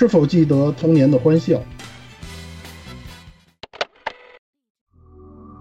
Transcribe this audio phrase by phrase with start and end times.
[0.00, 1.60] 是否记得童年的欢笑？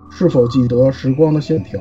[0.09, 1.77] 是否记得时光的线条？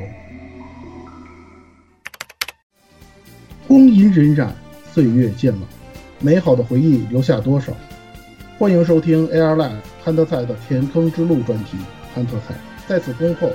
[3.68, 4.48] 光阴荏苒，
[4.92, 5.66] 岁月渐老，
[6.18, 7.72] 美好的回忆留下多少？
[8.58, 11.78] 欢迎收听 AR Live 汉特菜的填坑之路专题。
[12.12, 12.56] 汉特菜
[12.88, 13.52] 在此恭候，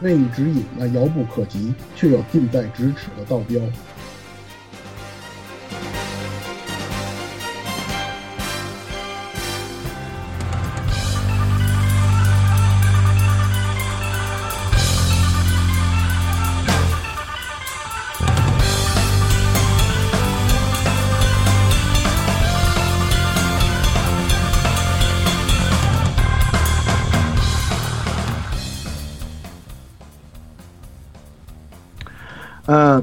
[0.00, 3.60] 为你指引那遥不可及却又近在咫尺的道标。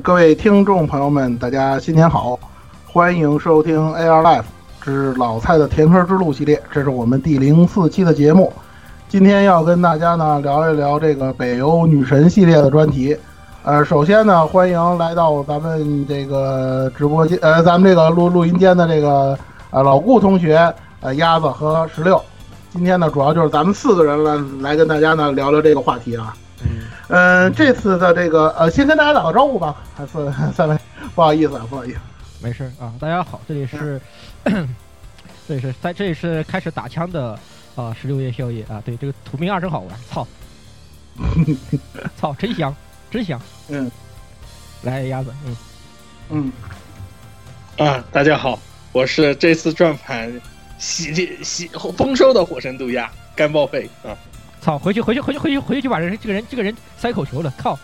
[0.08, 2.40] 各位听众朋友们，大家新年好，
[2.86, 4.46] 欢迎收听 AR Life
[4.80, 8.54] 之老蔡的填坑之路系列，这是我们第零四期的节目。
[9.10, 13.18] 今天要跟大家呢聊一聊这个北欧女神系列的专题。
[13.64, 19.38] 呃，首先呢，欢迎来到咱们这个直播间，呃，咱们这个录录音间的这个
[19.72, 22.18] 呃老顾同学，呃，鸭子和石榴。
[22.72, 26.34] 今天呢，主要就是咱们四个人来来跟大家呢聊聊这个话题啊。
[27.10, 30.12] 嗯，这次的这个呃，先跟大家打个招呼吧，还是
[30.54, 30.78] 三位，
[31.16, 32.00] 不好意思啊，不好意思，
[32.42, 34.02] 没事啊，大家好，这里是，
[35.48, 37.40] 这里是在这里是开始打枪的
[37.76, 40.28] 啊，十六夜宵夜啊，对，这个土兵二真好玩，操，
[42.20, 42.76] 操，真香，
[43.10, 43.90] 真香，嗯，
[44.84, 45.56] 来鸭子，嗯。
[46.30, 46.52] 嗯，
[47.78, 48.60] 啊，大家好，
[48.92, 50.30] 我是这次转盘
[50.78, 54.12] 喜喜丰收的火神渡鸦干报废啊。
[54.68, 54.78] 操！
[54.78, 57.54] 回去回去回去回去回去就把人这个人这个人塞口球了！
[57.58, 57.80] 靠！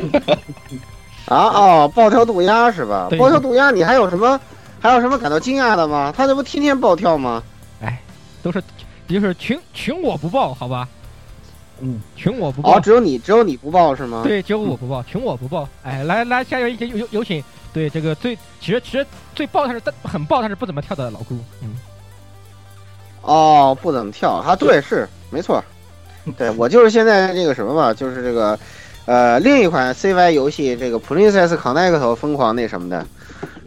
[1.28, 3.08] 啊哦，暴跳渡鸦是吧？
[3.18, 4.40] 暴跳渡鸦，你还有什么
[4.80, 6.10] 还有什么感到惊讶的吗？
[6.16, 7.42] 他这不天天暴跳吗？
[7.82, 8.00] 哎，
[8.42, 8.62] 都是
[9.06, 10.88] 就是群群我不报，好吧？
[11.80, 12.78] 嗯，群我不报。
[12.78, 14.22] 哦，只有你只有你不报是吗？
[14.24, 15.68] 对，只有我不报，群我不报。
[15.82, 17.44] 哎，来来，下一位有有有请。
[17.74, 21.38] 对，这个最其实其实最爆他是很爆，但是不怎么跳的老姑。
[21.60, 21.76] 嗯。
[23.20, 24.56] 哦，不怎么跳啊？
[24.56, 25.06] 对，是。
[25.30, 25.62] 没错，
[26.36, 28.58] 对我就是现在这个什么嘛，就是这个，
[29.06, 33.06] 呃，另一款 CY 游戏这个 Princess Connect 疯狂那什么的，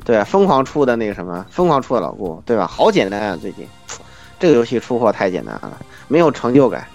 [0.03, 2.67] 对，疯狂出的那个什么，疯狂出的老顾，对吧？
[2.67, 3.67] 好简单啊，最近
[4.39, 5.77] 这个游戏出货太简单了，
[6.07, 6.85] 没有成就感。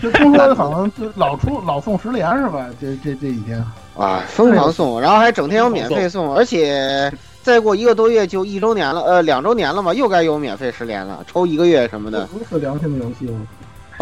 [0.00, 2.66] 就听说好像就老出老送十连是吧？
[2.80, 3.64] 这这这几天
[3.96, 12.28] 啊，疯狂送，然后还整天有免费送，而且再过一个多月就一周年了，呃，两周年了嘛，又该有免费十连了，抽一个月什么的。
[12.32, 13.40] 如此良心的游戏吗？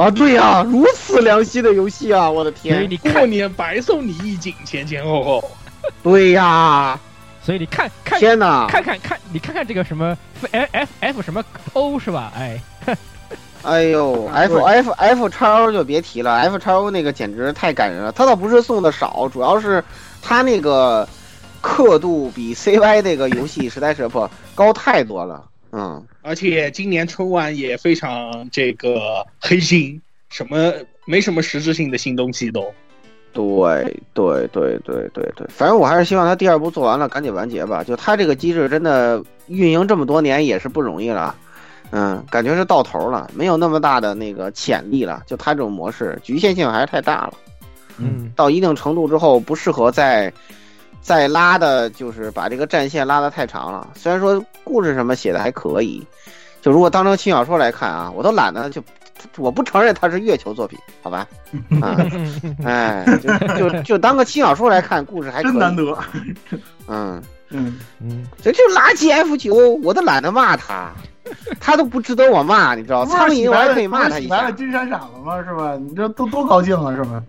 [0.00, 2.30] 啊，对呀，如此良心的游戏啊！
[2.30, 5.50] 我的天，你过年白送你一景，前前后后。
[6.02, 6.98] 对呀，
[7.42, 10.16] 所以你看看，天哪，看看看，你看看这个什么
[10.50, 11.44] F F F 什么
[11.74, 12.32] O 是吧？
[12.34, 12.58] 哎，
[13.62, 18.10] 哎呦，F F F 叉 O 就别提了，F 叉 O 那个简直太感人了。
[18.10, 19.84] 他倒不是送的少，主要是
[20.22, 21.06] 他那个
[21.60, 25.44] 刻度比 C Y 那个游戏实在是不高太多了。
[25.72, 30.72] 嗯，而且今年春晚也非常这个黑心，什么
[31.04, 32.72] 没什么实质性的新东西都。
[33.32, 33.42] 对
[34.12, 37.84] 对对对对对，反正我还是希望他第二部做完了赶紧完结吧。
[37.84, 41.34] 就他这个机制真的运营这么多年也是不容易了，
[41.92, 45.22] 嗯，感觉是到头了，没有那么大的那个潜力了。
[45.26, 47.34] 就他这种模式局限性还是太大了，
[47.98, 50.32] 嗯，到一定程度之后不适合再。
[51.00, 53.88] 再拉的就是把这个战线拉得太长了。
[53.96, 56.06] 虽然说故事什么写的还可以，
[56.60, 58.82] 就如果当成轻小说来看啊，我都懒得就，
[59.38, 61.26] 我不承认它是月球作品，好吧？
[61.82, 61.96] 啊，
[62.64, 63.04] 哎，
[63.56, 65.96] 就就就当个轻小说来看，故事还真难得。
[66.86, 67.22] 嗯
[67.52, 70.92] 嗯嗯，这就垃圾 F 九，我都懒得骂他，
[71.58, 73.04] 他都不值得我骂，你知道？
[73.06, 74.50] 苍蝇我还可以骂他一下。
[74.52, 75.42] 金闪闪了吗？
[75.42, 75.76] 是吧？
[75.76, 77.20] 你这都多高兴啊，是吧？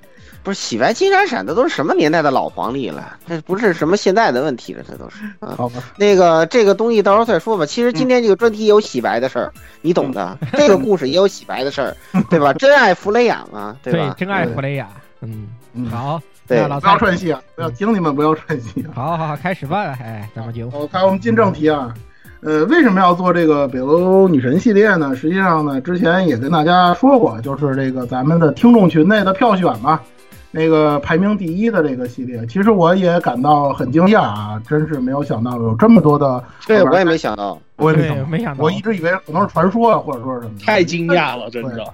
[0.44, 3.18] 不是洗白金闪闪的都是什么年代的老黄历了？
[3.28, 5.17] 这不是什么现在的问题了，这都是。
[5.55, 7.66] 好吧，那个这个东西到时候再说吧。
[7.66, 9.52] 其实今天这个专题也有洗白的事儿，
[9.82, 10.38] 你懂的。
[10.53, 11.96] 这个故事也有洗白的事儿，
[12.29, 12.53] 对吧？
[12.53, 14.16] 真爱弗雷雅嘛，对吧？
[14.17, 14.88] 真爱弗雷雅。
[15.22, 17.40] 嗯嗯，好，对，老不要串戏啊！
[17.55, 18.84] 不要听你们不要串戏。
[18.94, 20.70] 好好好，开始吧，哎，咱们就。
[20.72, 21.94] 好，看我们进正题啊。
[22.41, 25.16] 呃，为什么要做这个北欧女神系列呢？
[25.16, 30.02] 实际上呢，之前也跟大家说过，就是这个咱们的听众群内的票选嘛。
[30.51, 34.61] 那个排名第一的这个系列，其实我也感到很惊讶啊！
[34.67, 40.51] 真是没有想到有这么多的，对我也没想到，我也没没想到，我一直以为可能是传说啊，或者说什么。
[40.59, 41.85] 太惊讶了，真的。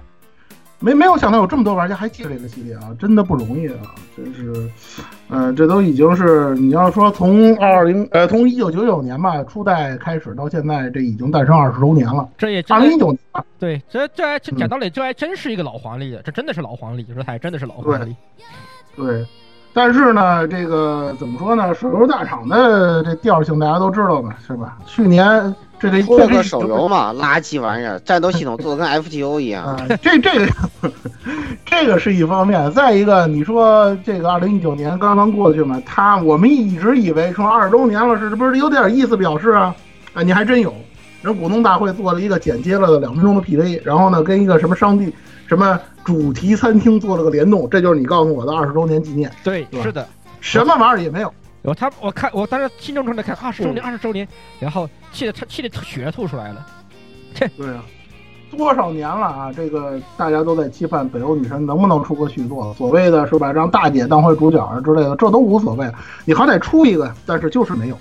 [0.80, 4.70] 没没有想到有这么多玩家还记得这个系列啊，真的不容易啊，真是，
[5.28, 12.28] 嗯，这都已经是你要说从二零呃从一九九九年吧初代开始到现在，这已经诞生二十周年了。
[12.38, 13.18] 这也二零一九年，
[13.58, 18.14] 对，这这还讲道理，这还真是一个老黄历了，这真的是老黄历，这还真的是老黄历。
[18.94, 19.26] 对，
[19.74, 21.74] 但是呢，这个怎么说呢？
[21.74, 24.78] 手游大厂的这调性大家都知道吧，是吧？
[24.86, 29.64] 去年这得做个手游嘛，垃圾玩意儿，战斗系统做的跟 FGO 一样。
[29.64, 30.52] 啊，这这个
[31.64, 39.74] 这个是一方面，再一个，你说这个二零一九年刚刚过去嘛，他我们一直以为说二十周年了，是不是有点意思表示啊？
[40.14, 40.74] 啊，你还真有，
[41.22, 45.12] 人股东大会做了一个剪接了的两分钟的 PV，然后呢，跟一个什么商地、
[45.46, 50.08] 什么主题餐厅做了个联动，这就是你告诉我的二十周年纪念，对，对吧是的。
[50.40, 51.32] 什么玩意儿也没有。
[51.68, 54.26] 我他我看我当时心中正在看二十周嗯年二十周年，
[54.58, 56.66] 然后气得他气得血吐出来了。
[57.34, 57.84] 切对啊，
[58.56, 59.52] 多少年了啊！
[59.54, 65.86] 这个大家都在期盼北欧女神能不能出个续作，所谓的是吧，让大姐当回主角啊之类的，这都无所谓。
[66.24, 67.98] 你好歹出一个，但是就是没有，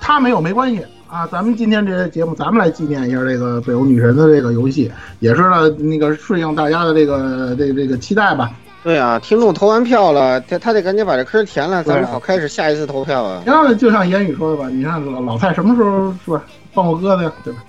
[0.00, 1.26] 他没有没关系啊。
[1.26, 4.88] 咱们今天这个节目，咱们来纪念一下这个北欧女神的这个游戏，
[5.18, 8.52] 也是呢那个顺应大家的这个这个这个期待吧。
[8.84, 13.42] 对啊，听众投完票了，他他得赶紧把这坑填了，咱们好开始下一次投票啊。
[13.46, 16.44] 然后就像言语说的吧，你看老老蔡什么时候是吧
[16.74, 17.64] 放过鸽子呀，对吧？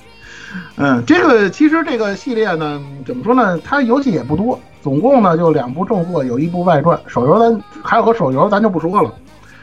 [0.75, 3.57] 嗯，这个其实这个系列呢，怎么说呢？
[3.63, 6.99] 它游戏也不多，总共呢就两部正作，有一部外传。
[7.07, 9.09] 手游咱还有个手游，咱就不说了，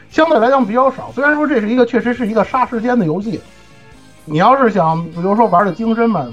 [0.09, 1.11] 相对来讲比较少。
[1.13, 3.39] 虽然说这是一个确实是一个杀时间的游戏，
[4.25, 6.25] 你要是想比如说玩的精深嘛，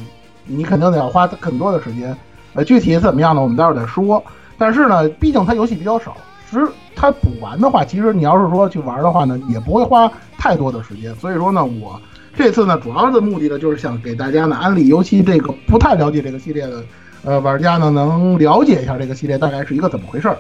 [0.46, 2.16] 你肯定得要花很多的时间。
[2.54, 3.42] 呃，具体怎么样呢？
[3.42, 4.22] 我们待会儿再说。
[4.60, 6.14] 但是呢，毕竟它游戏比较少，
[6.50, 11.14] 实它补完的话，其实你要是说去玩的话呢，也不会花太多的时间。
[11.14, 11.98] 所以说呢，我
[12.34, 16.84] 这次呢主要的目的呢，就是想给大家呢安利，尤其这个不太了解这个系列的
[17.24, 20.36] 呃玩家呢，能了解一下这个系列大概是一个怎么回事儿。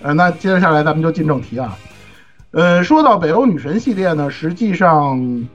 [0.00, 1.76] 呃，那接下来咱们就进正题啊。
[2.52, 5.46] 呃，说到北欧女神系列呢，实际上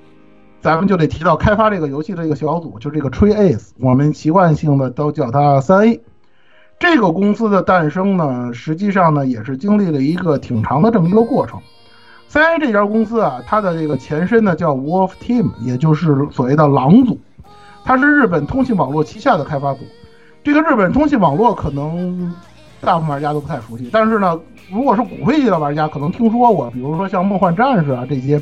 [0.61, 5.99] 咱们就得提到开发这个游戏的一个小组，就是这个 Tree Ace，我们习惯性的都叫它三 A。
[6.79, 11.59] 这个公司的诞生呢，实际上呢也是经历了一个挺长的这么一个过程。
[12.29, 17.19] 三 A 这家公司啊，它的这个前身呢叫 Wolf Team，也就是所谓的狼组，
[17.83, 19.81] 它是日本通信网络旗下的开发组。
[20.41, 22.33] 这个日本通信网络可能
[22.79, 24.39] 大部分玩家都不太熟悉，但是呢，
[24.71, 28.41] 如果是骨灰级的玩家，可能听说过，比如说像《梦幻战士》啊这些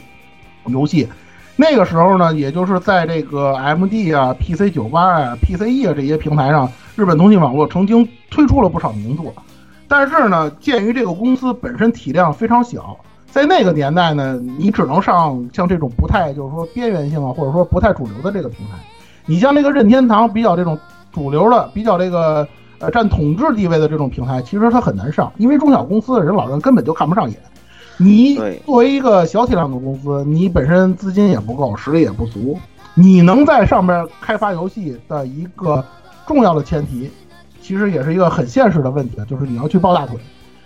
[0.68, 1.08] 游戏。
[1.56, 9.32] 那个时候呢，也就是在这个 MD 啊、PC 九八啊、PCE 啊这些平台上，日本通信网络曾经推出了不少名作。
[9.88, 12.98] 但是呢，鉴于这个公司本身体量非常小，
[13.28, 18.74] 在那个年代呢，你只能上像这种不太就是说边缘性啊，或者说不太主流的这个平台。
[19.28, 20.78] 你像这个任天堂比较这种
[21.14, 22.48] 主流的、比较这个
[22.80, 27.40] 呃占统治地位的这种平台，其实它很难上，因为中小公司的人老人根本就看不上眼。
[28.00, 28.36] 你
[28.66, 32.60] 作为一个小体量的公司，你本身资金也不够，实力也不足，
[32.94, 35.84] 你能在上面开发游戏的一个
[36.28, 37.10] 重要的前提，
[37.62, 40.16] 其实也是一个很现实的问题，就是你要去抱大腿，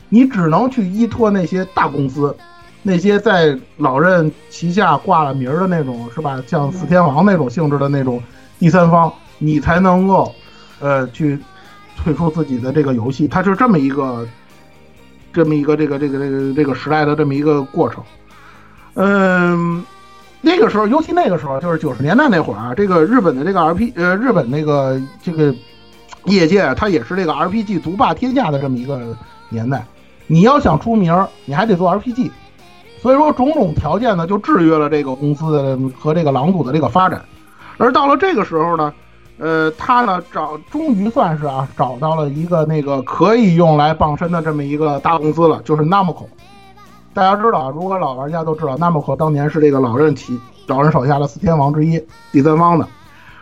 [0.10, 2.36] 你只能去依托那些大公司，
[2.82, 6.44] 那些在老任旗下挂了名儿的那种，是吧？
[6.48, 8.22] 像四天王那种性质的那种
[8.60, 10.34] 第三方，你才能够，
[10.80, 11.40] 呃，去
[11.96, 14.28] 推出自己的这个游戏，它是这么一个。
[15.34, 18.04] 这么一个这个这个这个这个时代的这么一个过程，
[18.96, 19.82] 嗯，
[20.42, 25.54] 那个时候，尤其那个时候，就是九十年代那会儿啊，这个日本的这个 RP 呃，日本那个这个
[26.26, 29.16] 业界，它也是这个 RPG 独霸天下的这么一个
[29.50, 29.86] 年代。
[30.26, 32.32] 你要想出名，你还得做 RPG，
[33.02, 37.22] 所以说种种条件呢，就制约了这个公司的和这个狼组的这个发展。
[37.78, 38.94] 而到了这个时候呢，
[39.38, 46.26] 呃，他呢找终于算是啊找到了一个那个可以用来傍身的这么一个大公司了，就是 Namco。
[47.14, 52.02] 大家知道，如果老玩家都知道，Namco 当年是这个老任旗老任手下的四天王之一，
[52.32, 52.88] 第三方的。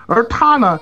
[0.08, 0.80] 而他呢，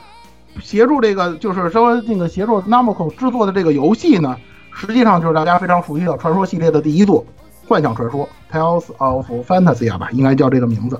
[0.61, 4.37] 协助这个就是说那个协助 Namco 制作的这个游戏呢，
[4.71, 7.21] 实际上就是大家非常熟悉的传说系列的第一作
[7.67, 10.97] 《幻想传说》（Tales of Fantasia） 吧，应该叫这个名字。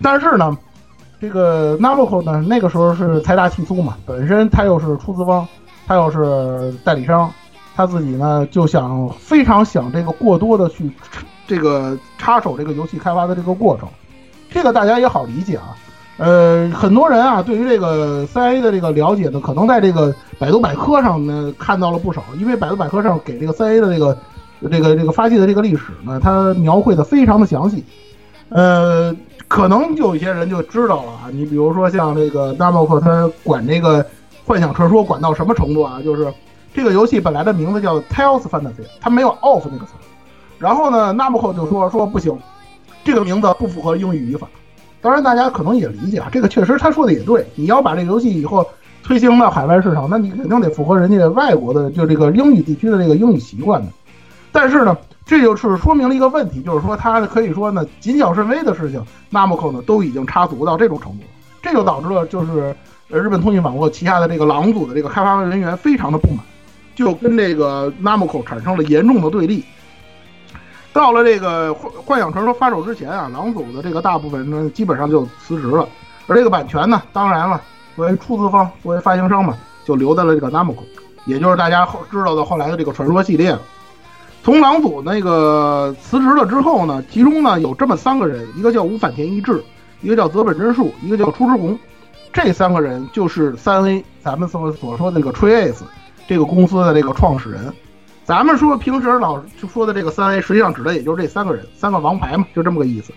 [0.00, 0.56] 但是呢，
[1.20, 5.48] 这个 Namco 呢，那个时候是财大气粗嘛，本身他又是出资方，
[5.88, 7.28] 他又是代理商，
[7.76, 10.90] 他自己呢就想非常想这个过多的去
[11.46, 13.86] 这个插手这个游戏开发的这个过程，
[14.50, 15.76] 这个大家也好理解啊。
[16.18, 24.16] 呃，很多人啊，对于这个三 A 的这个了解呢，可能在这个百度百科上呢看到了不少，因为百度百科上给这个三 A 的这个
[24.70, 27.84] 这个这个发迹的这个历史呢，它描绘的非常的详细。
[28.48, 29.14] 呃，
[29.46, 34.06] 可能就有些人就知道了啊，你比如说像这个 Namco，他管这个
[34.46, 36.00] 幻想传说管到什么程度啊？
[36.02, 36.32] 就是
[36.76, 39.92] 这个游戏本来的名字叫 Tales Fantasy，它没有 off 那个词。
[40.58, 42.38] 然后呢，Namco 就说说不行，
[43.02, 44.46] 这个名字不符合英语语法。
[45.00, 47.46] 当然，大家可能也理解啊，这个确实他说的也对。
[47.54, 48.66] 你要把这个游戏以后
[49.02, 53.88] 推行到海外市场，那你肯定得符合人家外国的就这个英语地区的这个英语习惯的。
[54.52, 59.02] 但是呢，这就是说明了一个问题，就是说它可以说呢，谨小慎微的事情
[59.32, 61.24] ，Namco 呢都已经插足到这种程度，
[61.62, 62.76] 这就导致了就是
[63.08, 66.38] 日本通信网络旗下的这个狼组的这个开发人员非常的不满，
[66.96, 69.64] 就跟这个 Namco 产生了严重的对立。
[70.92, 75.86] 到了这个幻幻想传说发售之前啊，狼组的这个大部分人呢基本上就辞职了，
[76.26, 77.60] 而这个版权呢，当然了，
[77.94, 80.82] 作为出资方，作为发行商嘛，就留在了这个 Namco，
[81.26, 83.56] 也就是大家后知道的后来的这个传说系列。
[84.42, 89.62] 从狼组那个辞职了之后呢，其中呢有这么三个人，一个叫吴反田一志，
[90.00, 91.78] 一个叫泽本真树，一个叫出之红，
[92.32, 95.82] 这三个人就是三 A 咱们所所说的那个 Trace
[96.26, 97.72] 这个公司的这个创始人。
[98.24, 103.12] 咱们说平时老就说的这个三 A，实际上指的也就是这三个人，三个王牌嘛，就这么个意思。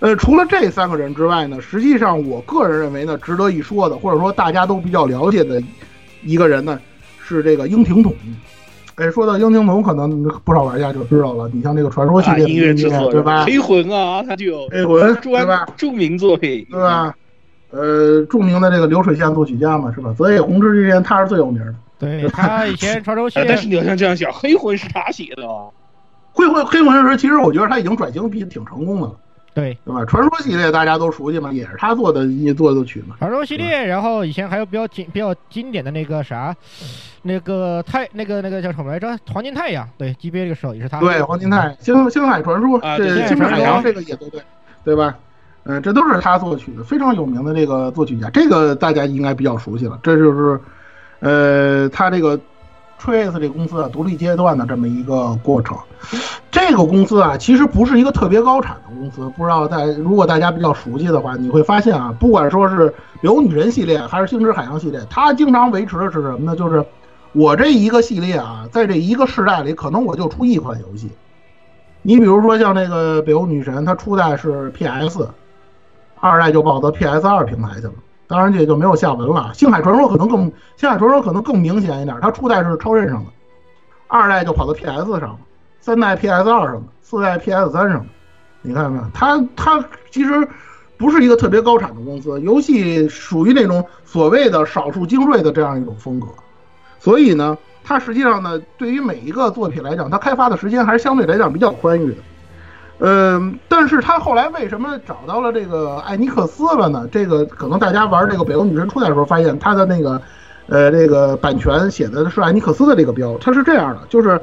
[0.00, 5.62] 呃，除了这三个人之外呢，实际上我个人认为呢，值得一说的，或者说大家都比较了解的
[6.22, 6.80] 一个人呢，
[7.22, 8.12] 是这个英廷统。
[8.96, 11.48] 哎，说到英廷统，可能不少玩家就知道了。
[11.52, 13.44] 你像这个传说系列音乐制作对吧？
[13.44, 15.64] 黑魂啊，他就有黑魂对吧？
[15.76, 17.14] 著名作品对吧？
[17.70, 20.12] 呃，著名的这个流水线作曲家嘛，是吧？
[20.18, 21.74] 泽野弘之之间，他是最有名的。
[22.04, 25.68] 对他以前传说系列，但是你要像这样想，黑魂是他写的啊。
[26.32, 29.14] 黑魂黑魂时，其实我觉得他已经转型比挺成功的了。
[29.54, 30.04] 对对吧？
[30.04, 33.14] 传说系列大家都熟悉嘛，也是他做的一做的曲嘛。
[33.20, 36.52] 传说系列，然后以前还有比较经比较经典的那个啥，
[37.22, 39.16] 那个太那个那个叫什么来着？
[39.32, 40.98] 黄金太阳，对，G B A 这个时候也是他。
[40.98, 44.42] 对，黄金太星星海传说，对星海洋这个也都对，
[44.84, 45.16] 对吧？
[45.66, 50.00] 嗯，这都是他作曲的，非常有名的这个作曲家，这个大家应该比较熟悉了。
[50.02, 50.60] 这就是，
[51.24, 52.38] 呃，他这个
[53.00, 55.76] Trace 这公司啊，独立阶段的这么一个过程。
[56.50, 59.28] 这个公司啊，其实不是一个特别高产的公司。
[59.36, 66.54] 不知道在如果大家比较熟悉的话，你会发现啊，不管说是有女人系列还是星之海洋系列，它经常维持的是什么呢？
[66.54, 66.84] 就是
[67.32, 71.10] 我这一个系列啊，在这一个世代里，可能我就出一款游戏。
[72.02, 75.26] 你比如说像那个北欧女神，它初代是 PS。
[76.20, 77.92] 二代就跑到 PS 二平台去了，
[78.34, 79.52] 当然这就没有下文了。
[79.54, 83.30] 星海传说可能更，星海传说可能更明显一点，它初代是超任上的，
[84.08, 85.38] 二代就跑到 PS 上了，
[85.80, 88.06] 三代 PS 二上的，四代 PS 三上的。
[88.62, 90.48] 你看看，它它其实
[90.98, 96.26] 不是一个特别高产的公司，游戏属于那种所谓的少数精锐的这样一种风格，
[96.98, 102.16] 所以呢，它实际上呢，对于每一个作品来讲，它开发的时间还是相对来讲比较宽裕的。
[103.06, 107.06] 嗯，但是他后来为什么找到了这个艾尼克斯了呢？
[107.12, 110.18] 这个可能大家玩这个北欧女神初代的时候发现，他的那个，
[110.68, 113.36] 呃，这个版权写的是艾尼克斯的这个标。
[113.42, 114.40] 它是这样的，就是，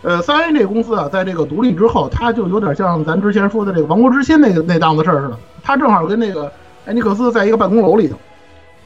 [0.00, 5.36] 呃，三 A 这个公司啊，在这个独立之后，它就有点像咱之前说的这个《王国之心》那个那档子事儿似的。
[5.62, 6.50] 他正好跟那个
[6.86, 8.16] 艾尼克斯在一个办公楼里头，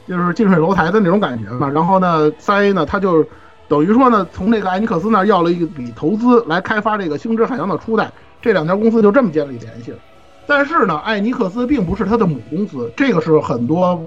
[0.09, 1.69] 就是近水楼台的那种感觉嘛。
[1.69, 3.25] 然后呢，三 A 呢，他就
[3.69, 8.11] 等于说呢，从这个艾尼克斯那儿要了一笔投资来开发这个《星之海洋》的初代。
[8.45, 9.97] 这两家公司就这么建立联系了，
[10.45, 13.99] 但是呢，艾尼克斯并不是他的母公司，这个是很多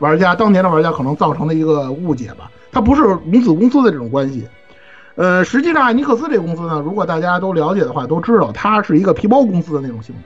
[0.00, 4.44] 玩家当年的玩家可能造成的一个误解吧，它不是母子公司的这种关系。
[5.14, 10.20] 呃，实际上艾尼克斯这个公司呢，如果大家都了解的话，都知道它是一个皮包公司的那种性质。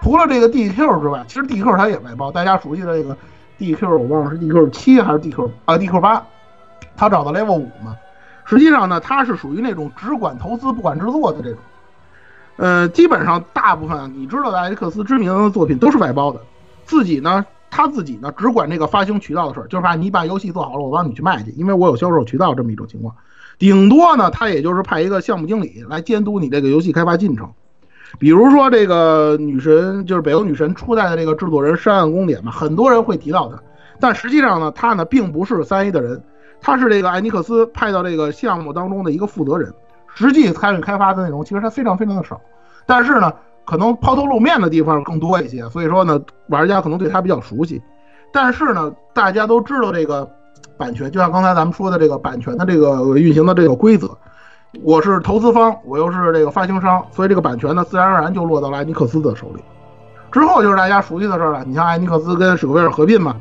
[0.00, 3.16] 除了这个 DQ 之外，其实 DQ 它也外包，大家熟悉的这个
[3.58, 6.24] DQ 我忘了是 DQ 七还是 DQ 啊 DQ 八，
[6.96, 7.96] 它找到 Level 五嘛。
[8.44, 11.58] 实际上呢，它是属于那种只管投资不管制作的这种。
[12.60, 16.38] 呃，基本上大部分你知道的艾尼克斯知名的作品都是外包的，
[16.84, 23.14] 自己呢，他自己呢只管这个发行渠道的事儿，就是把你把游戏做好了，我帮你去卖去，因为我有销售渠道这么一种情况。
[23.58, 27.50] 顶多呢，他也就是派一个项目经理来监督你这个游戏开发进程。
[28.18, 33.58] 比如说这个女神，就是北欧女神初代的这个制作人山岸公典嘛，很多人会提到他，
[33.98, 36.22] 但实际上呢，他呢并不是三 A 的人，
[36.60, 39.72] 他是这个艾尼克斯派到这个项目当中的一个负责人。
[40.14, 42.40] 实际参与开发的内容其实它非常非常的少，
[42.86, 43.32] 但是呢，
[43.64, 47.80] 可能抛头露面的地方更多一些，所以说呢，玩家可能对它比较熟悉。
[48.32, 50.28] 但是呢，大家都知道这个
[50.76, 54.16] 版权，就像刚才咱们说的这个版权的这个运行的这个规则，
[54.82, 59.62] 我是投资方，我又是这个发行商，所以这个版权呢，自然而然就落到了艾尼克斯的手里。
[60.30, 63.34] 之后就是大家熟悉的事了，你像艾尼克斯跟史克威尔合并嘛，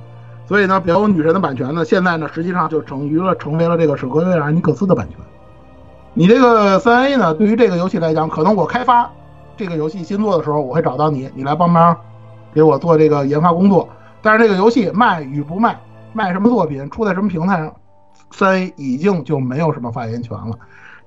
[0.47, 5.19] 所以呢，北欧女神的版权呢，现在呢，实际上就成于了成为了这个史克威尔艾尼克斯的版权。
[6.13, 7.33] 你这个三 A 呢？
[7.33, 9.09] 对于这个游戏来讲，可能我开发
[9.55, 11.95] 这个游戏新作的时候，我会找到你，你来帮忙
[12.53, 13.87] 给我做这个研发工作。
[14.21, 15.79] 但是这个游戏卖与不卖，
[16.11, 17.73] 卖什么作品，出在什么平台上，
[18.31, 20.57] 三 A 已经就没有什么发言权了。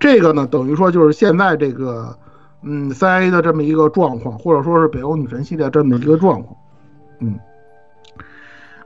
[0.01, 2.17] 这个呢，等于说就是现在这个，
[2.63, 6.57] 嗯，三 A 的这么一个状况，或者说是北欧女神系列这么一个状况，
[7.21, 7.39] 嗯，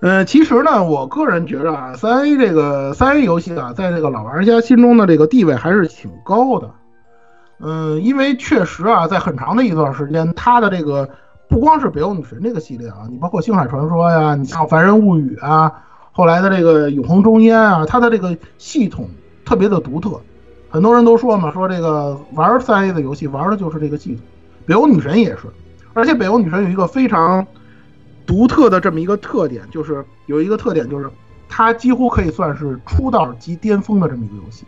[0.00, 6.70] 呃，其实呢，我个人觉得啊，三 A 这个三 A 游戏啊，在这个老玩家心中的这个地位还是挺高的，
[7.60, 11.08] 嗯，因为确实啊，在很长的一段时间，它的这个
[11.48, 15.72] 不光是北欧女神这个系列啊，你包括星海传说呀，你像凡人物语啊，
[16.12, 19.08] 后来的这个永恒中烟啊，它的这个系统
[19.44, 20.20] 特别的独特。
[20.68, 24.20] 很多人都说嘛，说这个玩三 A 的游戏玩的就是这个系统。
[24.66, 25.44] 北欧女神也是，
[25.94, 27.46] 而且北欧女神有一个非常
[28.26, 31.09] 独特的这么一个特点，就是有一个特点就是
[31.49, 34.64] 它几乎可以算是出道即巅峰的这么一个游戏。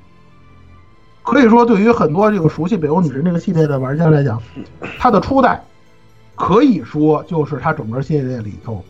[1.25, 4.41] 可以说，对于很多这个熟悉北欧女神这个系列的玩家来讲，
[4.99, 5.63] 它的初代
[6.37, 8.83] 可以说就是它整个系列里头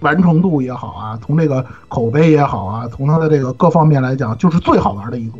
[0.00, 5.38] 完成度也好啊，从这个口碑也好啊，从它的这个各方面来讲，就是最好玩的一个。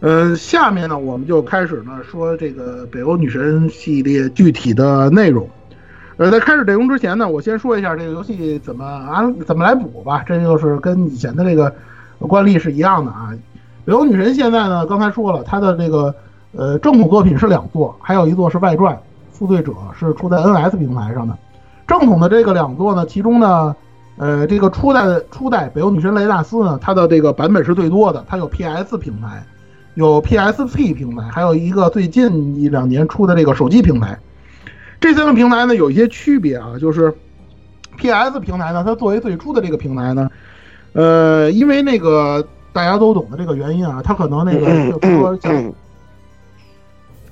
[0.00, 5.48] 呃，下面呢，我们就开始呢说这个北欧女神系列具体的内容。
[6.20, 10.22] 呃，在开始内容之前呢，我先说一下这个游戏怎么安怎么来补吧。
[10.26, 11.72] 这就是跟以前的这个
[12.18, 13.30] 惯例是一样的啊。
[13.86, 16.14] 北欧女神现在呢，刚才说了，它的这个
[16.54, 18.94] 呃正统作品是两座，还有一座是外传，
[19.32, 21.34] 《负罪者》是出在 NS 平台上的。
[21.86, 23.74] 正统的这个两座呢，其中呢，
[24.18, 29.42] 呃，这个初代的初代北欧女神雷纳斯呢，它的这个版本是最多的，它有 PS 平台。
[29.94, 34.18] 有 PSP 平台，还有一个最近一两年出的这个手机平台。
[35.00, 37.12] 这三个平台呢有一些区别啊，就是
[37.96, 40.30] PS 平台呢，它作为最初的这个平台呢，
[40.92, 45.72] 呃，因为那个大家都懂的这个原因啊，它可能那个就说像，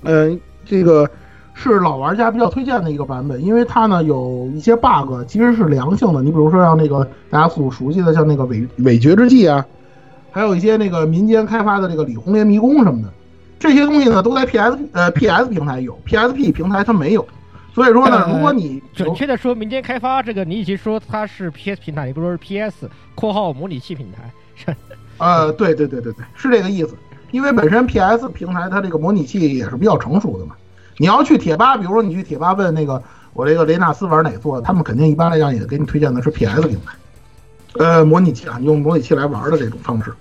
[0.03, 1.09] 嗯，这个
[1.55, 6.23] 是老玩家比较推荐的一个版本，因为它呢有一些 bug 其实是良性的。
[6.23, 9.65] 你比如说像那个大家所熟悉的像那个伪伪绝之记啊。
[10.31, 13.09] 还有一些那个民间开发的这个李红莲迷宫什么的，
[13.59, 17.27] 这些东西呢都在 PS 呃 PS 平台有，PSP 平台它没有。
[17.79, 24.75] 所以说呢，如果你准确的说民间开发这个，你已经说它是 PS 平台，你不说是 PS（ 括号模拟器平台）？
[25.19, 26.97] 呃，对对对对对，是这个意思。
[27.31, 30.57] 因为本身 PS 平台它这个模拟器也是比较成熟的嘛。
[30.97, 33.01] 你要去贴吧，比如说你去贴吧问那个
[33.33, 36.93] 我这个雷纳斯玩哪座，他们肯定一般来讲也给你推荐的是 PS 平台。
[37.79, 40.13] 呃，模拟器啊，用模拟器来玩的这种方式。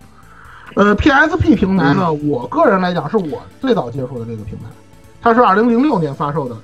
[0.76, 4.66] 呃，PSP 平台呢，我个人来讲是我最早接触的这个平台，
[5.20, 6.56] 它是二零零六年发售的。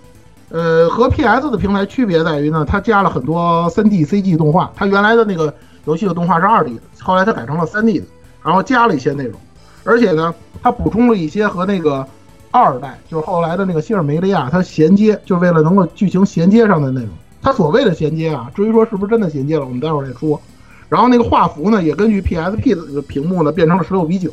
[0.53, 4.71] 呃，和 PS 的平台区别在于呢，它加了很多 3D CG 动画。
[4.75, 5.51] 它原来的那个
[5.85, 8.05] 游戏的动画是 2D 的，后来它改成了 3D 的，
[8.43, 9.39] 然后加了一些内容。
[9.83, 12.05] 而且呢，它补充了一些和那个
[12.51, 17.09] 二代，就是后来的那个希尔梅利亚，它衔接，就为了能够剧情衔接上的内容。
[17.41, 20.39] 它所谓的衔接啊，至于说是不是真的衔接了，我们待会儿再说。
[20.87, 24.29] 然后那个画幅呢，也根据 PSP 的屏幕呢变成了十六比九，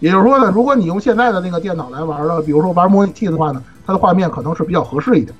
[0.00, 5.32] 也就是说呢，如果你用现在的那个电脑来玩的，比如说玩模拟器的话呢，它的画面可能是比较合适一点。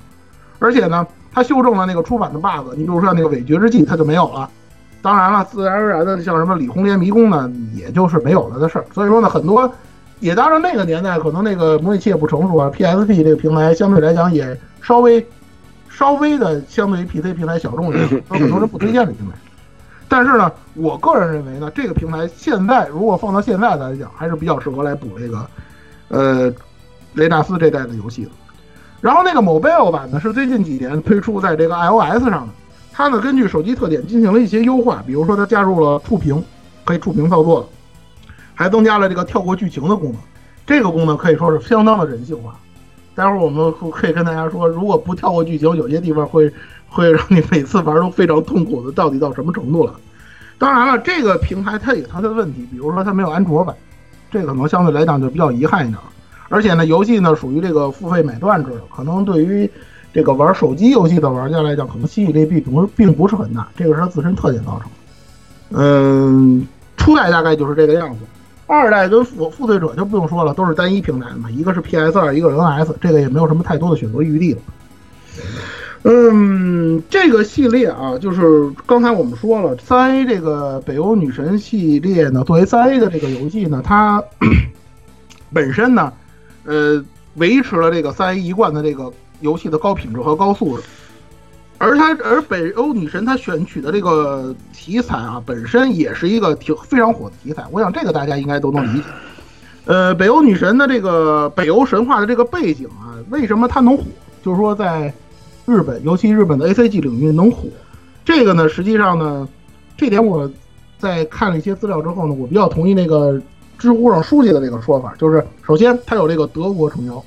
[0.61, 4.47] 而且呢，它修正了那个出版的 bug，你比如说那个伪绝之记它就没有了。
[5.01, 8.85] 当然了，自然而然的像什么李红莲迷宫呢，也就是没有了的事儿。
[8.93, 9.69] 所以说呢，很多
[10.19, 15.25] 也当然那个年代可能那个模拟器也不成熟啊，PSP 这个平台相对来讲也稍微
[15.89, 19.35] 稍微的相对于 PC 平台小众一点，有很多人不推荐这平台。
[20.07, 25.47] 但是呢，我个人认为呢，这个平台现在如果放到现在来讲，还是比较适合来补这个，
[26.09, 26.53] 呃，
[27.13, 28.31] 雷纳斯这代的游戏的。
[29.01, 32.53] 然后那个 mobile 版呢，是最近几年推出在这个 iOS 上的，
[32.93, 36.41] 它呢根据手机特点进行了一些优化，比如说它加入了触屏，
[36.85, 37.67] 可以触屏操作，
[38.53, 40.21] 还增加了这个跳过剧情的功能。
[40.65, 42.55] 这个功能可以说是相当的人性化。
[43.15, 46.51] 待会儿我们可以跟大家说，如果不跳过剧情，有些地方会。
[46.93, 49.95] 会让你每次玩都非常痛苦的，到底到什么程度了？
[50.57, 53.73] 当然了，这个平台它有它的问题，比如说它没有安卓版，
[54.29, 55.97] 这可能相对来讲就比较遗憾一点。
[56.51, 59.67] 而且呢，游戏呢属于这个付费买断制的，可能对于
[60.13, 64.89] 这个玩手机游戏的玩家来讲，可能吸引力并不是并不是很大，这个是它自身特点造成的。
[65.71, 68.19] 嗯，初代大概就是这个样子，
[68.67, 74.59] 二代跟负负罪者就不用说了，都是单一平台的嘛，一个是 PS 二，一个是 NS，这个也没有什么太多的选择余地了。
[76.03, 84.21] 嗯，这个系列啊，就是刚才我们说了，三 A 这个北欧女神系列呢，作为三 A 的这个游戏呢，它
[85.53, 86.11] 本身呢，
[86.65, 87.03] 呃，
[87.35, 90.83] 维持了这个三 A 一贯的这个游戏的高品质和高素质。
[91.77, 97.65] 而它，而北欧女神它选取的这个题材啊，本身也是一个挺非常火的题材。
[97.71, 99.05] 我想这个大家应该都能理解。
[99.85, 104.03] 呃，北欧女神的这个北欧神话的这个背景啊，为什么它能火？
[104.43, 105.11] 就是说在
[105.65, 107.67] 日本，尤其日本的 A C G 领域能火，
[108.23, 109.49] 这个呢，实际上呢，
[109.97, 110.47] 这点我
[110.99, 113.41] 在看了一些资料之后呢，我比较同意那个
[113.81, 117.23] 知乎上书记的这个说法，就是首先它有这个德国撑腰，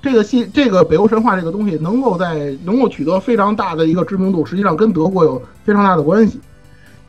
[0.00, 6.40] 这个戏这个北欧神话这个东西能够在能够取得非常大的一个知名度，实际上跟德国有非常大的关系。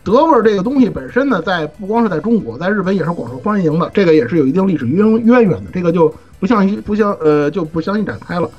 [0.03, 8.51] 德味儿这个东西本身呢，在不光是在中国，在日本也是广受欢迎的，这个也是有一定历史渊渊源的，这个就不像一不像呃就不详细展开了。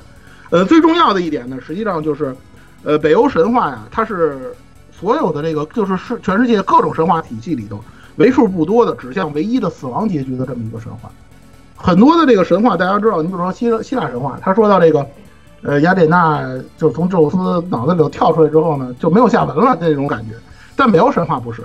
[0.49, 2.35] 呃，最重要的一点呢，实际上就是，
[2.83, 4.53] 呃，北欧神话呀，它是
[4.91, 7.79] 所有的这个就是是全世界各种神话体系里头
[8.17, 11.09] 为数不多的指向唯一的死亡结局的这么一个神话。
[11.75, 15.05] 很多的这个神话，大家知道，你比如说希希腊神话，他说到这个，
[15.63, 16.43] 呃，雅典娜
[16.77, 17.37] 就是从宙斯
[17.69, 20.35] 脑子里头跳出来之后呢，就没有下文了那种感觉。
[20.75, 21.63] 但北欧神话不是，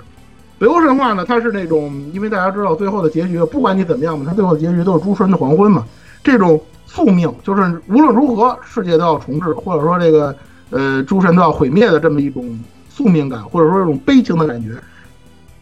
[0.57, 5.85] 北欧神话呢，它是那种，因为大家知道最后的结局，不管你怎么样嘛，它最后的结局都是诸神的黄昏嘛。
[6.23, 10.35] 这种宿命就是无论如何世界都要重置，或者说这个
[10.71, 14.69] 呃诸神都要毁灭的这么一种宿命感，或者说这种悲情的感觉，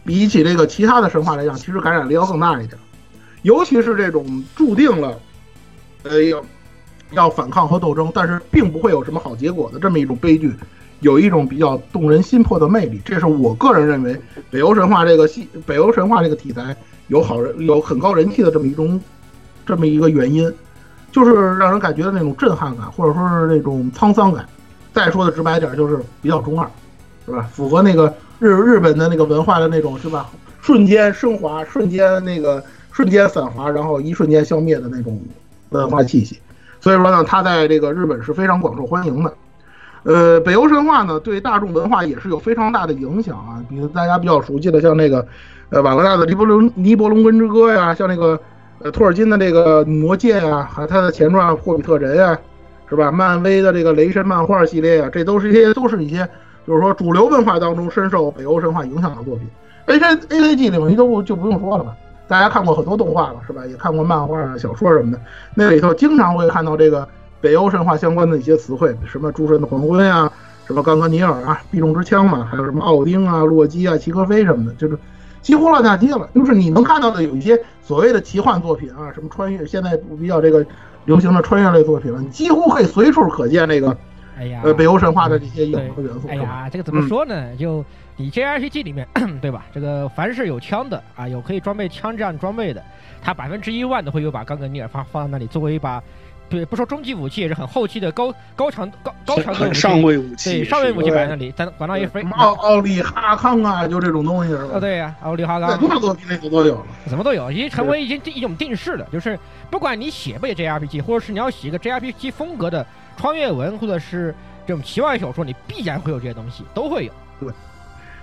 [0.06, 2.78] 比起这个其他的神话来讲，其实感染力要更大一点。
[3.42, 5.18] 尤其是这种注定了，
[6.04, 6.42] 呃要
[7.10, 10.54] 要反抗和斗争，但是并不会有什么好结果的这么一种悲剧。
[11.00, 14.18] 有一种比较动人心魄的魅力，这是我个人认为
[14.50, 16.74] 北欧神话这个戏，北欧神话这个题材
[17.08, 18.98] 有好人有很高人气的这么一种
[19.66, 20.50] 这么一个原因，
[21.12, 24.48] 就是让人感觉的那种震撼感，或者说是那种沧桑感。
[24.94, 26.66] 再说的直白点，就是比较中二，
[27.26, 27.42] 是吧？
[27.52, 30.30] 符合那个日日本的那个文化的那种，是吧？
[30.62, 32.62] 瞬间升华，瞬间那个
[32.92, 35.20] 瞬间散华，然后一瞬间消灭的那种
[35.70, 36.38] 文化气息。
[36.80, 39.32] 所以说呢，它在这个日本是非常广受欢迎的。
[40.04, 43.60] 呃，北欧神话呢，对大众文化也是有非常大的影响啊。
[43.68, 45.26] 比如大家比较熟悉的，像那个，
[45.70, 48.40] 呃，瓦格纳的《尼伯龙尼伯龙根之歌》呀，像那个，
[48.78, 52.38] 呃，托尔金的这个《魔戒》呀，还有他的前传《霍比特人》呀，
[52.88, 53.10] 是吧？
[53.10, 56.28] 漫威的这个雷神漫画系列呀，这都是一些都是一些，
[56.66, 59.46] 就是说主流文化当中深受北欧神话影响的作品。
[59.86, 63.64] A C A C G 里面都就不用说了吧，大家看过很多动画了，是吧？
[63.66, 65.20] 也看过漫画啊、小说什么的，
[65.54, 67.06] 那里头经常会看到这个。
[67.38, 70.28] 北欧神话相关的一些词汇，什么诸神的黄昏呀，
[70.66, 74.98] 什么冈格尼尔啊，必中之枪嘛，还有什么奥丁啊、洛基啊、齐格飞什么的，就是
[75.42, 76.28] 几乎烂大街了。
[76.34, 80.66] 就是你能看到的有一些所谓的奇幻作品啊，什么穿越，现在比较这个
[81.04, 83.96] 流行的穿越类作品了，你几乎可以随处可见那个，
[84.36, 86.28] 哎呀，呃，北欧神话的这些影和元素。
[86.28, 87.56] 哎呀，这个怎么说呢？
[87.56, 87.84] 就
[88.16, 89.06] 你 JRPG 里面，
[89.40, 89.66] 对吧？
[89.72, 92.82] 这个凡是有枪的啊，有可以装备枪这样装备的，
[93.22, 96.02] 它百分之一万的会有把冈格尼尔放放在那里作为一把。
[96.48, 104.74] 对，不说终极武器，也是很后期的高高强高高强的上位武器，对上位武器摆在那里，咱管到一飞奥奥利哈康啊，就这种东西是吧？
[104.76, 109.04] 啊，对呀，奥利哈康，多少作品里头都有了，什么都有，已经成为已经一种定式了。
[109.12, 109.36] 就是
[109.72, 114.34] 不管你写不写 JRPG，或者是你要写一个 JRPG 风格的穿越文，或者是
[114.66, 117.12] 这种奇幻小说，你必然会有这些东西，都会有。
[117.40, 117.48] 对。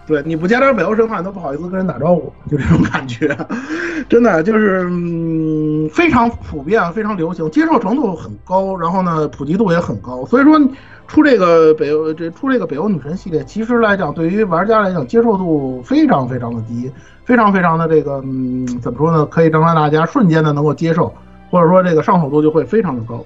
[0.05, 3.33] 对，你不加点北欧神话都不好意思跟人打招呼， 就这种感觉，
[4.09, 10.25] 真的就是嗯非常普遍、非常流行，接受程度很高，然后呢普及度也很高。
[10.25, 10.59] 所以说
[11.07, 16.91] 出这个北欧这出这个北欧女神系列，其实来讲对于玩家来讲接受度非常非常的低，
[17.23, 19.25] 非常非常的这个嗯怎么说呢？
[19.27, 21.13] 可以让大家瞬间的能够接受，
[21.49, 23.25] 或者说这个上手度就会非常的高。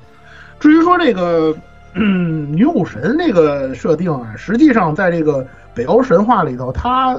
[0.59, 1.55] 至于说这个
[1.93, 5.45] 嗯女武神这个设定啊，实际上在这个。
[5.77, 7.15] 北欧神话里头，他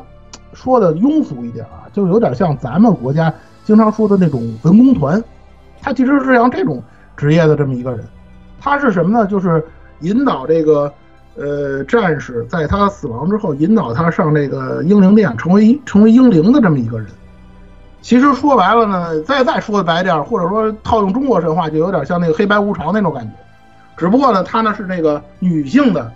[0.52, 3.32] 说的庸俗一点啊，就有点像咱们国家
[3.64, 5.22] 经常说的那种文工团，
[5.80, 6.82] 他其实是像这种
[7.16, 8.04] 职业的这么一个人。
[8.58, 9.24] 他是什么呢？
[9.28, 9.64] 就是
[10.00, 10.92] 引导这个
[11.36, 17.06] 呃战士在他死亡之后，引导他上这个英灵殿，成为成为英灵的这么一个人。
[18.00, 23.30] 其实说白了呢，再再说的白点，或者说套用中国神话，就有点像那个黑白无常那种感觉。
[23.96, 26.12] 只不过呢，他呢是那个女性的。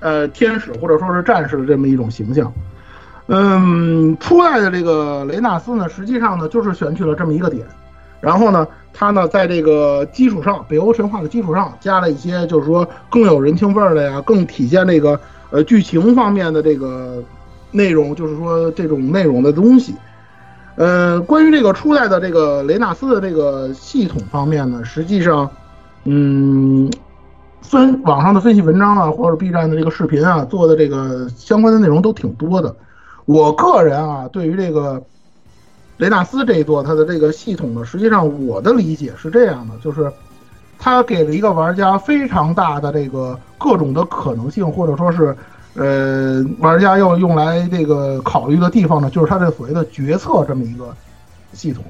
[0.00, 2.52] 呃，天使或者说是战士的这么一种形象，
[3.28, 7.64] 嗯，初代的这个雷纳斯呢，实际上呢就是选取了这么一个点，
[8.20, 17.24] 然后呢，他呢在这个基础上，北欧神话的基础上加了一些，就是说更有人情味儿的呀，更体现这个呃剧情方面的这个
[17.70, 19.94] 内容，就是说这种内容的东西。
[20.76, 25.50] 呃，关于这个初代的这个雷纳斯的这个系统方面呢，实际上，
[26.04, 26.90] 嗯。
[27.66, 32.76] 分网上的分析文章啊，或者 B 站的这个视频啊，做的这个相关的内容都挺多的。
[33.24, 35.02] 我个人啊，对于这个
[35.96, 40.12] 雷纳斯这一座它的这个系统呢，实际上我的理解是这样的，就是
[40.78, 45.34] 它给了一个玩家非常大的这个各种的可能性，或者说是
[45.74, 50.94] 呃玩家要用来这个考虑的地方呢，就是它这所谓的决策这么一个
[51.52, 51.84] 系统。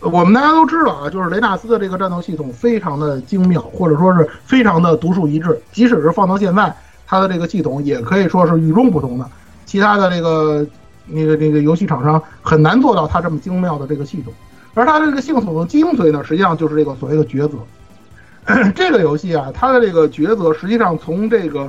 [0.00, 5.58] 我们大家都知道啊，就是雷纳斯的这个战斗系统非常的精妙，或者说是非常的独树一帜。
[5.72, 6.74] 即使是放到现在，
[7.06, 9.26] 它的这个系统也可以说是与众不同的。
[9.64, 10.64] 其他的这个
[11.06, 14.32] 那个那个游戏厂商很难做到它这么精妙的这个系统。
[14.74, 17.56] 而它这个系统的精髓呢，实际上就是这个所谓的抉择。
[18.74, 21.68] 这个游戏啊，它的这个抉择实际上从这个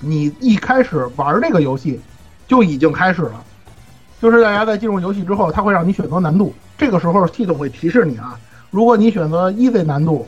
[0.00, 2.00] 你一开始玩这个游戏
[2.48, 3.44] 就已经开始了。
[4.20, 8.38] 就是大家在进入游戏之后，它会让你选择难度，这个时候系统会提示你啊，
[8.70, 10.26] 如果你选择 easy 难度，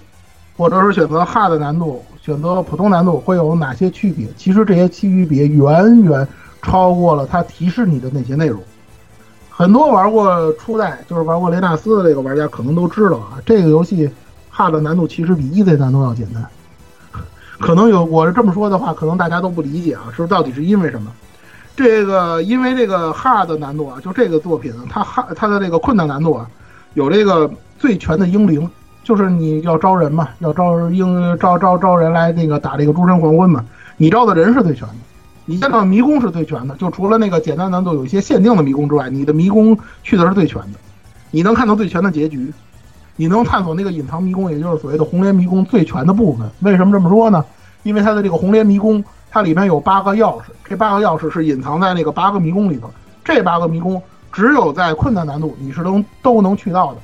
[0.56, 4.26] 或者是选择 hard 难度，选择普通难度会有哪些区别？
[4.36, 6.26] 其实这些区别远远
[6.62, 8.62] 超过了它提示你的那些内容。
[9.50, 14.08] 很多玩过初代，就是玩过雷纳斯的这个玩家可能都知道啊，这个游戏
[14.50, 16.42] hard 难度其实比 easy 难度要简单。
[17.62, 21.12] 可能有我是这么说的话，可能大家都不理解啊，是到底是因为什么？
[21.76, 26.46] 这个因为这个 hard 难度啊，就这个作品，它哈它的这个困难难度啊，
[26.94, 27.48] 有这个
[27.78, 28.68] 最全的英灵，
[29.04, 33.64] 就是你要招人嘛，要招英招招招人来那个打这个诸神黄昏嘛，
[33.96, 34.94] 你招的人是最全的，
[35.46, 40.78] 你见到迷宫是最全的，就除了那个简单难度有一些限定的迷宫之外，你的迷宫去的是最全的，
[41.30, 42.52] 你能看到最全的结局，
[43.16, 46.48] 你能探索那个隐藏迷宫，也就是所谓的红莲迷宫最全的部分。
[46.60, 47.44] 为什么这么说呢？
[47.82, 49.02] 因为它的这个红莲迷宫。
[49.34, 52.92] 它里面有八个钥匙，这八个钥匙是隐藏在那个八个迷宫里头。
[53.24, 57.00] 这八个迷宫只有在困难难度你是能都能去到的，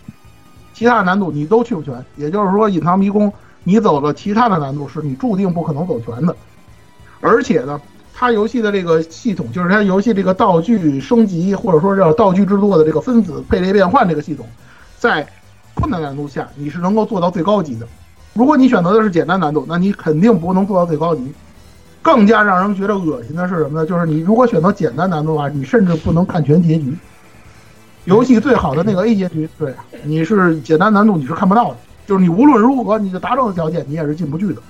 [0.75, 1.95] 其他的难度你都去不全。
[2.17, 3.33] 也就是说，隐藏迷宫
[3.65, 6.37] 你走了其他的难度是你注定不可能走全的。
[7.23, 7.81] 而且呢，
[8.15, 14.47] 它游戏的这个系统，就是它游戏这个道具升级或者说叫道具制作的这个分子配列变换这个系统，
[14.99, 15.27] 在
[15.79, 17.87] 困难难度下你是能够做到最高级的。
[18.35, 21.33] 如果你选择的是简单难度，那你肯定不能做到最高级。
[22.03, 23.87] 更加让人觉得恶心的是什么呢？
[23.87, 26.97] 就是你如果选择简单难度的话，你甚至不能看全结局。
[28.05, 31.77] 游戏最好的那个 A 结局，对，你是简单难度你是看不到的。
[32.07, 34.63] 就是你无论如何，你就达到的条件，你也是进不去的。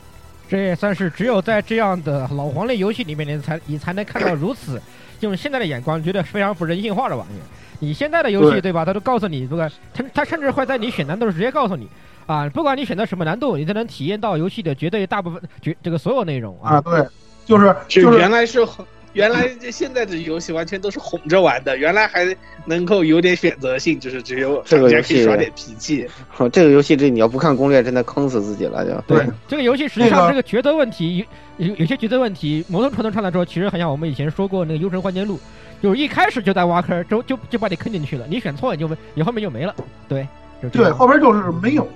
[0.49, 4.81] 这也算是只有在这样的老黄类游戏里面，你才你才能看到如此
[5.21, 7.45] 用现在的眼光觉得非常不人性化的玩意儿。
[7.79, 8.85] 你现在的游戏对吧？
[8.85, 11.89] 他都告诉你，这个他他甚至会在你选难度时直接告诉你。
[12.27, 16.79] 啊，不管你选择什么难度，你都能体验到游戏的绝对大部分绝这个所有内容啊。
[16.83, 17.03] 对，
[17.47, 18.67] 就是就是原来是
[19.15, 22.37] 原来现在的游戏完全都是哄着玩的，原来还
[22.67, 26.07] 能够有点选择性，就是只有这个游戏耍点脾气。
[26.53, 29.01] 这个游戏这你要不看攻略，真的坑死自己了就。
[29.07, 31.25] 对，这个游戏实际上这个抉择问题
[31.57, 35.37] 有有些抉择问题，某种程度上来说，其实很像我们以前说过那个《幽神幻剑录》，
[35.83, 39.75] 就是一开始就在挖坑，就就就把你坑进去了，你选错你就你后面就没了。
[40.09, 40.27] 对，
[40.73, 41.87] 对，后边就是没有。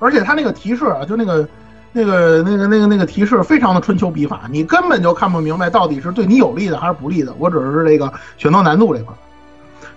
[0.00, 1.48] 而且他那个提示啊，就那个、
[1.92, 7.32] 那个、那个、那个、那个提示，非常的春秋笔法，你根本就看不明白到底是对你有利的还是不利的。
[7.38, 9.14] 我只是这个选择难度这块，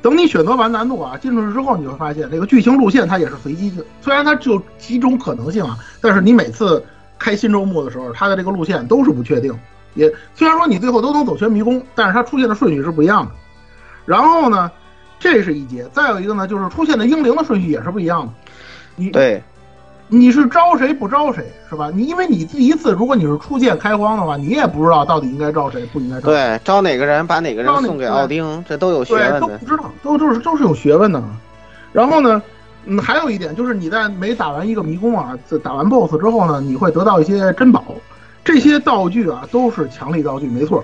[0.02, 3.84] 等你选择完难度啊，进去之后，你会发现这个剧情路线它也是随机的。
[4.00, 6.86] 虽然它只有几种可能性啊，但是你每次
[7.18, 9.52] 开新周末的时候，它的这个路线都是不确定。
[9.98, 13.32] 也虽然说你最后都能走全迷宫，但是它出现的顺序是不一样的。
[14.06, 14.72] 然后呢，
[15.20, 18.32] 这是一节，再有一个呢，就是出现的英灵的顺序也是不一样的。
[18.96, 19.44] 你对。
[20.10, 21.92] 你是招谁不招谁是吧？
[21.94, 26.28] 你因为你第一次，如果你是初见开荒的话，你也不知道到底应该招谁，不应该招。
[26.28, 29.42] 对，招哪个人，把哪个人送给奥丁，这都有学问的。
[29.42, 31.22] 都不知道，都都是都是有学问的。
[31.92, 32.42] 然后呢，
[32.86, 37.84] 嗯，还有一点就是你在每打完一个迷宫啊，打完 BOSS 之后呢，你会得到一些珍宝，
[38.48, 40.82] 这些道具啊都是强力道具，没错。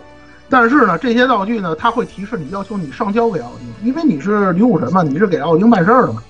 [0.49, 6.21] 但是呢，这些道具呢，它会提示你要求你上交给奥丁，因为你是女武神嘛，你是给奥丁办事儿的嘛，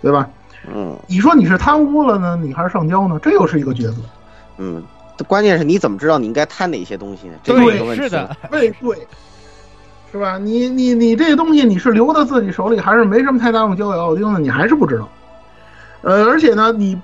[0.00, 0.28] 对吧？
[0.72, 3.18] 嗯，你说你是贪污了呢，你还是上交呢？
[3.20, 3.96] 这又是一个抉择。
[4.58, 4.80] 嗯，
[5.26, 7.34] 关键是你怎么知道你应该贪哪些东西呢？
[7.42, 8.04] 这是一个问题。
[8.04, 8.96] 是的，对对，
[10.12, 10.38] 是吧？
[10.38, 14.38] 你你你这东西你是留到自己手里，还是没什么太大用交给奥丁呢？
[14.38, 15.08] 你还是不知道。
[16.02, 16.96] 呃，而且呢，你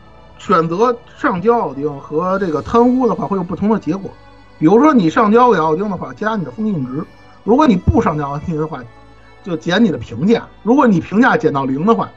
[0.45, 4.11] 选择上交奥丁和这个贪污的话，会有不同的结果。
[4.59, 7.03] 比如说你上交给奥丁的话，加你的封印值；
[7.45, 8.81] 如果你不上交奥丁的话，
[9.43, 10.47] 就减你的评价。
[10.63, 12.11] 如果你评价减到零的话，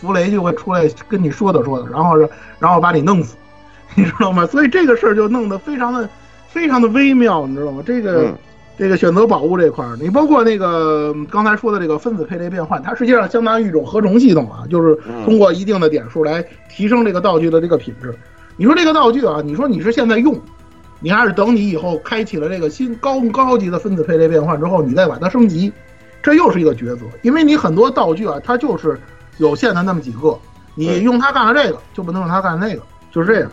[0.00, 3.36] 弗雷就会出来跟你说的说的，然后是然后把你弄死，
[3.94, 4.44] 你知道吗？
[4.46, 6.08] 所以这个事儿就弄得非常的
[6.48, 7.80] 非常的微妙，你知道吗？
[7.86, 8.36] 这个
[8.80, 18.14] 这个选择宝物这块儿，你包括那个刚才说的这个分子配列变换，它实际上相当于一种合成系统啊，就是通过一定的点数来提升这个道具的这个品质。
[18.56, 20.34] 你说这个道具啊，你说你是现在用，
[20.98, 25.70] 你还是等你以后开启了这个新高高级的分子配列变换之后，你再把它升级，
[26.22, 28.98] 这又是一个抉择，因为你很多道具啊，它就是。
[29.36, 30.38] 有限的那么几个，
[30.74, 33.50] 你用它干了这个，就不能用它干那个，就是这样。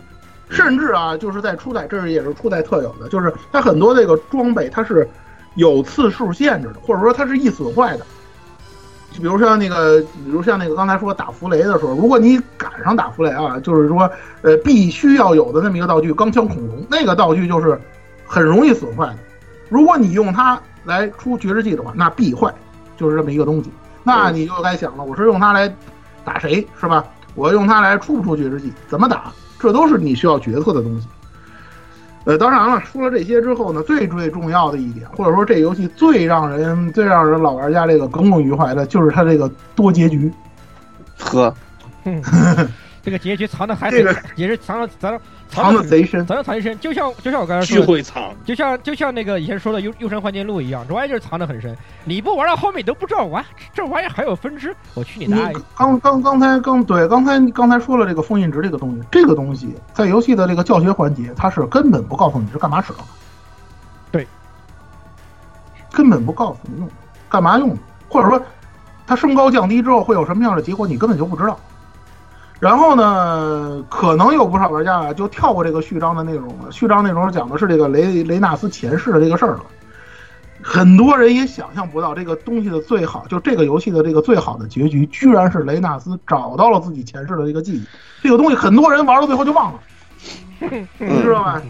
[0.49, 5.07] 甚至啊，就是在初代，这也是初代特有的，就是它很多这个装备它是
[5.55, 8.05] 有次数限制的，或者说它是易损坏的。
[9.11, 14.09] 就比如像那个，比如像那个刚才说打弗雷的时候，如果你赶上打弗雷啊，就是说
[14.41, 17.79] 呃必须要有的那么一个道具——钢枪恐龙，那个道具就是
[18.25, 19.17] 很容易损坏的。
[19.69, 22.53] 如果你用它来出绝世技的话，那必坏，
[22.95, 23.71] 就是这么一个东西。
[24.03, 25.73] 那你就该想了，我是用它来
[26.23, 27.03] 打谁，是吧？
[27.35, 31.07] 我用它来出不出绝世技，怎么打，这都是你需要决策的东西。
[32.25, 40.29] 呃，当然了，说了这些之后呢，最最重要的一点，或者说这游戏最让人最让人老玩家这个耿耿于怀的，就是它这个多结局。
[41.17, 41.55] 呵，
[43.01, 55.57] 这个结局藏的还这个也是藏了藏的藏的贼深，藏的藏得深，就像就像我刚才说的，会藏，就像就像那个以前说的《幽幽深幻剑录》一样，这玩意儿就是藏的很深，你不玩到后面你都不知道，玩，这玩意儿还有分支，我去你你大爷！
[55.75, 62.99] 刚刚刚才刚对刚才刚才说了这个封印值这个东西，这个东西在游戏的这个教学环节，它是根本不告诉你是干嘛使的。
[64.11, 64.27] 对，
[65.91, 66.89] 根本不告诉你用
[67.29, 67.77] 干嘛用的，
[68.09, 68.41] 或者说
[69.05, 71.59] 它升高降低之后会有什么样的结果，你根本就不知道。
[72.59, 76.71] 然后呢，可能有不少玩家啊就跳过这个序章的内容了。
[76.71, 79.65] 序章内容讲的是这个雷雷纳斯前世的这个事儿了。
[80.59, 87.85] 很多人也想象不到，这个东西的最好，就这个游戏的这个最好的结局，居然是雷纳斯找到了自己前世的这个记忆。
[88.23, 89.79] 这个东西很多人玩到最后就忘了，
[90.97, 91.61] 你知道吗？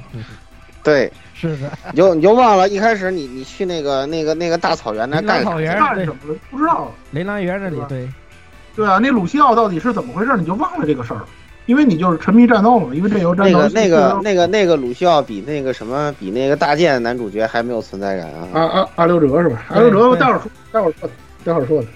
[0.83, 6.39] 对，是的，你就你就忘了一开始你你去那个那个那个大草原那干草原对干什么了？
[6.49, 6.91] 不知道了。
[7.11, 8.09] 雷兰园那里对，
[8.77, 10.37] 对啊，那鲁西奥到底是怎么回事？
[10.37, 11.25] 你就忘了这个事儿了，
[11.65, 12.95] 因为你就是沉迷战斗了。
[12.95, 18.47] 因为这游战斗那个那个那个那个鲁西奥比那个什么比那个大剑男主角还没有存在感啊！
[18.53, 19.65] 阿阿阿刘哲是吧？
[19.69, 21.09] 阿对刘哲，待会儿说，待会儿说，
[21.43, 21.87] 待会儿说的。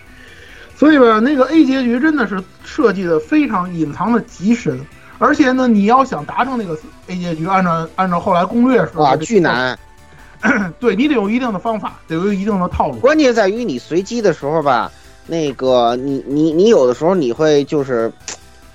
[0.76, 4.80] 所以吧，那个 A 结局真的是设计的非常隐藏的极深，
[5.20, 9.78] 而且呢，你要想达成那个 A 结局，按照按照后来攻略说的，哇，巨难！
[10.80, 12.96] 对你得有一定的方法，得有一定的套路。
[12.96, 14.92] 关键在于你随机的时候吧，
[15.32, 18.12] 那个你你你有的时候你会就是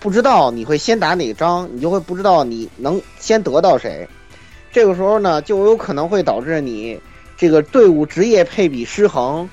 [0.00, 4.08] 不知道你会先打哪张，你就会不知道你能先得到谁。
[4.72, 6.98] 这个时候呢，就有可能会导致你
[7.36, 9.46] 这个队伍职业配比失衡，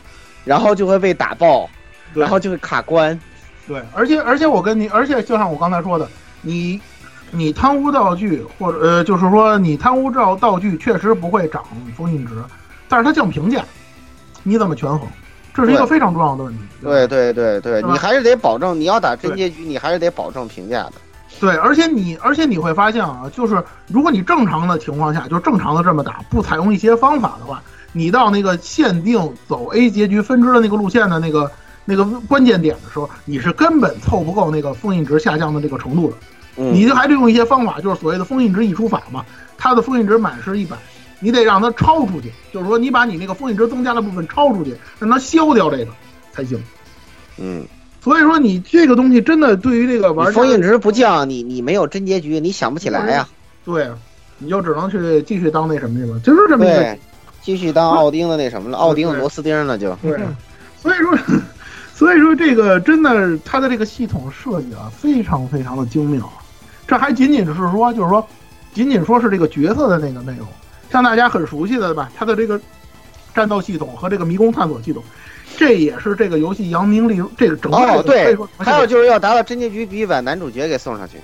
[0.45, 1.69] 然后就会被打爆，
[2.13, 3.19] 然后就会卡关。
[3.67, 6.07] 对，而且而且我跟你，而且就像我刚才说的，
[6.41, 6.79] 你
[7.31, 11.61] 你贪污道具，或者呃，就是说你贪污道道具确实不会涨
[11.97, 12.33] 封印值，
[12.87, 13.61] 但是它降评价，
[14.41, 15.05] 你怎么权衡？
[15.53, 16.59] 这是一个非常重要的问题。
[16.81, 20.93] 对对对对，你还是得保证你要打真结局，你还是得保证评价的。
[21.39, 27.61] 对，而且你而且你会发现啊，就是如果你正常的情况下，就正常的这么打，不采用一些方法的话，
[27.91, 31.51] 你到那个限定走 A 结局分支的那个路线的那个
[31.85, 36.17] 那个关键点的时候，你是根本凑不够那个封印值下降的这个程度的。
[36.57, 39.25] 嗯，你就还得用一些方法，就是所谓的封印值溢出法嘛。
[39.57, 40.77] 它的封印值满是一百，
[41.23, 45.87] 你得让它超出去，就是说你把你那个封印值增加的部分超出去，让它消掉这个
[46.33, 46.61] 才行。
[47.37, 47.65] 嗯，
[48.01, 53.27] 所以说你这个东西真的对于这个玩封印值不降，你你没有真结局，你想不起来呀、
[53.65, 53.89] 对，
[54.37, 56.99] 你就只能去继续当那什么去了，就是这么一个对，
[57.41, 59.95] 继续当奥丁的那什么了，奥丁的螺丝钉了就。
[60.01, 60.19] 对，
[60.81, 61.17] 所以说，
[61.95, 66.29] 所以说这个真的，它的这个系统设计啊，非常非常的精妙。
[66.85, 68.27] 这还仅仅是说，就是说，
[68.73, 70.47] 仅仅说是这个角色的那个内容，
[70.93, 72.61] 像大家很熟悉的吧，它的这个
[73.33, 75.03] 战斗系统和这个迷宫探索系统，
[75.57, 81.17] 这也是这个游戏扬名立万这个整个这哦，对，还有就是要达到真结局，必须把男主角给送上去。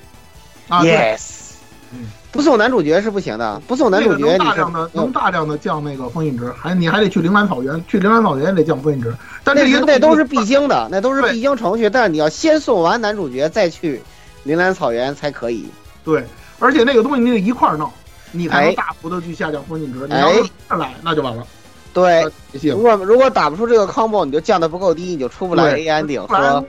[0.67, 0.91] 啊，对。
[0.91, 1.51] yes，
[1.93, 1.99] 嗯。
[2.32, 14.01] 不送男主角是不行的，不送男主角你是大量的能嗯大量的降那个封印值，还你还得去铃兰草原，去铃兰草原也得降封印值，但这些东西那都是必经的，那都是必经程序，但是你要先送完男主角再去
[14.43, 15.67] 铃兰草原才可以。
[16.03, 16.23] 对，
[16.60, 17.91] 而且那个东西你得一块儿弄，
[18.31, 20.07] 你才能哎大幅的去下降封印值。
[20.07, 21.45] 你要是一块儿来，那就完了。
[21.93, 22.23] 对，
[22.61, 26.63] 如，果如果打不出这个 combo，你就降的不够低，你就出不来对 A 安顶，不然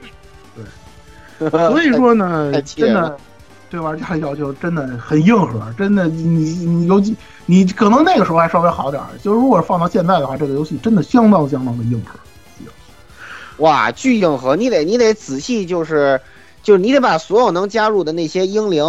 [1.39, 1.61] 说。
[1.71, 3.17] 所以说呢 真的
[3.69, 12.19] 对玩家的要求真的很硬核，真的你你你尤其你可能那个时候还稍微好点儿，就如果放到现在的话，这个游戏真的相当相当的硬核。
[13.59, 14.57] 哇，巨硬核！
[14.57, 16.19] 你得你得仔细，就是
[16.63, 18.83] 就是你得把所有能加入的那些英灵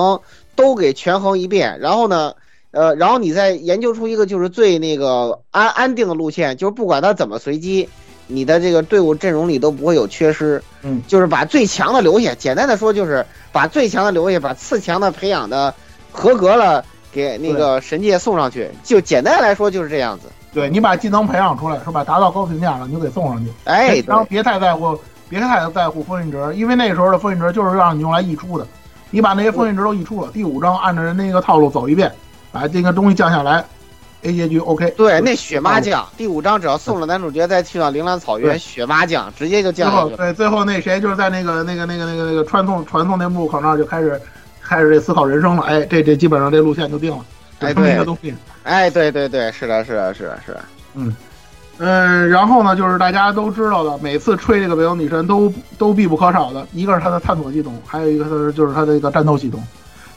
[0.56, 2.34] 都给权衡一遍，然后呢，
[2.72, 7.88] 呃，然后你再研究出一个就是最那个安安定的路线，就是不管它怎么随机，
[8.28, 10.64] 你的这个队伍阵容里都不会有缺失。
[10.82, 12.34] 嗯，就是把最强的留下。
[12.34, 15.74] 简单的说，就是把最强的留下，把次强的培养的
[16.12, 18.70] 合格了，给那个神界送上去。
[18.84, 20.28] 就简单来说就是这样子。
[20.54, 22.04] 对你把技能培养出来是吧？
[22.04, 23.52] 达到高评价了，你就给送上去。
[23.66, 24.98] 哎，对，然后别太在乎，
[25.30, 28.66] 别太在乎封印值，因为那时候的封印值就是让你用来溢出的。
[29.10, 32.12] 你把那些封印值都溢出了，第五章按照人那个套路走一遍，
[32.52, 33.64] 把这个东西降下来
[34.24, 34.90] ，A 结局 OK。
[34.98, 40.18] 对，那血妈酱，第五章只要送了男主角，再去到铃兰草原，对血妈酱直接就降下去了。
[40.18, 44.22] 对最后那谁就是在那个那个那个那个那个传送传送那木口那儿就开始
[44.62, 45.64] 开始这思考人生了。
[45.64, 47.26] 哎，这这基本上这路线就定了，
[47.60, 48.34] 就哎对东西。
[48.64, 50.62] 哎，对对对，是的，是的，是的，是的。
[51.84, 59.64] 嗯，然后呢，就是大家都知道的，每次吹这个北欧女神都都必不可少的，一个是它的探索系统，还有一个是就是它的一个战斗系统。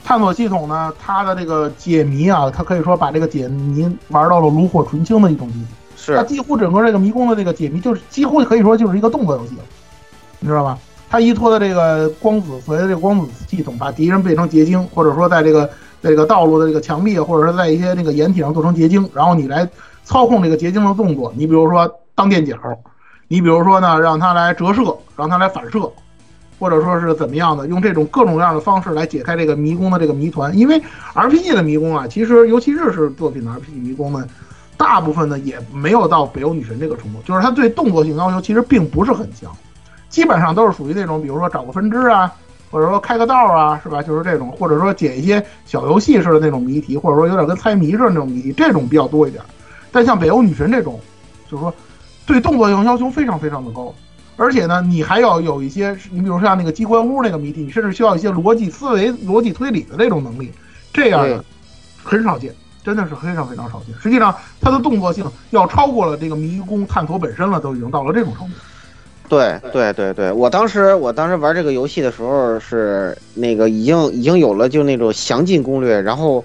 [0.05, 6.15] 探索系统呢，它的这个解谜啊，它可以说把这个解谜玩到了炉火纯青的一种地步。
[6.15, 9.63] 它几乎整个这个迷宫的这个解谜，就是几乎可以说就是一个动作游戏了，
[10.39, 10.79] 你知道吧？
[11.09, 15.65] 它依托的这个光子，所谓的这个光子系统，把敌人变成结晶，或者说在这个
[16.03, 19.67] 在这个道路的这个墙壁，或者说在一些那个掩体上做成结晶，然后你来
[20.05, 21.33] 操控这个结晶的动作。
[21.35, 22.55] 你比如说当垫脚，
[23.29, 25.91] 你比如说呢让它来折射，让它来反射，
[26.59, 30.57] 或者说是怎么样的，用这种各种各样的方式来解开这个迷宫的这个谜团。
[30.57, 30.81] 因为
[31.15, 34.27] RPG 的迷宫啊，其实尤其日式作品的 RPG 迷宫呢，
[34.77, 39.51] 大部分呢也没有到北欧女神这个程度，就是它对动作性要求其实并不是很强，
[40.09, 42.33] 基本上都是属于那种，比如说找个分支啊，
[42.71, 44.03] 或者说开个道啊，是吧？
[44.03, 49.43] 就是这种，或者说解一些小游戏式的那种谜题，或者说有点跟猜谜似的那种谜题，这种比较多一点。
[49.93, 50.99] 但像北欧女神这种，
[51.49, 51.73] 就是说
[52.27, 53.95] 对动作性要求非常非常的高，
[54.37, 60.53] 而且呢，你还要有一些，你比如像那个机关屋那个谜题，你甚至需要一些逻辑思维、逻辑推理的这种能力，
[60.93, 61.45] 这样的
[62.03, 62.55] 很少见。
[62.85, 63.95] 真的是非常非常少见。
[63.99, 68.55] 实际上，它的动作性要超过了这个迷宫探索本身了，都已经到了这种程度。
[69.27, 76.45] 对对对对，我当时我当时玩这个游戏的时候是那个已经已经有了就那种详尽攻略，然后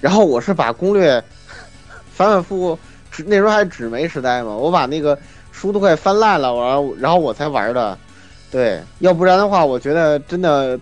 [0.00, 1.20] 然后我是把攻略
[2.14, 2.78] 反反复
[3.10, 5.18] 复，那时候还纸媒时代嘛，我把那个
[5.60, 7.98] 书都快翻烂了，我然后我才玩的。
[8.50, 10.78] 对，要不然的话，我觉得真的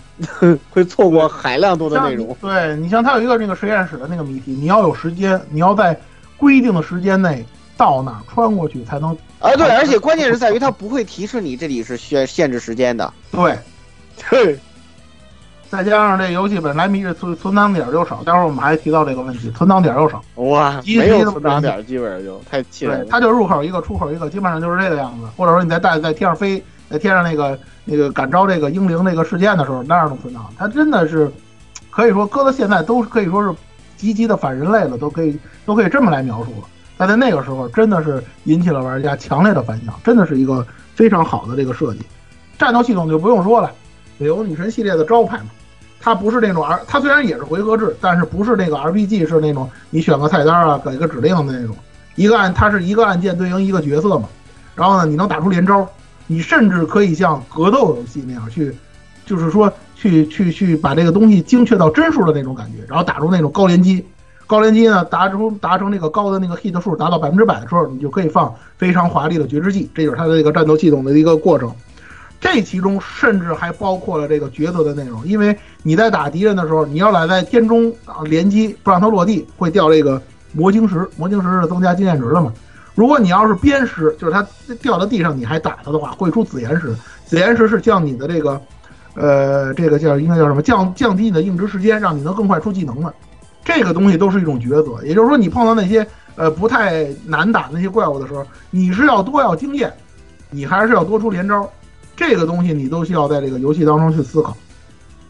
[0.70, 2.35] 会错过海量多的内容。
[2.41, 5.99] 对你像它有一个那个实验室的那个谜题，你要有时间，你要在
[6.37, 7.45] 规定的时间内
[7.76, 9.14] 到哪儿穿过去才能。
[9.41, 13.12] 哎，对，而且关键是在于它不会提示你这里是限限制时间的。
[13.33, 13.59] 对，
[14.31, 14.59] 对，
[15.71, 20.23] 再加上这游戏本来迷存存档点就少，待会儿我们还提到这个问题，存档点又少。
[20.37, 23.07] 哇，一没有存档点，基本上就太气人对，了。
[23.11, 25.27] 它就入口一个，出口一个，基本上就是这个样子。
[25.37, 31.31] 或者说你在带在天上飞，在天上那个那个感召这个英灵那个事件的时候，那样的存档，它真的是
[31.91, 33.55] 可以说搁到现在都可以说是
[33.97, 36.69] 极其的反人类了，都可以都可以这么来描述了。
[36.97, 42.01] 但在那个时候，真的是引起了玩家强烈的反响，真的是一个非常好的这个设计。
[42.59, 43.71] 战斗系统就不用说了，
[44.19, 45.51] 北欧女神系列的招牌嘛。
[46.01, 51.77] 它不是那种 R，它虽然也是回合制，但是不是那个 RPG 是那种你选个菜单啊，给个指令的那种，
[52.15, 54.29] 一个按它是一个按键对应一个角色嘛。
[54.75, 55.87] 然后呢，你能打出连招，
[56.27, 58.75] 你甚至可以像格斗游戏那样去，
[59.27, 64.05] 就是说去去去把这个东西精确到帧数的那种感觉，然后打出那种高连击。
[64.47, 71.71] 高连击呢，达出达成那个高的那个 hit 数达到百分之百的时候，你就可以放非常华丽的绝知技，这就是它的这个战斗系统的一个过程。
[72.41, 80.22] 这其中甚至还包括了这个抉择的内容，因为你在打敌人的时候，你要来在天中啊连击，不让他落地，会掉这个
[80.53, 81.09] 魔晶石。
[81.16, 82.53] 魔晶石是增加经验值的嘛？
[82.95, 84.47] 如果你要是鞭尸，就是它
[84.80, 86.95] 掉到地上你还打它的话，会出紫岩石。
[87.26, 88.61] 紫岩石是降你的这个，
[89.14, 90.62] 呃，这个叫应该叫什么？
[90.62, 93.12] 降降低你的硬直时间，让你能更快出技能的。
[93.64, 99.93] 这个东西都是一种抉择，也就是说，你碰到那些呃不太难打那些怪物的时候，你是要多要经验，
[100.51, 101.68] 你还是要多出连招。
[102.19, 104.57] 这个东西你都需要在这个游戏当中去思考，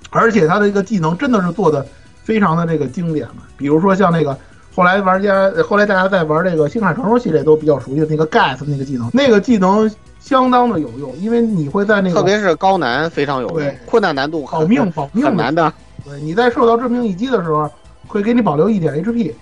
[0.09, 1.87] 而且它的一个技能真的是做的
[2.25, 3.43] 非常的这个经典嘛。
[3.59, 4.35] 比如说像那个
[4.75, 15.71] 后来玩家，后来大家在玩这个《星海传说》系列都比较熟悉的那个 Gas 那个技能，那个技能相当的有用，因为你会在那个特别是高难非常有用对，困难难度保命保命很难的。
[16.07, 17.71] 对，你在受到致命一击的时候，
[18.07, 19.35] 会给你保留一点 HP，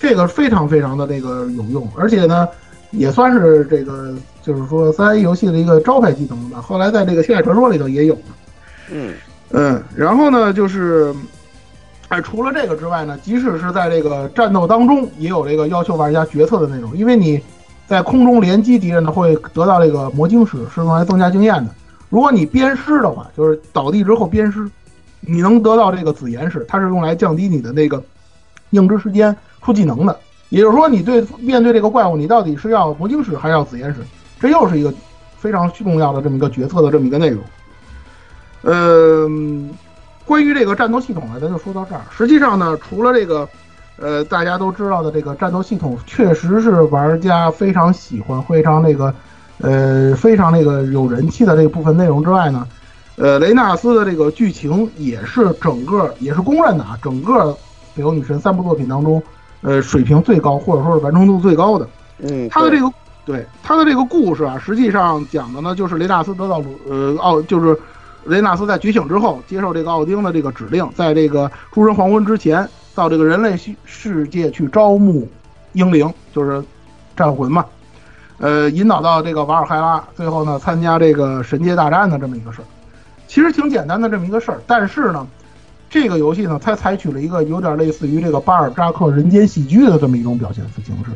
[0.00, 2.48] 这个非常非常的这个有用，而且呢，
[2.96, 6.60] 也算是这个就是说三 A 游戏的一个招牌技能吧。
[6.60, 8.18] 后来在这个《星海传说》里头也有。
[8.90, 9.14] 嗯
[9.50, 11.14] 嗯，然后呢，就是，
[12.08, 17.40] 哎，除了这个之外呢，即使是在这个战斗当中，也有这个要求玩家决策的内容，因为你
[17.86, 21.70] 在空中连击敌人呢，会得到这个魔晶石，是用来增加经验的。
[22.08, 24.68] 如果你鞭尸的话，就是倒地之后鞭尸，
[25.20, 28.02] 你能得到这个紫岩石，它是用来降低你的那个
[28.70, 30.18] 硬直时间出技能的。
[30.48, 34.00] 也就是说，你对面对这个怪物，你到底是要魔晶石还是要紫岩石？
[34.38, 34.92] 这又是一个
[35.38, 37.42] 非常重要的这么一个决策的这么一个内容。
[38.62, 39.28] 呃，
[40.24, 42.00] 关于这个战斗系统呢，咱就说到这儿。
[42.10, 43.48] 实际上呢，除了这个，
[43.96, 49.14] 呃，大家都知道的这个战斗系统，确实是玩家非常喜欢、非常那个，
[49.58, 52.66] 呃，非常那个有人气的这部分内容之外呢，
[53.16, 57.32] 呃，雷纳斯的这个剧情也是整个也是公认的啊，整个
[57.94, 59.22] 《北欧女神》三部作品当中，
[59.64, 61.88] 呃，水平最高或者说是完成度最高的。
[62.18, 62.92] 嗯，他的这个
[63.24, 67.76] 对他的这个故事啊，实际上讲的呢，就是雷纳斯得到鲁呃奥，就是
[68.24, 75.26] 雷纳斯在觉醒之后，接受这个奥丁的这个指令，在这个诸神黄昏之前，到这个人类世世界去招募
[75.72, 76.62] 英灵，就是
[77.16, 77.64] 战魂嘛。
[78.38, 82.64] 呃，引导到这个瓦尔海拉，最后呢参加这个神界大战的这么一个事儿。
[83.26, 85.26] 其实挺简单的这么一个事儿，但是呢，
[85.94, 91.12] 这个游戏呢，它采取了一个有点类似于这个巴尔扎克人间喜剧的这么一种表现形式。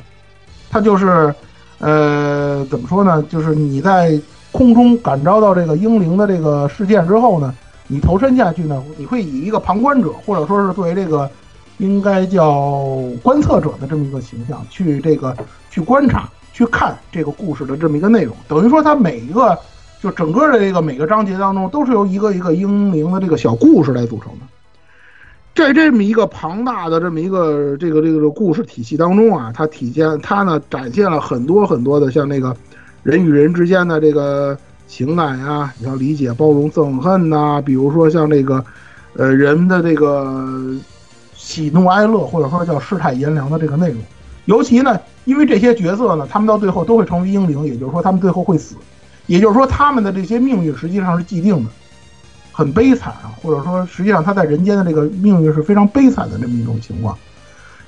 [0.70, 1.34] 它就是，
[1.78, 3.20] 呃，怎么说呢？
[3.28, 4.16] 就是你在
[4.52, 7.52] 空中感召到这个英灵的这个事件之后呢，
[7.88, 11.28] 你投身下去呢，你会以一个旁观者，或者说是作为这个
[11.78, 15.36] 应该叫观测者的这么一个形象去这个
[15.72, 16.28] 去观察。
[16.52, 19.58] 去看这个故事的这么一个内容，等于说它每一个
[20.00, 24.46] 就整个的这个每个章节当中，都是由一个一个英灵的这个小故事来组成的。
[25.58, 32.56] 在这么一个庞大的这么一个这个这个故事体系当中啊，它体现它呢展现了很多很多的像那个
[33.02, 34.56] 人与人之间的这个
[34.86, 38.64] 情感呀，你像理解、包容、憎恨呐，比如说像这个
[39.14, 40.48] 呃人的这个
[41.34, 44.00] 喜怒哀乐，或者说叫世态炎凉的这个内容。
[44.44, 48.76] 尤其呢，因为这些角色呢，他们到最后都会成为英灵，也就是说，他们最后会死，
[49.26, 51.70] 也就是说，他们的这些命运实际上是既定的，
[52.58, 57.16] 很悲惨啊，或者说，实际上他在人间的这个命运是非常悲惨的这么一种情况。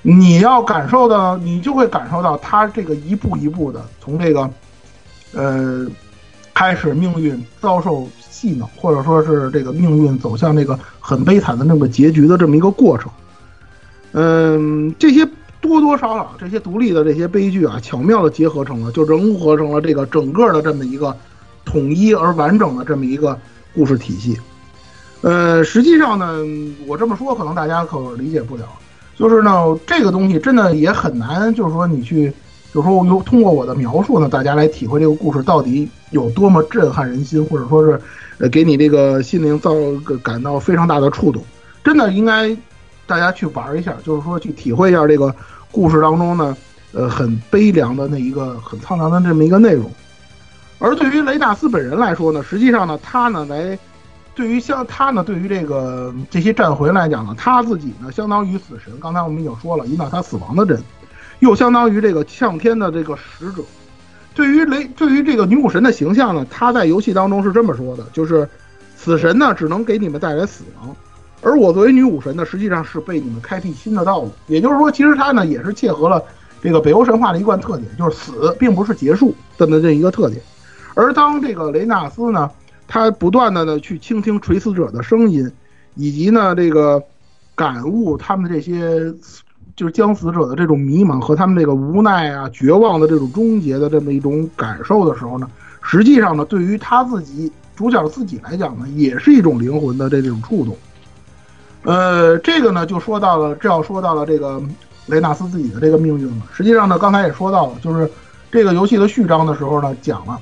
[0.01, 4.49] 你要感受到，你就会感受到他这个一步一步的从这个，
[5.33, 5.85] 呃，
[6.55, 13.11] 开始命运遭受戏弄，或者说是这个命运走向这个很悲惨的那么结局的这么一个过程。
[14.13, 15.29] 嗯，这些。
[15.63, 21.15] 多多少少这些独立的这些悲剧啊，巧妙的结合成了，就融合成了这个整个的这么一个
[21.67, 23.39] 统一而完整的这么一个
[23.75, 24.41] 故事体系。
[25.23, 26.45] 呃，实际上呢，
[26.87, 28.65] 我这么说可能大家可理解不了，
[29.17, 32.33] 就是呢，这个东西真的也很难，就是说你去，
[32.73, 38.01] 就是说用通过我的描述呢，大家来体会这个故事到底有多么震撼人心，或者说是
[38.39, 39.73] 呃给你这个心灵造
[40.23, 41.43] 感到非常大的触动，
[41.85, 42.57] 真的应该。
[43.07, 45.35] 大家去玩一下，就是说去体会一下这个
[45.73, 46.57] 故事当中呢，
[46.93, 49.91] 呃，很悲凉的那一个很苍凉的这么一个内容。
[50.79, 53.77] 而对于雷纳斯本人来说呢，实际上呢，他呢来
[54.35, 58.93] 对于像他呢，对于这个这些战魂来讲呢，他自己呢相当于死神。
[59.01, 60.83] 刚才我们已经说了，引导他死亡的人，
[61.41, 63.63] 又相当于这个向天的这个使者。
[64.33, 68.49] 对于雷，对于这个女武神的形象呢，他在游戏当中是这么说的，就是
[68.97, 70.95] 死神呢只能给你们带来死亡。
[71.43, 74.31] 而我作为女武神呢，实际上是被你们开辟新的道路。
[74.47, 76.23] 也就是说，其实它呢也是切合了
[76.63, 80.41] 这个北欧神话的一贯特点，就是死并不是结束的这一个特点。
[80.95, 82.51] 而当这个雷纳斯呢，
[82.91, 85.51] 他不断的呢去倾听垂死者的声音，
[85.95, 87.01] 以及呢这个
[87.55, 89.15] 感悟他们这些
[89.77, 95.49] 就是将死者的这种迷茫和他们这个无奈啊、绝望的这种终结的这么一种感受的时候呢，
[95.81, 100.77] 实际上呢，对于他自己主角自己来讲呢，也是一种灵魂的这种触动。
[101.85, 104.61] 呃，这个呢，就说到了，这要说到了这个
[105.07, 106.43] 雷纳斯自己的这个命运了。
[106.53, 108.11] 实际上呢，刚才也说到了，就是
[108.51, 110.39] 这个游戏的序章的时候呢，讲了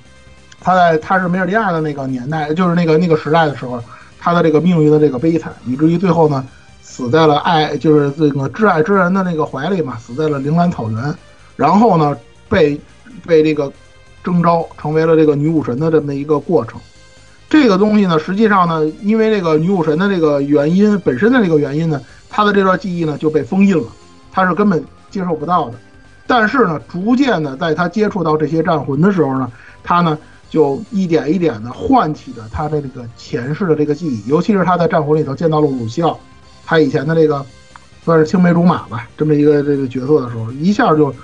[0.61, 3.83] 他在他是梅尔利亚的那个年代，就是那个那个时代的时候，
[4.19, 6.45] 他的这个命运的这个悲惨，以至于最后呢，
[6.83, 11.15] 死在了爱，就是这个挚爱之人的那个怀里嘛，死在了铃兰草原，
[11.57, 12.17] 然后呢，
[12.49, 12.81] 被
[13.27, 13.73] 被这个
[14.25, 16.81] 征召成为了这个女武神的这么一个过程。
[17.49, 21.99] 这个东西呢，实际上呢，因为这个女武神的这个原因本身的这个原因呢，
[22.29, 23.87] 她的这段记忆呢就被封印了，
[24.31, 25.75] 她是根本接受不到的。
[26.27, 29.51] 但是呢，逐渐的，在她接触到这些战魂的时候呢，
[29.83, 30.19] 她呢
[30.49, 36.19] 就一点一点的唤起着他的这个前世的这个记忆，尤其是他在战魂里头见到了鲁西奥，
[36.65, 37.45] 他以前的这个
[38.05, 41.15] 算是青梅竹马吧，这么一个这个角色的时候，一下就。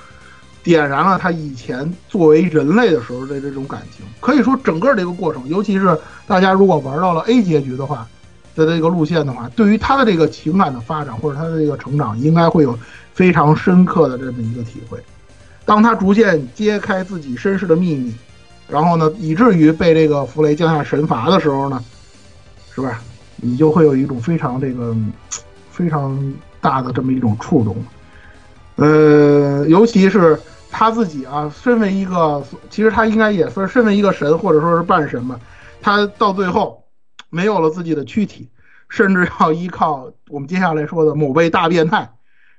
[0.63, 5.95] 点燃了他以前作为人类的时候的这种感情，可以说整个这个过程，尤其是
[6.27, 8.09] 大家如果玩到了 A 结局的话
[8.55, 12.79] 的这个路线的话，对于他的这个情感的发展或者他的这个成长，应该会有
[13.13, 14.99] 非常深刻的这么一个体会。
[15.67, 18.15] 当他逐渐揭开自己身世的秘密，
[18.69, 21.83] 然后呢，以至于被这个弗雷降下神罚的时候呢，
[22.75, 23.03] 是吧
[23.37, 24.97] 你就会有一种非常这个
[25.71, 27.77] 非常大的这么一种触动？
[28.77, 30.39] 呃，尤其是。
[30.77, 35.39] 他自己啊，身为一个，其实他应该也算身为一个神，或者说是半神吧。
[35.81, 36.83] 他到最后
[37.31, 38.49] 没有了自己的躯体，
[38.89, 42.11] 甚至要依靠我们接下来说的某位大变态，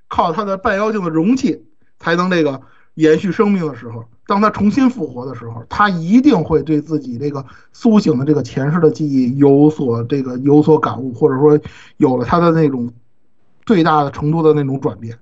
[0.07, 1.65] 靠他的半妖精的容器
[1.99, 2.61] 才能这个
[2.95, 11.59] 延续生命的时候，当他重新复活的时候，他一定会对自己这个苏醒的这个前世的记忆有所这个有所感悟，或者说
[11.97, 12.91] 有了他的那种
[13.65, 15.17] 最大的程度的那种转变。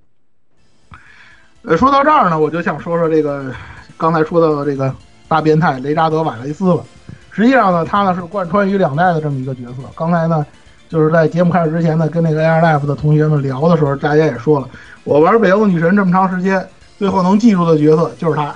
[1.62, 3.52] 呃，说到这儿呢，我就想说说这个
[3.96, 4.94] 刚才说到的这个
[5.28, 6.84] 大变态雷扎德·瓦雷斯了。
[7.30, 9.82] 实际上呢，他呢是贯穿于两代的这么一个角色。
[9.96, 10.46] 刚才呢，
[10.88, 14.68] 就是在节目开始之前呢，跟那个 Air Life 的同学们聊的时候，大家也说了，
[15.02, 16.64] 我玩北欧女神这么长时间，
[16.98, 18.54] 最后能记住的角色就是他。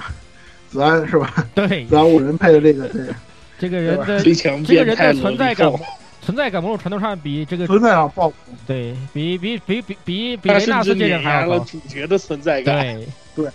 [0.71, 1.33] 子安是吧？
[1.57, 3.07] 对子，安五人配的这个，对，
[3.59, 5.73] 这个 人的这个人的存在感，
[6.21, 8.31] 存在感某种程度上比这个存在感爆
[8.67, 13.01] 对比比比比比比他雷纳斯这甚至碾人还要主角的存在感。
[13.35, 13.49] 对，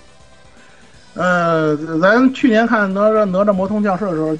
[1.13, 4.35] 呃，咱去年看哪吒哪吒魔童降世的时候，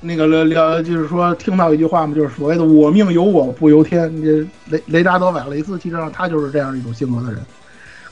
[0.00, 4.10] 那个聊聊就是说听到一句话嘛，就是所谓的“我命由我不由天”。
[4.24, 4.40] 这
[4.70, 7.42] 雷雷扎德·瓦雷斯，其实上他就是这样一种性格的人。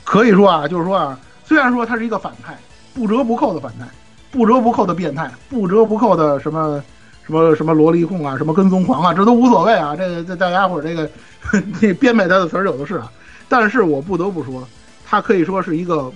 [0.03, 2.57] 可以说啊，就是说啊，虽然说他是一个反派，
[2.93, 3.85] 不折不扣的反派，
[4.31, 6.83] 不折不扣的变态，不折不扣的什么
[7.25, 9.95] 什么什么萝莉控啊，什么跟踪狂啊，这都无所谓啊。
[9.95, 11.09] 这个这大家伙这个
[11.79, 13.11] 这编排他的词儿有的是啊。
[13.49, 14.67] 但是我不得不说，
[15.05, 16.11] 他可以说是一个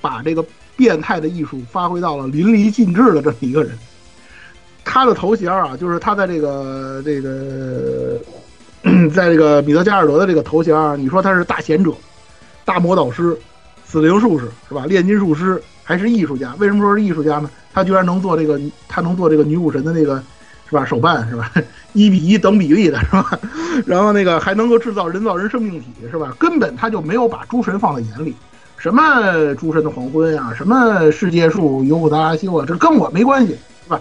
[0.00, 0.44] 把这个
[0.76, 3.72] 变态的艺术发挥到了淋漓尽致的这么一个人。
[4.84, 8.18] 他的头衔啊，就是他在这个这个，
[9.14, 11.92] 在这个米德加尔德的这个头衔啊，你说他是大贤者、
[12.64, 13.38] 大魔导师、
[13.92, 14.86] 死灵术士是吧？
[14.86, 16.54] 炼金术师还是艺术家？
[16.58, 17.50] 为什么说是艺术家呢？
[17.74, 20.16] 他居然能做这个，他能做这个女武神的那个
[20.66, 20.82] 是吧？
[20.82, 21.52] 手办是吧？
[21.92, 23.38] 一比一等比例的是吧？
[23.84, 26.34] 然后那个还能够制造人造人生命体是吧？
[26.38, 28.34] 根本他就没有把诸神放在眼里。
[28.78, 33.52] 什么诸神的黄昏啊、什么世界树、尤古达拉修啊，这跟我没关系，
[33.84, 34.00] 是吧？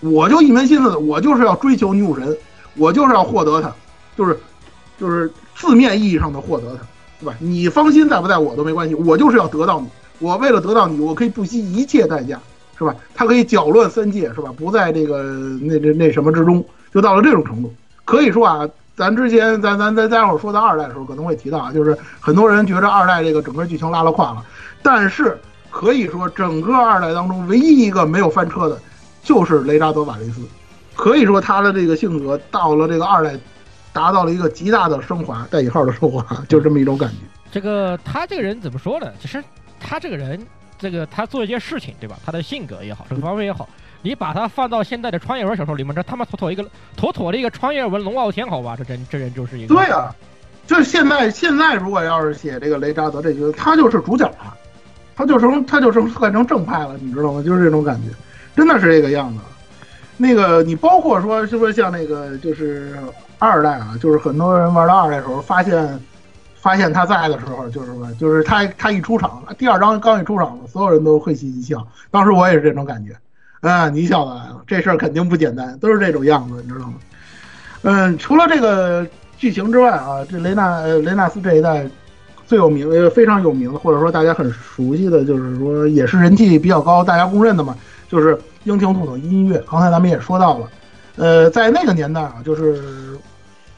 [0.00, 2.36] 我就一门心思的，我就是要追求女武神，
[2.74, 3.72] 我就是要获得她，
[4.18, 4.36] 就是
[4.98, 6.80] 就是字面意义上的获得她，
[7.20, 7.34] 对吧？
[7.38, 9.86] 你芳心在不在我都没关系，我就是要得到你，
[10.18, 12.40] 我为了得到你，我可以不惜一切代价，
[12.78, 12.94] 是吧？
[13.14, 14.52] 他可以搅乱三界，是吧？
[14.56, 15.22] 不在这个
[15.60, 17.72] 那那那什么之中，就到了这种程度。
[18.04, 24.44] 可以说啊，咱之前咱咱咱待会儿说到二代的时候可能会提到啊，就是很多人觉得二代这个整个剧情拉了胯了，
[24.82, 25.38] 但是
[25.70, 28.76] 可以说整个二代当中唯一一个没有翻车的，
[29.22, 30.40] 就是雷扎德瓦雷斯。
[30.96, 33.38] 可以说他的这个性格到了这个二代，
[33.92, 37.16] 达到了一个极大的升华，带引号的升华， 就这么一种感觉。
[37.50, 39.10] 这个他这个人怎么说呢？
[39.20, 39.42] 其实
[39.80, 40.40] 他这个人，
[40.78, 42.16] 这个他做一件事情，对吧？
[42.24, 43.68] 他的性格也好，这个方面也好，
[44.02, 46.64] 你把他放到现在的穿越文小说里面，这他妈妥妥一个
[46.96, 48.76] 妥妥的一个穿越文龙傲天，好吧？
[48.76, 50.14] 这真这人就是一个对啊，
[50.66, 54.56] 就是现在现在如果要是写这个雷扎德这角色，他就是主角了，
[55.16, 57.42] 他就成他就成换成正派了，你知道吗？
[57.42, 58.08] 就是这种感觉，
[58.54, 59.40] 真的是这个样子。
[60.16, 62.96] 那个你包括说是不是像那个就是
[63.40, 66.00] 二代啊，就是很多人玩到二代的时候发现。
[66.62, 71.82] 发现他在的时候，就是什么，就是他他一出场，第二章刚一出场，所有人都会心一笑。
[72.10, 73.16] 当时我也是这种感觉，
[73.66, 76.94] 啊，你小子来了，这事儿肯定不简单，都是这种样子，你知道吗？
[77.80, 79.06] 嗯，除了这个
[79.38, 81.88] 剧情之外啊，这雷纳雷纳斯这一代
[82.46, 87.74] 最有名呃非常有名的，或者说大家很熟悉的就是说也是人气比较高，大家公认的嘛，
[88.06, 89.56] 就是英雄兔的音乐。
[89.66, 90.68] 刚才咱们也说到了，
[91.16, 93.09] 呃，在那个年代啊，就是。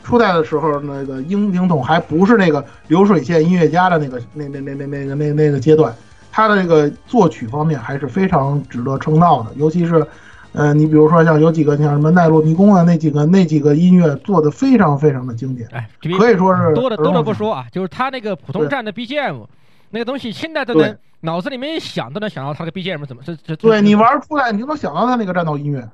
[0.02, 5.94] 初代的时候，那个樱井桶还不是那个流水线音乐家的那个那那那那那个那那个阶段，
[6.30, 9.50] 他的这个作曲方面还是非常值得称道的。
[9.56, 10.06] 尤其是，
[10.52, 19.46] 呃，你比如说像有几个像什么奈落迷宫啊，那几个那几个音乐做的非常非常的经典，哎，可以说是多的多的不说啊，就是他那个普通站的 BGM，
[19.90, 23.54] 那个东西现在都能脑子里面一想都能想到他的 BGM 怎么这这。
[23.56, 25.88] 对你玩出来，你就能想到他那个战斗音乐，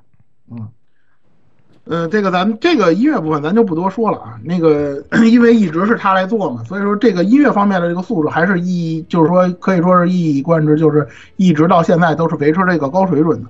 [0.51, 0.67] 嗯。
[1.89, 4.39] 呃，这个咱们这个音乐部分咱就不多说了啊。
[4.43, 13.49] 那个 因为一直是他来做嘛，所以说这个音乐方面的这个素质还是一，就是说可以说是一以贯之，就是一直到现在都是维持这个高水准的。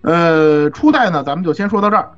[0.00, 2.08] 呃，初代呢，咱们就先说到这儿。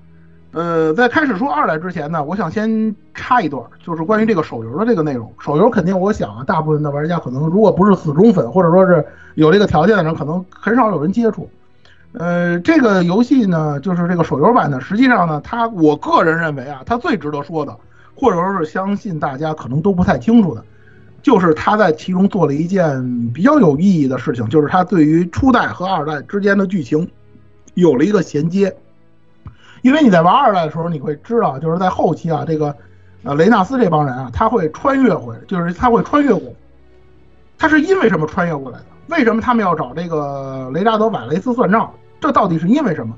[0.53, 5.31] 呃，在开始说二代之前呢，我想先插一段，就是关于这个手游的这个内容。
[5.39, 9.05] 手游肯定，我想啊，大部分的玩家可能如果不是死忠粉，或者说是
[9.35, 11.47] 有这个条件的人，可能很少有人接触。
[12.13, 14.81] 呃，这个游戏呢，就是这个手游版的。
[14.81, 17.77] 实际上呢，它我个人认为啊，它最值得说的，
[18.15, 20.65] 或者说是相信大家可能都不太清楚的，
[21.23, 27.09] 就是它在其中做了一件比较有意义的事情，就是它对于初代和二代之间的剧情
[27.75, 28.75] 有了一个衔接。
[29.83, 32.75] 因为你在玩二代的时候，你会知道，就是在后期啊，这个
[33.23, 36.55] 呃雷纳斯这帮人啊，他会穿越回，就是他会穿越过。
[37.59, 38.85] 他是因为什么穿越过来的？
[39.09, 41.91] 为什么他们要找这个雷扎德·瓦雷斯算账？
[42.21, 43.15] 这到底是因为什么？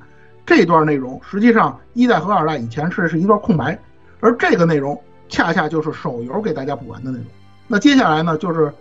[0.47, 3.79] 这段内容实际上一代和二代以前是是一段空白，
[4.21, 7.27] 而这个内容恰恰就是手游给大家补完的内容。
[7.69, 8.73] 那接下来呢，就是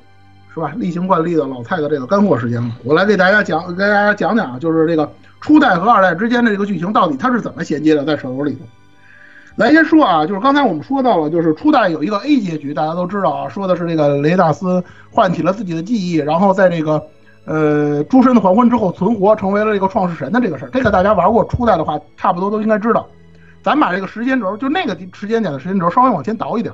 [0.53, 8.62] 是吧，例行惯例的老蔡的这个干货时间了，我来给大家讲，给大家讲讲啊，就是这个初代和二代之间的这个剧情到底它是怎么衔接的，在手游里头。
[9.60, 14.82] 来先说啊，就是刚才我们说到了，就是初代有一个 A 结局，大家都知道啊，说的是这个雷纳斯
[15.12, 17.05] 唤起了自己的记忆，然后在这个
[17.43, 20.70] 呃诸神的黄昏之后存活，成为了这个创世神的这个事儿。
[20.70, 23.05] 这个大家玩过初代的话，差不多都应该知道。
[23.62, 26.74] 咱把这个时间轴，就那个时间点的时间轴稍微往前倒一点，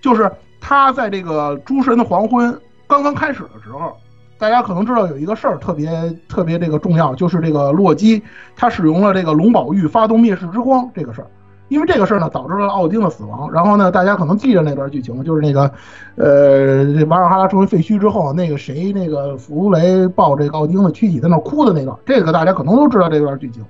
[0.00, 2.56] 就是他在这个诸神的黄昏
[2.86, 3.92] 刚刚开始的时候，
[4.38, 5.90] 大家可能知道有一个事儿特别
[6.28, 8.22] 特别这个重要，就是这个洛基
[8.54, 11.26] 他使用了这个龙宝玉发动灭世之光这个事儿。
[11.70, 13.50] 因为这个事儿呢，导致了奥丁的死亡。
[13.52, 15.72] 然后呢，大家可能记着那段剧情，就是那个，
[16.16, 23.64] 呃，瓦尔哈拉成为废墟之后，那个谁，那个弗雷抱这个奥丁的躯体在那哭的那段，这个大家可能都知道这段剧情。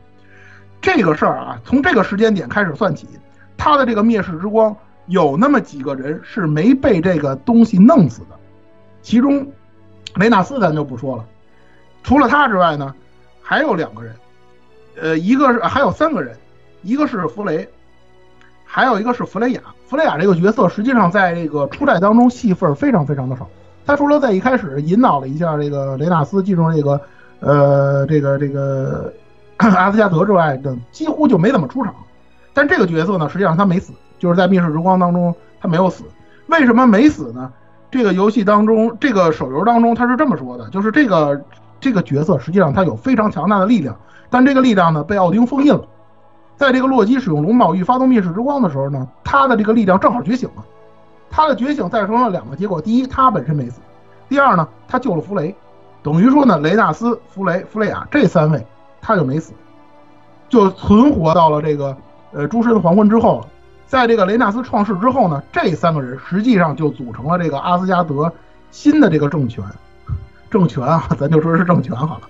[0.80, 3.06] 这个事儿啊，从这个时间点开始算起，
[3.58, 4.74] 他的这个灭世之光
[5.06, 8.36] 有那么几个人是没被这个东西弄死的，
[9.02, 9.46] 其中
[10.14, 11.24] 雷纳斯咱就不说了，
[12.02, 12.94] 除了他之外呢，
[13.42, 14.14] 还有两个人，
[14.98, 16.34] 呃，一个是还有三个人，
[16.80, 17.68] 一个是弗雷。
[18.72, 23.48] 还有一个是弗雷亚，弗雷亚这个角色实际上在这个初代当中戏份非常非常的少。
[23.84, 27.00] 他除了在一开始引导了一下这个雷纳斯进入这个
[27.40, 29.12] 呃这个这个
[29.58, 31.92] 阿斯加德之外的，几乎就没怎么出场。
[32.54, 36.04] 但这个角色呢，实际上他没死，就是在灭世之光当中他没有死。
[36.46, 37.50] 为什么没死呢？
[37.90, 41.42] 这个游戏当中，这个手游当中他是这么说的，就是这个
[41.80, 43.96] 这个角色实际上他有非常强大的力量，
[44.30, 45.84] 但这个力量呢被奥丁封印了。
[46.60, 50.62] 在这个洛基使用龙宝玉发动灭世之光的时候呢，他的这个力量正好觉醒了。
[51.30, 53.80] 他的觉醒造成了两个结果：第一，他本身没死；
[54.28, 55.56] 第二呢，他救了弗雷，
[56.02, 58.62] 等于说呢，雷纳斯、弗雷、弗雷亚这三位
[59.00, 59.54] 他就没死，
[60.50, 61.96] 就存活到了这个
[62.32, 63.42] 呃诸神黄昏之后。
[63.86, 68.30] 在这个雷纳斯创世之后呢，这三个人实际上就组成了这个阿斯加德
[68.70, 69.64] 新的这个政权。
[70.50, 72.28] 政权啊，咱就说是政权好了。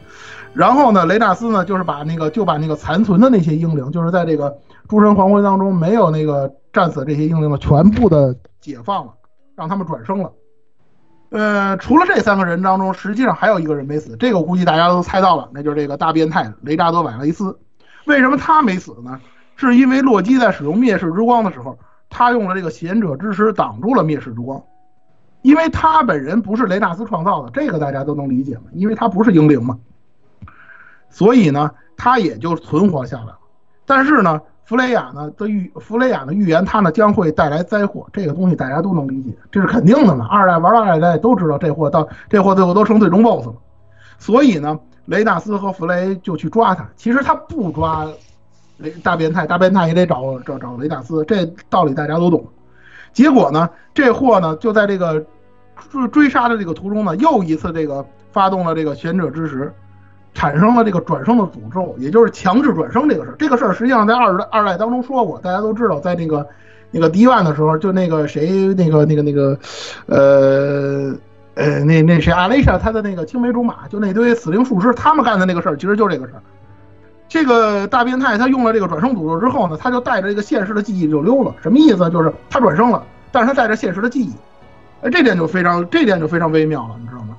[0.53, 9.13] 然后呢，雷纳斯呢，就是把那个就把那个残存的那些英灵，就是在这个诸神黄昏当中没有那个战死这些英灵的，全部的解放了，
[9.55, 10.33] 让他们转生了。
[11.31, 17.57] 呃，除了这三个人当中，实际上还有一个人没死，这个估计大家都猜到了，那就是这个大变态雷扎德·瓦雷斯。
[18.07, 19.21] 为什么他没死呢？
[19.55, 21.79] 是因为洛基在使用灭世之光的时候，
[22.09, 24.61] 他用了这个贤者之石挡住了灭世之光，
[25.43, 29.79] 因为他本人不是雷纳斯创造的，这个大家都能理解嘛，因为他不是英灵嘛。
[31.11, 33.39] 所以呢，他也就存活下来了。
[33.85, 38.07] 但是呢，弗雷亚呢的预弗雷亚的预言，他呢将会带来灾祸。
[38.13, 40.27] 这个东西大家都能理解，这是肯定的嘛。
[40.31, 43.55] 二代玩到二代都知道这货到这货最后都成最终 BOSS 了。
[44.19, 46.89] 所以呢，雷纳斯和弗雷就去抓他。
[46.95, 48.07] 其实他不抓
[48.77, 51.25] 雷大变态，大变态也得找找找雷纳斯。
[51.25, 52.47] 这道理大家都懂。
[53.13, 55.21] 结果呢，这货呢就在这个
[55.91, 59.75] 追追杀的这个途中呢，又一次这个发动了这个贤者之石。
[60.35, 63.35] 产生了这个转生的诅咒，也就是强制转生这个事儿。
[63.39, 66.47] 这个事儿实际上在二代二代当中说过，大家都知道，在那个
[66.91, 69.59] 那个迪万的时候，就那个谁，那个那个那个，
[70.07, 71.15] 呃
[71.55, 76.43] 呃，那那谁阿雷莎他的那个青梅竹马，就那堆死灵术师，他们干的那个事儿，其实就这个事儿。
[77.29, 81.55] 这个大变态他用了这个转生诅咒之后呢，他就带着这个现实的记忆就溜了。
[81.63, 82.11] 什么意思？
[82.11, 84.33] 就是他转生了，但是他带着现实的记忆，
[85.03, 87.30] 哎，这点就非常，这点就非常微妙了，你知道吗？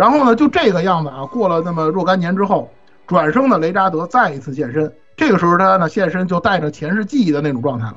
[0.00, 2.70] 然后呢，就这个样子啊，过了那么若干年之后，
[3.06, 4.90] 转生的雷扎德再一次现身。
[5.14, 7.96] 这个时候他呢现身就带着前世记忆的那种状态了。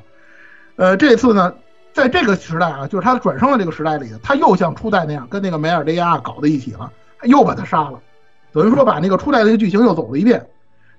[0.76, 1.54] 呃，这次呢，
[1.94, 6.92] 在这个时代啊，就是他转生的这个时代里，他又像初代那样跟那个梅尔迪亚搞在一起了，
[7.22, 7.98] 又把他杀了，
[8.52, 10.46] 等于说把那个初代那个剧情又走了一遍。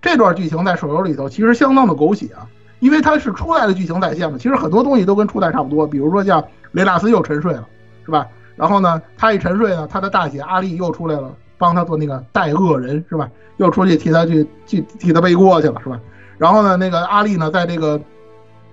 [0.01, 2.49] 这段剧情在手游里头其实相当的狗血啊，
[2.80, 7.68] 因为它是初代的剧情再现嘛，其实很多东西都跟初代差不多，比如说像雷纳斯又沉睡了，
[8.06, 8.26] 是吧？
[8.56, 13.30] 然后呢，他一沉睡呢，他的大姐阿丽又出来了，帮他做那个代恶人，是吧？
[13.58, 15.99] 又出去替他去去替他背锅去了，是吧？
[16.38, 17.99] 然后呢，那个阿丽呢，在这个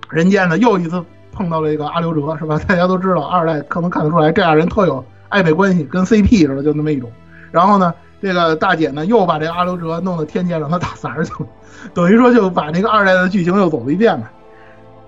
[0.09, 2.59] 人间呢，又一次碰到了一个阿刘哲，是吧？
[2.67, 7.09] 大家都知道，二代可能看得出来，这俩人特有暧昧关系，跟 CP 似的，就那么一种。
[7.51, 11.49] 然后呢，这个大姐呢，又把这个阿刘哲弄到天界让他打散儿去了，
[11.93, 14.27] 等于说就把那个二代的剧情又走了一遍呗。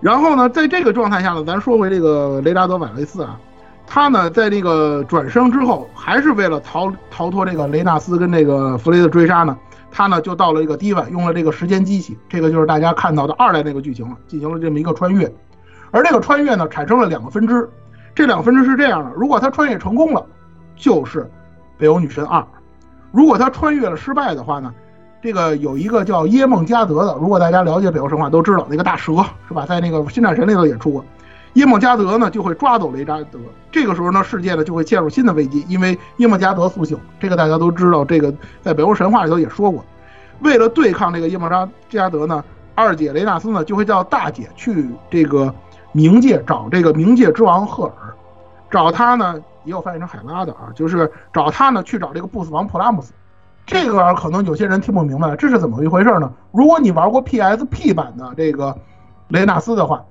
[0.02, 3.40] 然后呢，在这个状态下呢，咱说回这个雷达德·瓦雷斯啊。
[3.88, 9.58] 他呢，在那个转生之后，还是为了逃逃脱这个雷纳斯跟这个弗雷的追杀呢，
[9.92, 15.32] 他呢就到了这个低万，用了这个时间机器，这个就是大家看到的二代那个剧情了，进行了这么一个穿越。
[15.92, 17.70] 而这个穿越呢，产生了两个分支，
[18.14, 20.26] 这两个分支是这样的：如果他穿越成功了，
[20.76, 21.30] 就是
[21.78, 22.44] 北欧女神二；
[23.12, 24.74] 如果他穿越了失败的话呢，
[25.22, 29.14] 这个有一个叫耶梦加德的，如果大家了解北欧神话都知道，那个大蛇
[29.48, 31.06] 是吧，在那个新战神里头也出过。
[31.56, 33.40] 耶梦加德呢就会抓走雷扎德，
[33.72, 39.84] 这个时候呢世界呢就会陷入新的危机，因为耶梦加德苏醒，这个大家都知道，这个在北欧神话里头也说过。
[40.42, 42.44] 为了对抗这个耶梦扎加德呢，
[42.76, 45.54] 二姐雷纳斯呢就会叫大姐去这个
[45.94, 48.14] 冥界找这个冥界之王赫尔，
[48.70, 53.14] 找他呢也有翻译成海拉的啊，就是找他呢去找这个不死王普拉姆斯。
[53.66, 56.30] 这个可能有些人听不明白，这是怎么一回事呢？
[56.52, 58.78] 如果你玩过 PSP 版的这个
[59.30, 60.04] 雷纳斯的话。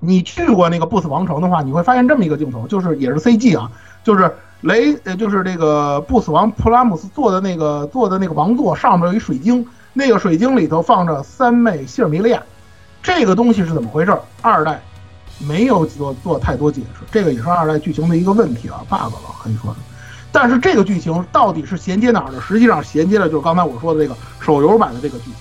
[0.00, 3.70] 你去过那个不死王城的话，你会发现这么一个镜头，就是也是 CG 啊，
[4.02, 12.42] 就是雷呃就是这个不死王普拉姆斯做的那个做的那个王座上面有一水晶，那个水晶里头放着三妹希尔米利亚，
[13.02, 14.16] 这个东西是怎么回事？
[14.42, 14.82] 二代
[15.38, 19.80] 没有做做太多解释，这个也是二代剧情的一个问题啊，bug 了可以说是。
[20.32, 22.40] 但是这个剧情到底是衔接哪儿的？
[22.40, 25.34] 实际上衔接的就是刚才我说的这个手游版的这个剧情。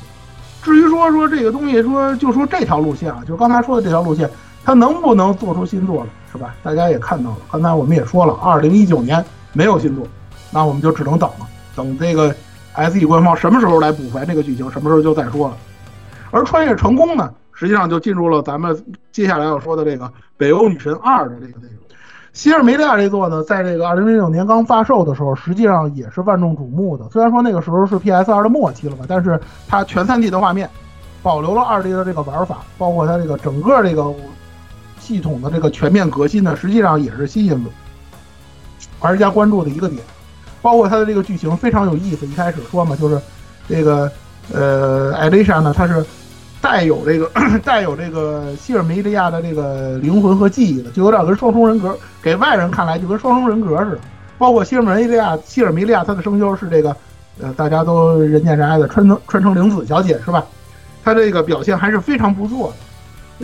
[0.62, 4.30] 至于说说这个东西，说就说这条路线啊，就是刚才说的这条路线，
[4.64, 6.55] 它能不能做出新作来，是吧？
[6.62, 10.05] 大家也看到了，刚才我们也说了，二零一九年没有新作，
[10.51, 12.34] 那我们就只能等了，等这个
[12.76, 15.57] SE 官方什么时候来补完这个剧情，什么时候就再说了。
[16.32, 18.78] 而穿越成功呢，实际上就进入了咱们
[19.12, 20.05] 接下来要说的这个
[20.38, 21.80] 《北欧女神二》的这个内容。
[22.32, 27.10] 希尔梅利亚这座呢，在这个二零零九年刚发售的时候，实际上也是万众瞩目的。
[27.10, 29.38] 虽然说那个时候是 PS 二的末期了吧，但是
[29.68, 30.70] 它全 3D 的画面，
[31.24, 34.03] 保留了二 D 的这个玩法，包括它这个整个这个
[35.10, 37.66] 系统的这个全面革新呢，实际上也是吸引
[38.99, 39.99] 玩家关注的一个点。
[40.62, 42.28] 包括它的这个剧情非常有意思。
[42.28, 43.20] 一开始说嘛，就是
[43.68, 44.12] 这个
[44.53, 46.05] 呃艾丽莎呢，她是。
[46.62, 47.32] 带有这个
[47.64, 53.99] 带有这个希尔梅利亚的这个灵魂和记忆的，就有点跟双重人格，给外人看来就跟双重人格似的。
[54.38, 56.93] 包括希尔梅利亚，希尔梅利亚她的声优是这个，
[57.41, 60.43] 呃，大家都人见人爱的川城川城玲子小姐是吧？
[61.01, 62.76] 她这个表现还是非常不错的。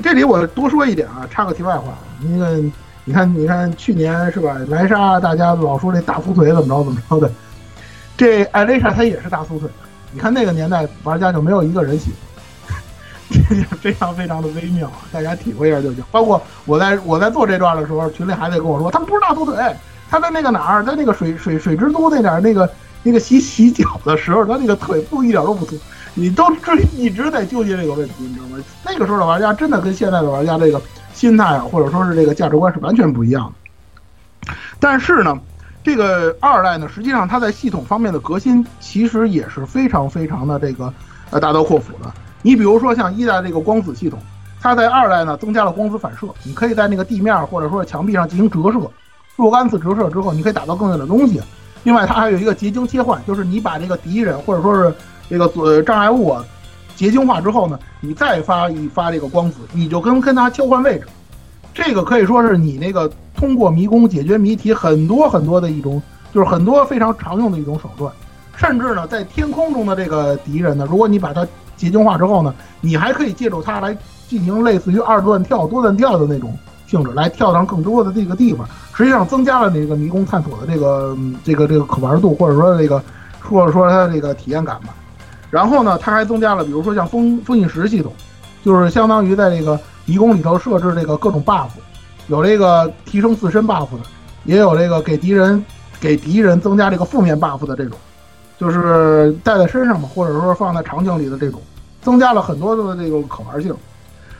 [0.03, 2.57] 这里我多说一点啊，插个题外话，那个
[3.05, 4.57] 你看你看去年是吧？
[4.67, 7.31] 莱莎大家老说这大粗腿怎么着怎么着的，
[8.17, 9.69] 这艾蕾莎她也是大粗腿。
[10.11, 12.15] 你看那个年代玩家就没有一个人喜欢。
[13.27, 13.39] 这
[13.81, 16.03] 非常非常的微妙，大家体会一下就行。
[16.11, 19.55] 包括我在我在做这段的时候，群里还得跟我说，他不是大粗腿，
[20.09, 22.69] 他在那个哪儿，在那个水水水之都那点那个
[23.01, 25.75] 那个洗洗脚的时候，他那个腿部一点都不粗。
[26.17, 28.57] 你都这一直在纠结这个问题，你知道吗？
[28.83, 30.81] 那个时候的玩家真的跟现在的玩家这个
[31.13, 33.53] 心态啊，或者说是这个价值观是完全不一样
[34.45, 34.53] 的。
[34.79, 35.37] 但是呢，
[35.83, 40.91] 这个二代呢，实际上它在系统方面的革新，其实也是非常非常的这个
[41.31, 42.11] 呃大刀阔斧的。
[42.41, 44.17] 你比如说像一代这个光子系统，
[44.61, 48.89] 它在二代呢增加了光子反射，你可以在那个地面或者说墙壁上进行折射，
[49.35, 51.41] 若干次折射之后，你可以打到更远的东西。
[51.83, 54.93] 另外，它还有一个结晶切换，就是你把这个敌人或者说是
[55.29, 56.43] 这个呃障碍物啊
[56.95, 61.05] 结晶化之后呢，你再发一发这个光子，你就跟跟它交换位置。
[61.73, 66.01] 这个可以说是你那个通过迷宫解决谜题很多很多的一种，
[66.33, 68.11] 就是很多非常常用的一种手段。
[68.55, 71.45] 甚至呢，在天空中的这个敌人呢，如果你把它
[71.75, 73.97] 结晶化之后呢，你还可以借助它来
[74.29, 76.57] 进行类似于二段跳、多段跳的那种
[76.87, 83.03] 性质，来跳上更多的这个地方，实际上增加了那个迷宫探索的这个这个这个可玩度，或者说这个
[83.41, 84.95] 或者说它这个体验感吧。
[85.55, 88.11] 然后呢，它还增加了，比如说像封封印石系统，
[88.61, 91.69] 就是相当于在这个迷宫里头设置这个各种 buff，
[92.27, 93.99] 有这个提升自身 buff 的，
[94.43, 95.63] 也有这个给敌人
[95.97, 97.97] 给敌人增加这个负面 buff 的这种。
[98.57, 101.61] 就是带在身上嘛，或者说放在场景里的这种，
[102.01, 103.73] 增加了很多的这个可玩性，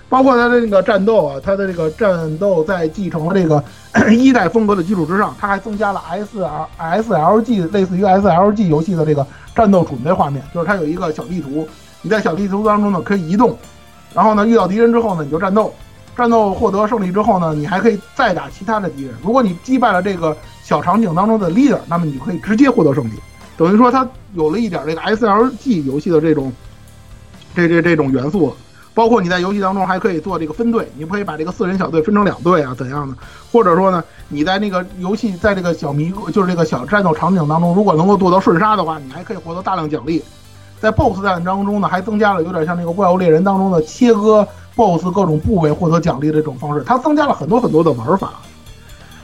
[0.09, 3.63] 包括它的那个战斗啊，它的这个战斗在继承了这个
[4.11, 9.25] 一代风格的基础之上，它还增加了 S L S L G 类似于 S L G 游戏的这个
[9.55, 11.65] 战斗准备画面，就是它有一个小地图，
[12.01, 13.57] 你在小地图当中呢可以移动，
[14.13, 15.73] 然后呢遇到敌人之后呢你就战斗，
[16.17, 23.13] 战斗获得胜利之后呢你还可以再打其他的敌人，如果你击败了这个小场景当中的 leader，那么你可以直接获得胜利。
[23.55, 26.51] 等于说它有了一点这个 S L G 游戏的这种，
[27.55, 28.53] 这这这种元素，
[28.95, 33.15] 包括你在游戏当中还可以做这个分队，你可以把这个四人小队分成两队啊，怎样的？
[33.51, 40.23] 或者说呢，你在那个游戏在这个小迷就是这个小战斗场景当中，如果能够做到瞬杀的话，你还可以获得大量奖励。
[40.79, 48.33] 在 BOSS 战当中呢，还增加了有点像那个怪物猎人当中的切割 BOSS 各种部位获得奖励的这种方式，它增加了很多很多的玩法。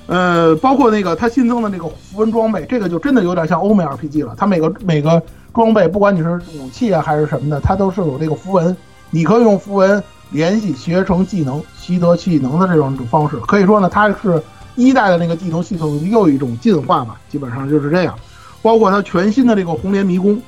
[0.07, 4.33] 呃，包括那个它新增的那个符文装备，这个就真的有点像欧美 RPG 了。
[4.37, 5.21] 它每个每个
[5.53, 8.75] 装备，不管你是武器啊还是什么的，它都是有这个符文，
[9.11, 13.37] 你可以用符文联系学成技能、习得技能的这种方式。
[13.41, 14.41] 可以说呢，它是
[14.75, 18.17] 一代的那个技能系统又一种进化吧，基本上就是这样。
[18.63, 20.41] 包括它全新的这个红莲迷宫，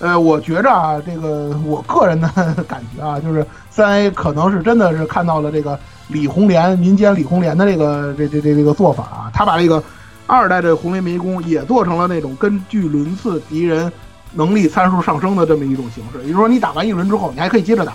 [0.00, 2.28] 呃，我觉着啊，这个我个人的
[2.68, 5.78] 感觉啊，就是三 A 可能是真的是看到了这个。
[6.10, 9.84] 李红莲民间李红莲的这个这这这这个做法啊，他把这个
[10.26, 13.92] 二代的红莲迷宫也做成了那种根据轮次敌人
[14.32, 16.20] 能力参数上升的这么一种形式。
[16.20, 17.92] 也就是说，你打完一轮之后，你还可以接着打，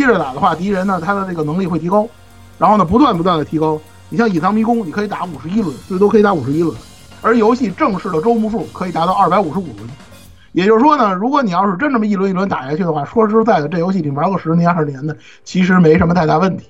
[0.00, 2.08] 接着打的话，敌人呢他的这个能力会提高，
[2.56, 3.78] 然后呢不断不断的提高。
[4.08, 6.74] 你像隐藏迷宫，你可以打五十一轮，最多可以打五十一轮，
[7.20, 9.88] 而游戏正式的周目数可以达到二百五十五轮。
[10.52, 16.66] 也就是说呢，如果你要是真这么一轮一轮打下去的话，说实在的，这游戏你玩个十年二十年的，其实没什么太大问题。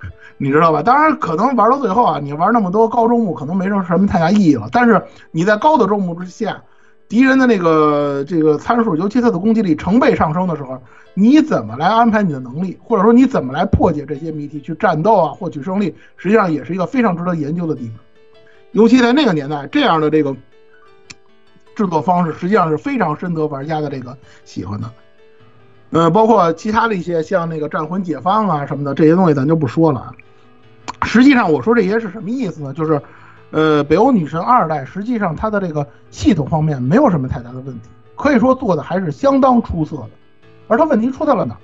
[0.38, 0.82] 你知道吧？
[0.82, 4.70] 当然，可能玩到最后啊，你玩那么多高周目，可能没什么什么太大意义了。
[4.72, 5.02] 但是
[5.32, 6.62] 你在高的周目之下，
[7.10, 10.80] 敌人的那个这个参数，尤其他的攻击力成倍上升的时候，
[11.14, 17.96] 你怎么来安排你的能力，或者说你怎么来破解这些谜题去战斗啊，获取胜利，实际上也是一个非常值得研究的地方。
[18.72, 20.34] 尤其在那个年代，这样的这个
[21.74, 24.90] 制作方式，实际上是非常深得玩家的这个喜欢的。
[25.90, 30.14] 呃，包括其他的一些像那个战魂解放啊什么的这些东西，咱就不说了。
[31.02, 32.72] 实际上，我说这些是什么意思呢？
[32.72, 33.02] 就是，
[33.50, 40.10] 呃，北欧女神二代，实际上它的这个系统方面没有什么太大的问题，可以说做的还是相当出色的。
[40.70, 41.58] 而它问题出在了哪儿？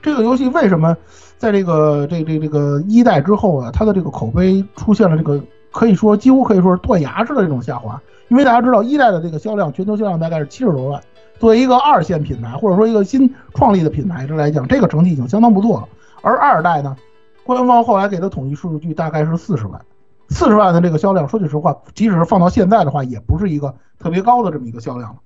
[0.00, 0.96] 这个游戏为什么
[1.36, 5.42] 在这个这这这个一代之后啊，它的这个口碑出现了这个
[5.72, 8.00] 可以说几乎可以说是断崖式的这种下滑？
[8.28, 11.02] 因为大家知道一代的这个销量，全球销量大概是七十多万。
[11.40, 15.88] 作为一个二线品牌，或者说一个新创立的品牌这来讲，这个成绩已经相当不错了。
[16.22, 16.96] 而二代呢，
[17.42, 19.80] 官方后来给的统计数据大概是四十万，
[20.28, 25.16] 四十万的这个销量，说句实话，即使是放到现在的话，也不是一个特别高的这么一个销量了。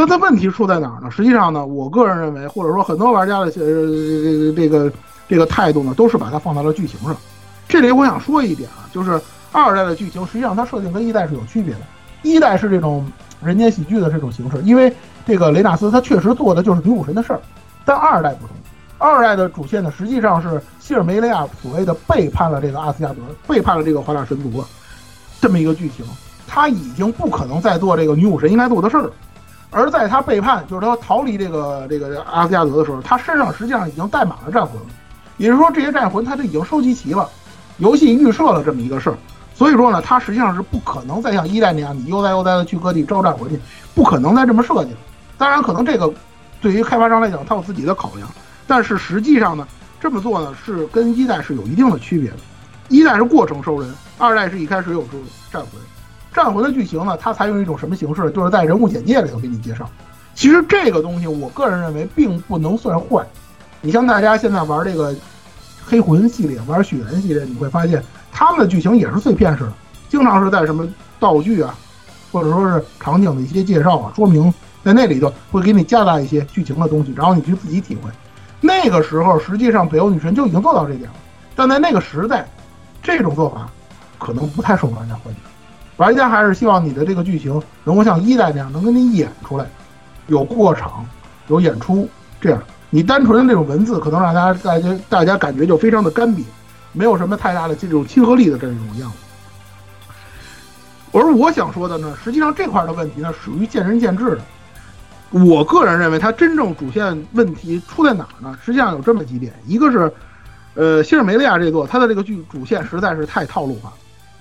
[0.00, 1.10] 但它问题出在哪儿呢？
[1.10, 4.90] 实际上呢，我个人认为，或者说很多玩家的呃这个
[5.28, 7.14] 这个态度呢，都是把它放到了剧情上。
[7.68, 9.20] 这里我想说一点啊，就是
[9.52, 11.80] 二代的剧情实际上它设定跟一代是有区别的，
[12.22, 13.06] 一代是这种
[13.42, 14.90] 人间喜剧的这种形式，因为
[15.26, 17.40] 这个雷纳斯他确实做的就是女武神的事儿，
[17.84, 18.56] 但二代不同，
[18.96, 24.64] 二代的主线呢实际上是希尔梅雷亚所谓的背叛了这个阿斯加德，背叛了这个华纳神族，
[25.42, 26.06] 这么一个剧情，
[26.46, 29.10] 他已经不可能再做这个女武神应该做的事儿了。
[29.70, 34.74] 而在他背叛，就是他逃离这个这个阿斯加德的时候，他身上实际上已经带满了战魂，
[35.36, 37.28] 也就是说这些战魂他都已经收集齐了，
[37.78, 39.16] 游戏预设了这么一个事儿。
[39.54, 43.60] 所以说呢，他实际上是不可能再像一代那样，你悠哉悠哉的去各地招战魂去，
[43.94, 44.98] 不可能再这么设计了。
[45.38, 46.12] 当然，可能这个
[46.60, 48.28] 对于开发商来讲，他有自己的考量。
[48.66, 49.66] 但是实际上呢，
[50.00, 52.36] 这么做呢是跟一代是有一定的区别的。
[52.88, 55.02] 一代是过程收人，二代是一开始有
[55.52, 55.70] 战魂。
[56.32, 58.30] 战魂的剧情呢，它采用一种什么形式？
[58.30, 59.88] 就是在人物简介里头给你介绍。
[60.34, 63.26] 其实这个东西，我个人认为并不能算坏。
[63.80, 65.14] 你像大家现在玩这个
[65.84, 69.72] 黑魂系列、玩血缘系列，你会发现他们的剧情也是碎片式的，
[70.08, 71.74] 经常是在什么道具啊，
[72.30, 74.52] 或者说是场景的一些介绍啊、说明。
[74.82, 78.10] 在那里头会给你加大一些剧情的东西，然后你去自己体会。
[78.62, 81.16] 那个时候实际上北欧女神就已经做到这点了，
[81.54, 82.48] 但在那个时代，
[83.02, 83.68] 这种做法
[84.18, 85.49] 可能不太受玩家欢迎。
[86.00, 89.66] 玩家还是希望你的这个剧情能够像一代那样，能给你演出来，
[90.28, 91.06] 有过场，
[91.48, 92.08] 有演出。
[92.40, 96.42] 这样你单纯的那种文字，可能让大家大家大家感觉就非常的干瘪，
[96.92, 99.18] 没有什么太大的这种亲和力的这种样子。
[101.12, 104.40] 而我想说的呢，实际上这块的问题呢，属于见仁见智的。
[105.32, 108.58] 我个人认为，它真正主线问题出在哪儿呢？
[108.64, 110.10] 实际上有这么几点，一个是，
[110.72, 113.92] 呃，希尔梅利亚这座，它的这个剧主线实在是太套路化。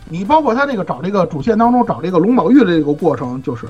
[0.07, 3.67] 你包括他那个找这个主线当中找这个龙宝玉的这个过程，就是，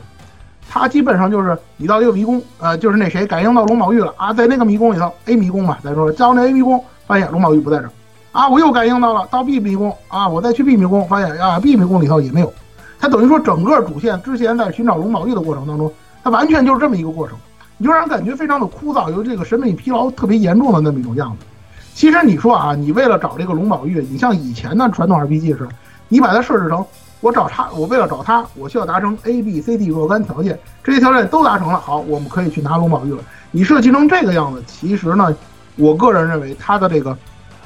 [0.70, 7.92] 他基本上就是你到一个迷宫，呃，就是那谁感应到龙宝玉了啊，在那个迷宫里头，A 迷宫嘛，再说到那 A 迷宫，发现龙宝玉不在这儿，
[8.32, 12.54] 啊，我又感应到了，到 B 迷宫啊，我再去 B 迷宫，发现啊，B 迷宫里头也没有。
[13.00, 15.92] 他等于说整个主线之前在寻找龙宝玉的过程当中。
[16.22, 17.38] 他完全就是这么一个过程，
[17.78, 21.46] 你就让人感觉非常的枯燥，有这个审美疲劳特别严重的那么一种样子。
[21.94, 25.66] 其实你说啊，你为了找这个龙宝玉，你像以前的传统 RPG 是，
[26.10, 26.86] 你把它设置成
[27.22, 33.24] 我找他，我为了找他，我需要达成 A B C D 若干条件，这些条件都达成了，好，我们可以去拿龙宝玉了。
[33.52, 35.34] 你设计成这个样子，其实呢，
[35.78, 37.18] 我个人认为它的这个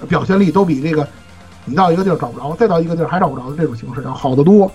[0.07, 1.07] 表现力都比这个
[1.65, 4.71] 你到一个地儿找不着，再到一个地儿还找不着的这种形式要好得多。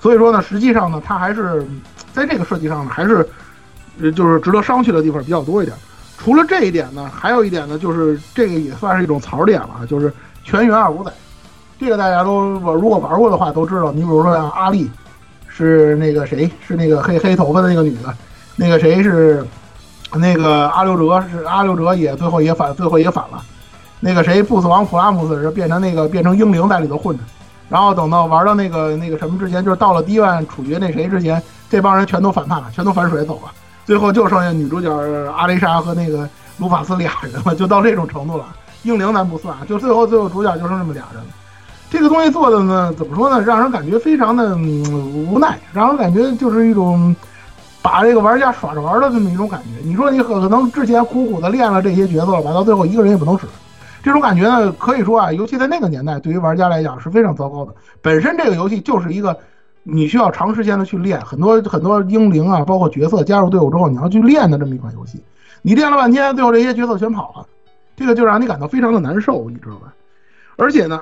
[0.00, 1.66] 所以说呢，实际上呢，它还是。
[2.10, 3.28] 在这个设计上呢，还是，
[4.12, 5.76] 就是值得商榷的地方比较多一点。
[6.16, 10.12] 除了这一点呢，还有一点呢，就是这个也算是一种槽点了，就是
[10.42, 11.12] 全员二五仔。
[11.78, 13.92] 这个大家都我如果玩过的话都知道。
[13.92, 14.90] 你比如说像阿丽，
[15.46, 18.14] 是那个谁，是那个黑黑头发的那个女的，
[18.56, 19.46] 那个谁是，
[20.14, 23.42] 那个阿六哲是阿六哲也最后也反最后也反了。
[24.00, 27.22] 那个谁不死王普拉姆斯是变成那个变成英灵在里头混着。
[27.68, 31.42] 然后等到玩到那个那个什么之前，就是到了第一万处决那谁之前。
[31.70, 33.52] 这帮人全都反叛了，全都反水走了，
[33.84, 34.90] 最后就剩下女主角
[35.36, 36.26] 阿雷莎和那个
[36.56, 38.46] 卢法斯俩人了，就到这种程度了。
[38.84, 41.28] 英灵咱不算，就最后最后主角就剩这么俩人了。
[41.90, 43.40] 这个东西做的呢，怎么说呢？
[43.40, 47.14] 让人感觉非常的无奈，让人感觉就是一种
[47.80, 49.68] 把这个玩家耍着玩的这么一种感觉。
[49.82, 53.46] 你说你可能之前苦苦的练了这些角色吧，到最后一个人也不能使，
[54.02, 57.74] 这种感觉呢，可以说啊，尤其在那个年代，对于玩家来讲是非常糟糕的。
[58.02, 59.36] 本身这个游戏就是一个。
[59.90, 65.22] 你需要长时间的去练很多很多英灵啊，包括角色加入队伍之后，你要去练的这么一款游戏。
[65.62, 67.46] 你练了半天，最后这些角色全跑了，
[67.96, 69.94] 这个就让你感到非常的难受，你知道吧？
[70.56, 71.00] 而且呢，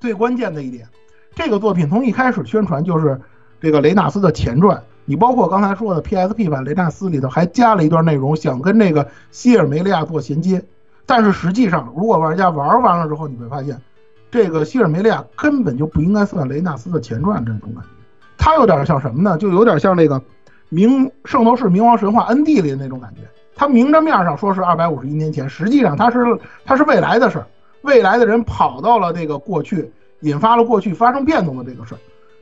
[0.00, 0.88] 最关键的一点，
[1.34, 3.20] 这个作品从一开始宣传就是
[3.60, 4.82] 这个雷纳斯的前传。
[5.04, 10.62] 你包括刚才说的 PSP 版雷纳斯里头还加了一段内容，想跟这个希尔梅利亚做衔接。
[11.04, 13.80] 但是实际上，如果玩家玩完了之后，你会发现，
[14.30, 17.88] 这个希尔梅利亚根本就不应该算雷纳斯的前传这种感觉。
[18.38, 19.36] 它有点像什么呢？
[19.36, 20.22] 就有点像那个
[20.68, 23.22] 明圣斗士冥王神话 ND 里的那种感觉。
[23.56, 26.24] 它明着面上说是二百五十一年前，实际上它是
[26.64, 27.46] 它是未来的事儿，
[27.82, 31.98] 未来的人跑到了这个过去，引发了过去发生变动的这个事儿。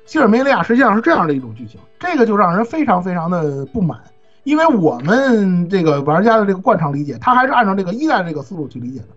[0.07, 4.01] 希尔梅利亚实际上是这样的一种剧情，这个就让人非常非常的不满，
[4.45, 9.09] 因为我们这个玩家的这个惯常理解，他还是按照这个一代这个思路去理解的。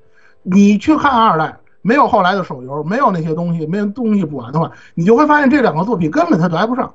[0.43, 6.93] 你去看二代，没有后来的手游，没有那些东西，没有东西补完的话，你就会发现这两个作品根本它来不上。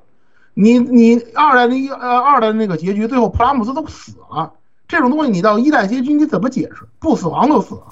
[0.53, 4.53] 你你二代的一呃二代的那个结局，最后普拉姆斯都死了，
[4.89, 6.87] 这种东西你到一代结局你怎么解释？
[6.99, 7.83] 不死亡就死了，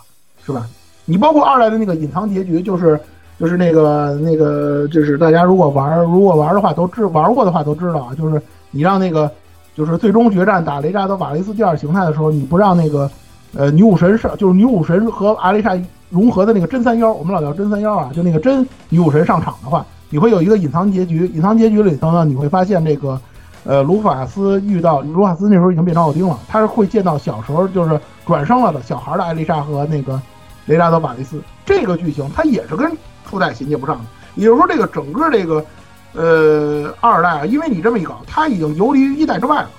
[0.45, 0.67] 是吧？
[1.05, 2.99] 你包括二代的那个隐藏结局，就是。
[3.37, 8.15] 就是那个那个，就是大家如果玩如果玩的话，都知玩过的话都知道啊。
[8.17, 8.41] 就是
[8.71, 9.29] 你让那个，
[9.75, 13.11] 就是最终决战打雷扎德瓦雷斯第二形态的时候，你不让那个，
[13.57, 15.77] 呃，女武神上，就是女武神和阿丽莎
[16.11, 21.27] 融合的那个真三妖，我们老叫真三妖啊，就那个真女武神上场的话，你会有一个隐藏结局。
[21.35, 23.21] 隐藏结局里头呢，你会发现这个，
[23.65, 30.23] 呃，卢法斯遇到卢法斯那时候已经变成奥丁了，他是会见到小时候就是转生了的小孩的艾丽莎和那个
[30.67, 31.43] 雷扎德瓦雷斯。
[31.65, 32.91] 这个剧情它也是跟。
[33.27, 34.05] 初代衔接不上的，
[34.35, 35.65] 也就是说，这个整个这个，
[36.13, 39.71] 呃，二代啊，因为你这么一搞，它已经游离于一代之外了，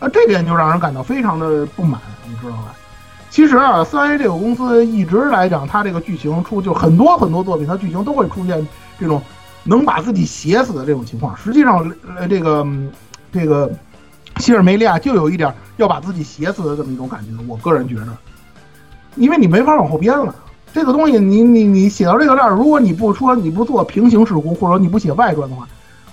[0.00, 2.74] 啊，这点就让人感到非常的不满，你知道吧？
[3.30, 8.66] 其实啊，三 A 这个公司一直来讲，它这个剧情出就很多很多作品，它剧情都会出现
[8.98, 9.22] 这种
[9.62, 11.34] 能把自己写死的这种情况。
[11.36, 11.78] 实际上，
[12.16, 12.66] 呃，这个
[13.32, 13.70] 这个
[14.38, 18.08] 希尔梅利亚就有一点要把自己写死的这么一种感觉，我个人觉得，
[19.18, 20.34] 因为你没法往后编了。
[20.72, 25.66] 这个东西，你你你写到这个这儿，如果你不说你不做平行时空，或者你不写外传的话，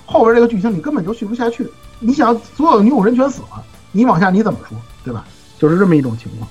[0.05, 1.69] 后边这个剧情你根本就续不下去。
[1.99, 5.25] 你想，所有的女武神全死了，你往下你怎么说，对吧？
[5.59, 6.49] 就是这么一种情况。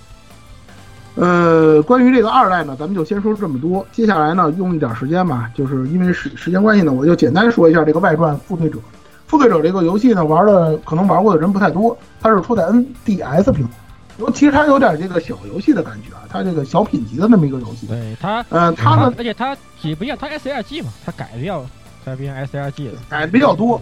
[1.16, 3.84] 呃，关于这个二代呢，咱们就先说这么多。
[3.92, 8.76] 接下来呢，用一点时间吧，就是因为时时间关系呢，我就简单说一下这个外传《复队者》。
[9.26, 13.70] 《复队者》这个游戏呢，玩的可能玩过的人不太多，它是出在 NDS 平台。
[14.18, 17.86] 尤其实它有点这个小游戏的感觉啊，它这个小品级的那么一个游戏。
[17.86, 21.64] 对它，嗯，它呢，而且它也不一样，它 S L G 嘛，它改的要
[22.04, 23.80] 改变 S L G 的，改的比较多。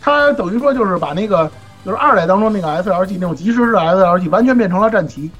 [0.00, 1.50] 它等于说就是把那个
[1.84, 5.30] 就是二代当中那个 S L G 那种即时式的 S L G 完全变成了战旗，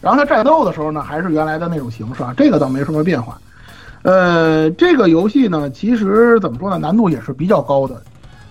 [0.00, 3.40] 然后它战斗的时候呢，还是原来的那种形式啊，这个倒没什么变化。
[4.02, 8.02] 呃，这个游戏呢，其实怎么说呢，难度也是比较高的。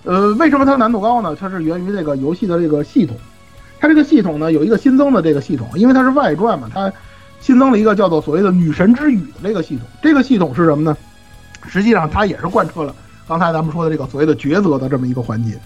[0.04, 1.36] 呃，为什么它难度高呢？
[1.38, 3.14] 它是源于这个游戏的这个系统。
[3.80, 6.92] 它这个系统呢，有一个新增的这个系统，因为它是外传嘛，它
[7.40, 9.86] 新增了一个叫做所谓的女神之语的这个系统。
[10.02, 10.96] 这个系统是什么呢？
[11.66, 12.94] 实际上它也是贯彻了
[13.26, 15.58] 刚才咱们说的这个所谓的抉择的这么一个环节。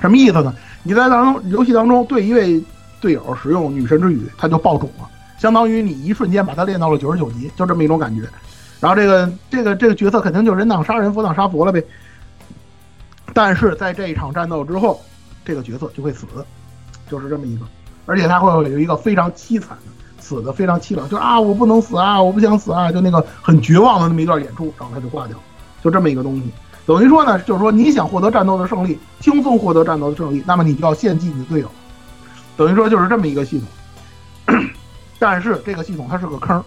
[0.00, 0.54] 什么意思呢？
[0.82, 2.62] 你在当中游戏当中对一位
[3.00, 5.08] 队友使用女神之语，他就爆种了，
[5.38, 8.22] 相当于你一瞬间把他练到了九十九级，就这么一种感觉。
[8.80, 11.82] 然后这个这个这个角色肯定就人挡杀人，佛挡杀佛了呗。
[13.32, 15.02] 但是在这一场战斗之后，
[15.44, 16.26] 这个角色就会死。
[17.10, 17.64] 就是这么一个，
[18.06, 25.36] 而且他会有一个非常凄惨的死的非常凄凉，就啊我不能死啊，我不想死啊，就那个很绝望的那么一段演出，然后他就挂掉，
[25.82, 26.42] 就这么一个东西。
[26.84, 31.70] 等于说呢，就是说你想获得战斗的胜利，轻松获得战斗的胜利，那么你就要献祭你的队友。
[32.56, 33.60] 等于说就是这么一个系
[34.46, 34.56] 统，
[35.18, 36.62] 但是这个系统它是个坑。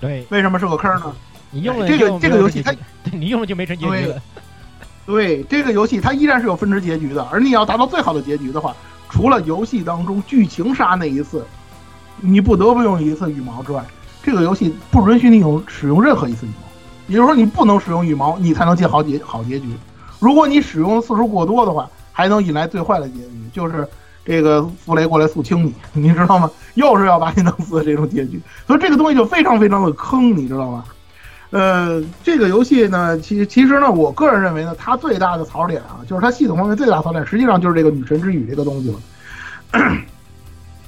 [0.00, 1.14] 对，为什么是个坑呢？
[1.50, 2.72] 你用了这个这个游戏它，
[3.12, 4.22] 你用了就没成结局了。
[5.06, 8.74] 对，这个游戏它依然是有分支结局的，而你要达到最好的结局的话。
[9.10, 11.44] 除了游戏当中剧情杀那一次，
[12.20, 13.84] 你不得不用一次羽毛之外，
[14.22, 16.66] 这个游戏不允许你用使用任何一次羽毛。
[17.08, 19.66] 也就是说，你不能使用羽毛，你才能结好结好结局。
[20.20, 23.88] 如果你使用的次数过多的话，还能引来最坏的结局，就是
[24.24, 26.48] 这个弗雷过来肃清你， 你知道吗？
[26.74, 28.40] 又是要把你弄死的这种结局。
[28.66, 30.84] 所以这个东西就非常非常的坑，你知道吗？
[31.50, 38.98] 呃，这个游戏呢，其其实呢，我个人认为呢，它最大的槽点啊，就是它系统方面最大槽点，实际上就是这个女神之语这个东西了。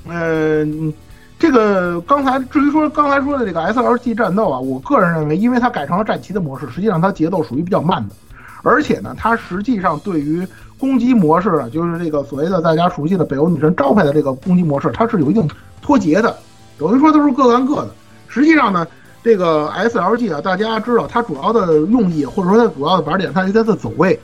[0.06, 0.94] 嗯，
[1.36, 8.14] 这个刚才至于说刚才说的这个 S L G 战斗啊，我个人认为，因为它改成了战旗的模式，实际上它节奏属于比较慢的，
[8.62, 10.46] 而且呢，它实际上对于
[10.78, 15.44] 攻击模式啊，就是这个所谓的大家熟悉的北欧女神招牌的这个攻击模式，它是有一定
[15.80, 16.36] 脱节的，
[16.78, 17.90] 等于说都是各干各的。
[18.28, 18.86] 实际上呢。
[19.22, 24.18] 这个 S L G 啊，大家知道它主要的用意，或者说它主要的玩点，它是它的走位。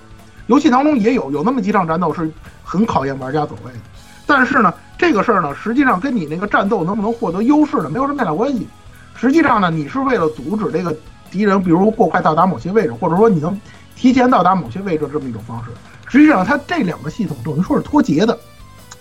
[0.48, 2.28] 游戏当中也有有那么几场战斗是
[2.64, 3.78] 很考验玩家走位的。
[4.26, 8.66] 但是呢，这个事儿呢，实际上跟你那个战斗能不能获得优势呢，没有什么太大关系。
[9.14, 10.94] 实际上呢，你是为了阻止这个
[11.30, 13.58] 敌人，比如过快到达某些位置，或者说你能
[13.94, 15.70] 提前到达某些位置这么一种方式。
[16.08, 18.36] 实际上，它这两个系统等于说是脱节的，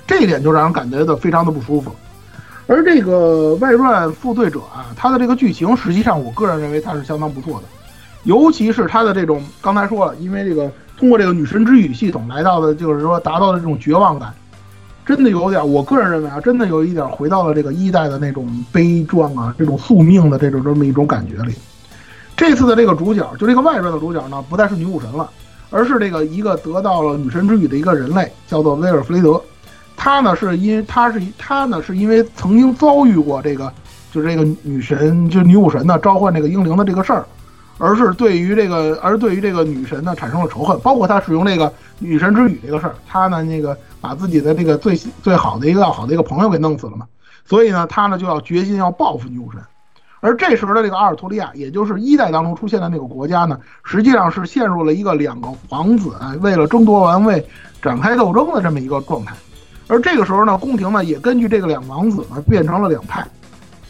[0.05, 1.95] 这一点就让人感觉到非常的不舒服。
[2.67, 7.65] 而这个外传负罪者啊，它的这个剧情，实际上我个人认为它是相当不错的，
[8.23, 14.33] 尤其是它的这种刚才说了，因为这个通过这个女神之语系统来到的，就是说达到的这种绝望感，
[15.05, 21.55] 真的有点，我个人认为啊，真的有一点回到了这个一代的那种悲壮啊，这种宿命的这种这么一种感觉里。
[22.35, 25.29] 这次的这个主角，就这个外传的主角呢，不再是女武神了，
[25.69, 29.41] 而是这个一个得到了女神之语的一个人类，叫做威尔弗雷德。
[29.97, 33.73] 他呢，是因他是他呢，是因为曾经遭遇过这个，
[34.13, 37.25] 就是这个女神，就女武神呢召唤这个英灵的这个事儿，
[37.79, 47.05] 而是对于这个，而对于这个女神呢产生了仇恨，包括他使用这个女神之语这个事儿，他呢那个把自己的这个最最好的一个要好的一个朋友给弄死了嘛，
[47.43, 49.59] 所以呢，他呢就要决心要报复女武神，
[50.19, 56.11] 而这时候的这个阿尔托利亚，也就是一代当中出现的那个国家呢，实际上是陷入了一个两个皇子
[56.41, 57.45] 为了争夺王位
[57.81, 59.35] 展开斗争的这么一个状态。
[59.87, 63.25] 而这个时候呢，宫廷呢也根据这个两王子呢变成了两派，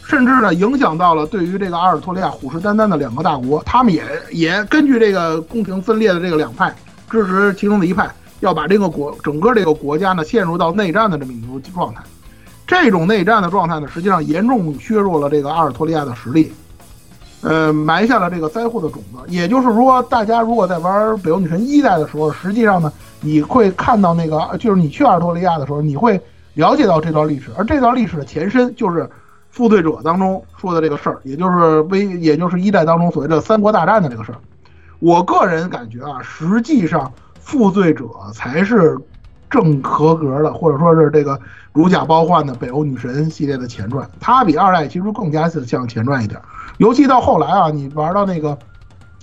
[0.04, 6.72] 甚至呢影响到了对于这个阿尔托利亚虎视眈眈的两个大国，他们也也根据这个宫廷分裂的这个两派，
[7.10, 8.08] 支持其中的一派，
[8.38, 12.00] 要把这个国整个这个国家呢陷入到内战的这么一种状态。
[12.64, 16.52] 这种内战的状态呢，实际上严重削弱了这个阿尔托利亚的实力，
[17.42, 19.18] 呃，埋下了这个灾祸的种子。
[19.26, 22.92] 也就是说，大家如果在玩《北欧女神一代》的时候，实际上呢。
[23.20, 26.20] 你会看到那个，就是你去阿尔托利亚的时候，你会
[26.54, 29.00] 了解到这段历史，而这段历史的前身就是
[29.50, 34.38] 《负罪者》当中说的这个事儿，也就是微，也就是一代当中所谓的三国大战的这个事儿。
[35.00, 37.06] 我个人感觉啊，实际上
[37.40, 38.96] 《负罪者》才是
[39.50, 41.40] 正合格的，或者说是这个
[41.72, 46.40] 如假包换的北欧女神系列的前传，它比二代其实更加像前传一点，
[46.76, 48.56] 尤其到后来啊，你玩到那个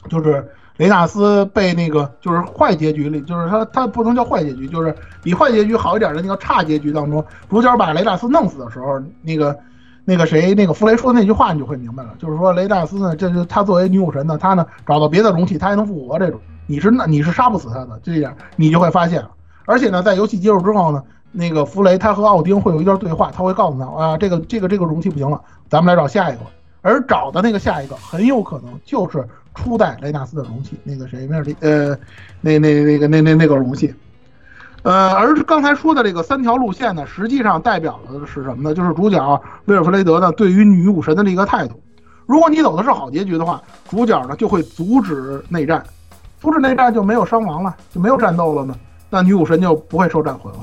[0.10, 0.46] 就是。
[0.78, 4.94] 雷纳斯被那个就是坏结局里，就是他他不能叫坏结局，就是
[5.24, 9.58] 比坏结局好一点的那个差结局当中，主角把雷纳斯弄死的时候，那个
[10.04, 16.38] 那个谁那个弗雷说的那句话，你就会明白了，就是说雷纳斯呢，这就他作为女武神呢，他呢找到别的容器，他还能复活这种，
[16.68, 19.32] 你是那你是杀不死他的，这样你就会发现了。
[19.66, 26.42] 而且呢，在游戏结束之后呢，那个弗雷他和奥丁会有一段对话，他会告诉他啊，这个这个这个容器不行了，咱们来找下一个，
[26.82, 29.26] 而找的那个下一个很有可能就是。
[29.56, 31.98] 初代雷纳斯的容器，那个谁，梅尔利，呃，
[32.42, 33.94] 那那那个那那那个容器，
[34.84, 38.76] 呃，而刚才说的这个三条路线呢，实际上代表的是什么呢？
[38.76, 41.82] 就是主角威尔弗雷德呢对于女武神的这个态度。
[42.26, 45.84] 如果你走的是好结局的话，主角呢就会阻止内战，
[46.42, 48.76] 阻止内战就没有伤亡了，就没有战斗了呢，
[49.10, 50.60] 那女武神就不会受战魂了。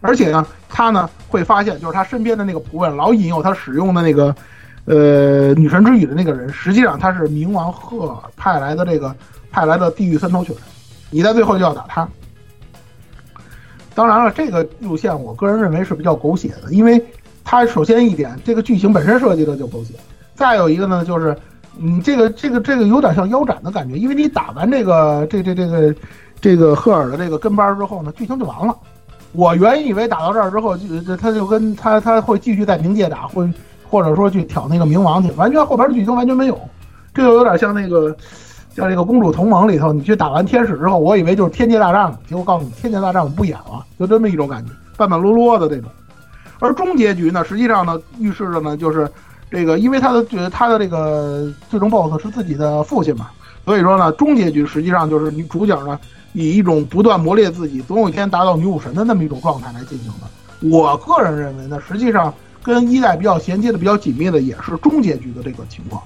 [0.00, 4.34] 而且呢，他呢会发现，就是他身边的那个仆人老引诱他使用的那个。
[4.84, 9.14] 呃，女神之羽的那个人，实际上他是冥王赫尔派来的这个
[9.50, 10.56] 派来的地狱三头犬，
[11.08, 12.08] 你在最后就要打他。
[13.94, 17.00] 当然了，这个路线我个人认为是比较狗血的，因为
[17.44, 19.94] 它首先一点，这个剧情本身设计的就狗血；
[20.34, 21.36] 再有一个呢，就是
[21.76, 25.94] 你这个这个这个有点像腰斩的感觉，因为你打完这个这这这个
[26.40, 28.76] 这个赫尔的这个跟班之后呢，剧情就完了。
[29.30, 33.48] 我原以为打到这儿之后，就他就跟他他会继续在冥界打，会。
[33.92, 36.58] 或者说去挑那个冥王去，完全后边的剧情完全没有，
[37.12, 38.16] 这就有点像那个，
[38.74, 45.90] 像这个公主同盟里头，你去打完天使之后，我以为就是天界大战了，结果告诉你天界大战我不演了，就这么一种感觉，半半落落的这种。
[46.58, 49.06] 而终结局呢，实际上呢，预示着呢，就是
[49.50, 53.28] 这个，因为他的觉得他的这个最终 BOSS 是自己的父亲嘛，
[53.66, 56.00] 所以说呢，终结局实际上就是女主角呢，
[56.32, 60.70] 以一种不断磨练自己，总有一天达到女武神的那么一种状态来进行的。
[60.74, 62.32] 我个人认为呢，实际上。
[62.62, 66.02] 跟一代比较衔接的比较紧密的也是中结局的这个情况，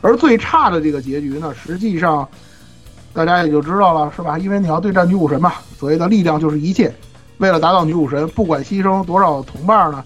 [0.00, 2.26] 而最差的这个结局呢，实际上
[3.12, 4.38] 大家也就知道了，是吧？
[4.38, 6.94] 因为你要对战女武神嘛，所谓的力量就是一切，
[7.38, 10.04] 为了达到女武神，不管牺牲多少同伴呢，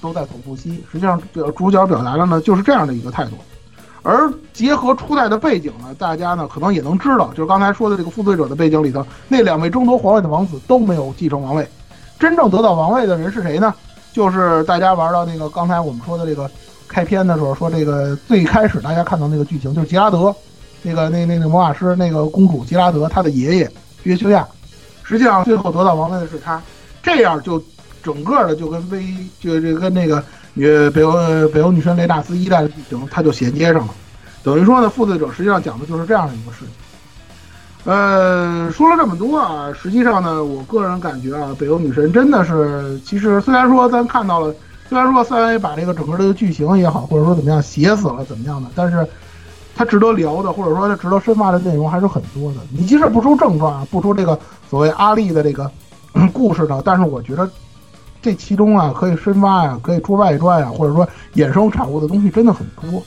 [0.00, 0.82] 都在所不惜。
[0.90, 1.20] 实际上，
[1.54, 3.32] 主角表达的呢就是这样的一个态度。
[4.02, 11.68] 而结合初代的背景呢，大家呢可能也能知道，就是刚才说的这个负罪者的背景里头，那两位争夺皇位的王子都没有继承王位，
[12.18, 13.74] 真正得到王位的人是谁呢？
[14.16, 16.50] 就是大家玩到那个刚才我们说的这个
[16.88, 20.34] 开篇的时候，说这个最开始大家看到那个剧情，就是吉拉德，
[20.80, 23.70] 那个那那那魔法师那个公主吉拉德，她的爷爷
[24.04, 24.48] 约修亚，
[25.02, 26.62] 实际上最后得到王位的是他，
[27.02, 27.62] 这样就
[28.02, 29.04] 整个的就跟威
[29.38, 30.24] 就这跟那个
[30.54, 31.12] 女北欧
[31.48, 33.94] 北欧女神雷纳斯一代的剧情，它就衔接上了，
[34.42, 36.68] 等于说呢，负罪者实际上讲的就是这样的一个事情。
[37.86, 44.52] 呃，说了这么多啊，实际上呢，我个人感觉啊，北欧女神真的是，其实虽然说咱看到了
[44.88, 49.06] 虽然说三 A 把这个整个这个剧情也好，或者说怎么样写死了怎么样的，但是
[49.76, 52.58] 它值得聊的，或者说它值得深挖的内容还是很多的。
[52.72, 54.36] 你即使不说正传啊，不说这个
[54.68, 55.70] 所谓阿丽的这个
[56.34, 57.48] 故事呢，但是我觉得
[58.20, 61.06] 这其中啊可以深挖呀，可以出外传呀，或者说
[61.36, 63.00] 衍生产物的东西真的很多。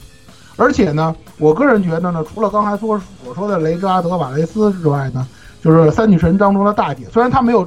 [0.59, 5.25] 而且呢，我个人觉得呢，除了刚才说我说的雷扎德瓦雷斯之外呢，
[5.63, 7.65] 就是三女神当中的大姐，虽然她没有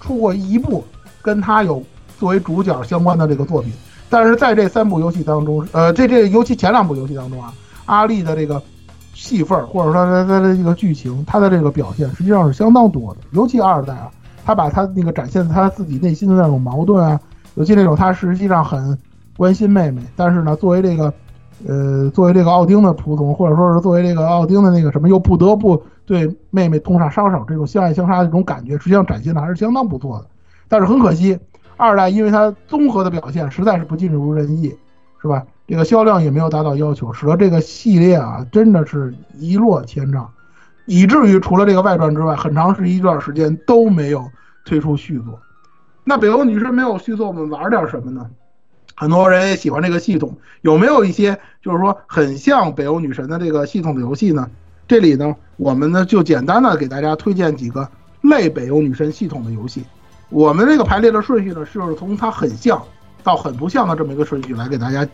[0.00, 0.82] 出过一部
[1.20, 1.84] 跟她有
[2.18, 3.70] 作为主角相关的这个作品，
[4.08, 7.52] 但是在这三部游戏当中，呃，这这尤其前两部游戏当中啊，
[7.84, 8.60] 阿丽的这个
[9.12, 13.20] 戏份或者说她她的这个剧情，她的这个表现实际上是相当多的。
[13.32, 14.10] 尤其二代啊，
[14.46, 17.20] 她把她那个展现她自己内心的那种矛盾啊，
[17.56, 18.96] 尤其那种她实际上很
[19.36, 21.12] 关心妹妹，但是呢，作为这个。
[21.66, 30.26] 呃，作为这个奥丁的仆从，或者说是作为这个奥丁的那个什么，又不得不对妹妹痛下杀手，这种相爱相杀的这种感觉，实际上展现的还是相当不错的。
[30.68, 31.38] 但是很可惜，
[31.76, 34.74] 二代因为它综合的表现实在是不尽如人意，
[35.20, 35.44] 是吧？
[35.66, 40.28] 这个销量也没有达到要求，使得这个系列啊真的是一落千丈，
[40.86, 44.24] 以至于除了这个外传之外，很长是一段时间都没有
[44.64, 45.38] 推出续作。
[46.02, 48.26] 那北欧女神没有续作，我们玩点什么呢？
[49.00, 54.46] 很多人也喜欢这个系统，有没有一些就是说很像北欧女神的这个系统的游戏呢？
[54.86, 57.88] 这里呢，我们呢就简单的给大家推荐几个
[58.20, 59.82] 类北欧女神系统的游戏。
[60.28, 62.82] 我们这个排列的顺序呢，是从它很像
[63.22, 65.08] 到很不像的这么一个顺序来给大家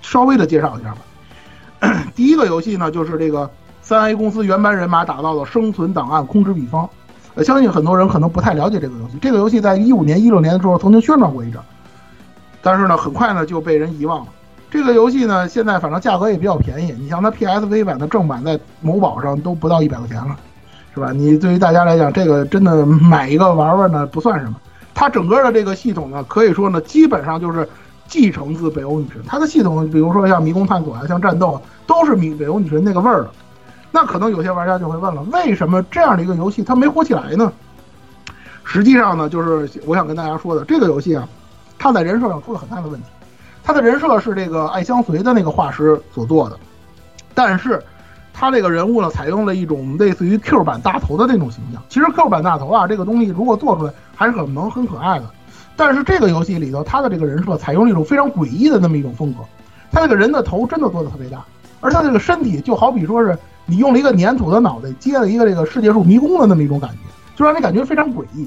[0.00, 2.02] 稍微的介绍一下吧。
[2.16, 3.50] 第一个游戏呢，就是这个
[3.82, 6.86] 三 A 公司原班人马打造的《生存档案：空之彼方》。
[7.34, 9.18] 呃，相信很多人可能不太了解这个游戏。
[9.20, 11.60] 这个游戏在一五年、一六年的时候曾经宣传过一阵。
[12.66, 14.26] 但是呢，很快呢就被人遗忘了。
[14.68, 16.92] 这个游戏呢，现在反正价格也比较便宜。
[16.98, 20.36] 你像它 PSV 版的正版在某宝上都不到一百块钱了，
[20.92, 21.12] 是吧？
[21.12, 24.56] 你对于大家来讲，这个真的买一个玩玩呢不算什么。
[24.94, 27.68] 它整个的这个系统呢，可以说呢，基本上就是
[28.08, 29.22] 继承自北欧女神。
[29.24, 33.30] 它的系统，比如说像迷宫探索啊，像战斗啊，都是米北欧女神那个味儿的。
[33.92, 37.52] 那可能有些玩家就会问了，为什么这样的一个游戏它没火起来呢？
[38.64, 41.28] 实际上呢，就是我想跟大家说的，这个游戏啊。
[41.78, 43.06] 他在人设上出了很大的问题，
[43.62, 46.58] 他的人设是这个爱相随的那个画师所做的，
[47.34, 47.82] 但是
[48.32, 51.82] 他这个人物呢，采用了一种类似于 Q 版大头的那种形象。
[51.88, 55.24] 其实 Q 版大头啊，这个东西如果做出来还是很萌、很可爱的。
[55.74, 59.40] 但是这个游戏里头，他的这个人设采用了一种非常诡异的那么一种风格，
[59.90, 61.44] 他这个人的头真的做的特别大，
[61.80, 66.96] 而他这个身体就好比说是你用了一个粘土的脑袋接了一个这个世界树迷宫的那么一种感觉，
[67.36, 68.46] 就让你感觉非常诡异，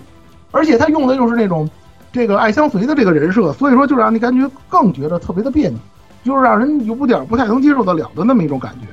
[0.51, 1.69] 而且他用的又是那种。
[2.11, 5.77] 这个爱相随的这个人设，所以说就让你感觉更觉得特别的别扭，
[6.23, 8.87] 就是让人有点不太能接受得了的那么一种感觉。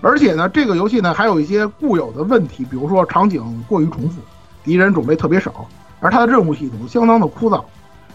[0.00, 4.20] 而且呢，这个游戏呢还有一些固有的问题，比如说场景过于重复，
[4.64, 5.66] 敌人种类特别少，
[6.00, 7.62] 而它的任务系统相当的枯燥。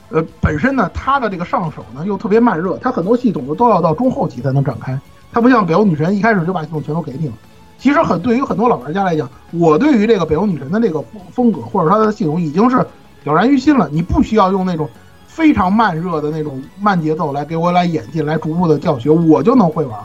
[0.10, 5.00] 呃，本身呢它的这个上手呢又特别慢热，它很多系统呢都要到中后期才能展开。
[5.32, 7.34] 它不像北欧女神一开始就把系统全都给你了。
[7.78, 12.84] 其实很对于很多老玩家来讲，我对于这个北欧女神的这个风风格或者它的系统已经是。
[13.24, 14.90] 了然于心了，你不需要用那种
[15.28, 20.00] 非常慢热的那种慢节奏来给我来演进，来逐步的教学，我就能会玩。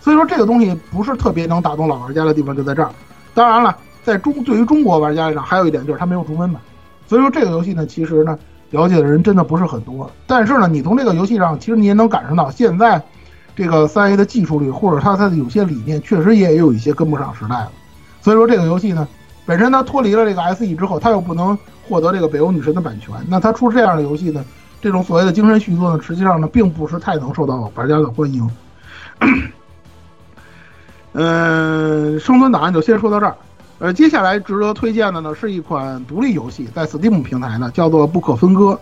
[0.00, 2.90] 所以说这个东西不是特别能打动老玩家的地方就在这儿。
[3.34, 6.60] 当然了，在中对于中国玩家来讲，还有一点就是它没有中文版，
[7.06, 8.38] 所以说这个游戏呢，其实呢
[8.70, 10.10] 了解的人真的不是很多。
[10.26, 13.02] 但是呢，你从这个游戏上，其实你也能感受到现在
[13.56, 17.72] 这个三 A 的技术率，或者它它的有些理念，确实也有一些跟不上时代了。
[18.22, 19.06] 所以说这个游戏呢，
[19.44, 21.58] 本身它脱离了这个 SE 之后，它又不能。
[21.88, 24.44] 获得这个北欧女神的版权，那他出这样的游戏呢？
[24.80, 28.48] 这种所谓的精神续作呢，实际上呢，并不是太能受到玩家的欢迎。
[31.14, 33.34] 嗯，生存档案就先说到这儿。
[33.80, 38.72] 呃，接下来值得推荐的呢，是一款独立游戏，在 Steam 平台呢，叫做《不可分割》。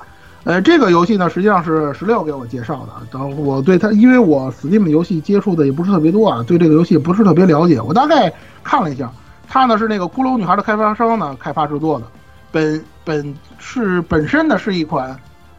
[0.44, 2.92] 呃，这个游戏呢，实际上是十六给我介绍的。
[3.10, 7.80] 然后我对它，因为我 Steam 游戏接触的也不是特别多啊，对这个游戏不是特别了解。
[7.80, 8.30] 我大概
[8.62, 9.10] 看了一下，
[9.48, 12.06] 它呢是那个骷髅女孩的开发商呢开发制作的。
[12.56, 15.14] 本本是本身呢是一款，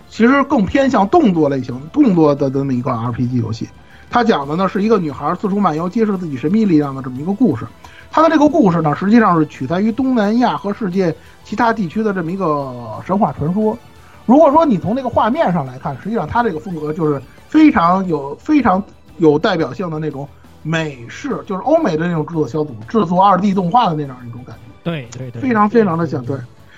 [0.09, 3.69] 其实更偏向动作类型、动作的这么一个 RPG 游戏。
[4.09, 7.67] 它讲的呢是一个女孩四处漫游，揭示自己神秘力量的这么一个故事。
[8.09, 13.77] 它的这个故事呢，实际上是取材于东南亚和世界其他地区的这么一个神话传说。
[14.25, 18.83] 如果说你从那个画面上来看，实际上它这个风格就是非常有非常
[19.17, 20.27] 有代表性的那种
[20.63, 24.61] 美式，就是欧美的那种制作小组制作二 D 动画的那样一种感觉。
[24.83, 26.35] 对对对，非常非常的像对。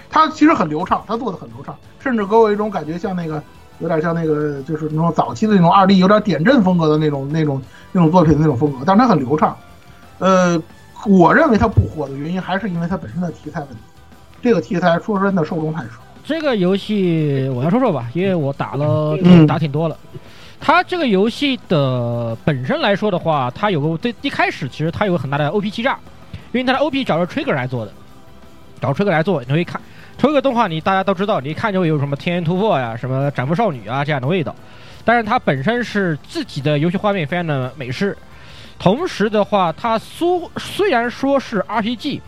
[0.09, 3.41] 它其实很流畅，它做的很流畅，甚至给我一种感觉，像那个
[3.79, 7.61] 有点像那个，就是那种早期的那种二 D，有点点阵风格的那种、那种、
[7.91, 8.79] 那种作品的那种风格。
[8.85, 9.55] 但是它很流畅。
[10.17, 10.61] 呃，
[11.05, 13.75] 我认为它不火的原因，还是因为它本身的题材问题。
[14.41, 15.89] 这个题材说真的受众太少。
[16.23, 19.97] 这个游戏我要说说吧，因为我打了嗯打挺多了。
[20.59, 25.97] 它这个游戏的本身来说的话，它有个最一开始其实它有个很大的 OP 欺诈，
[26.51, 27.93] 因为它的 OP 找了 Trigger 来做的，
[28.81, 29.79] 找 Trigger 来做，你会看
[30.19, 34.53] Trigger 动画，你大家都知道，你一看就有什么天元突破呀、什么斩服少女啊这样的味道。
[35.05, 38.15] 但是它本身是自己的游戏画面非常的美式，
[38.77, 42.19] 同时的话，它苏虽然说是 RPG，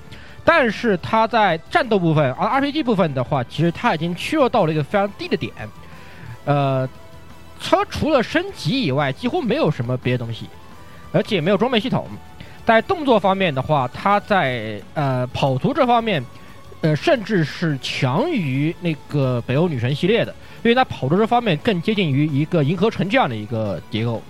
[0.45, 5.51] 但是它在战斗部分，而 RPG 部分的话，其实它已经削弱到了一个非常低的点。
[6.45, 6.87] 呃，
[7.59, 10.47] 它除了升级以外，几乎没有什么别的东西，
[11.11, 12.07] 而且没有装备系统。
[12.65, 16.23] 在动作方面的话，它在呃跑图这方面，
[16.81, 24.21] 呃甚至是强于那个北欧女神系列的，因为它跑车这方面更接近于一个银河城这样的一个结构。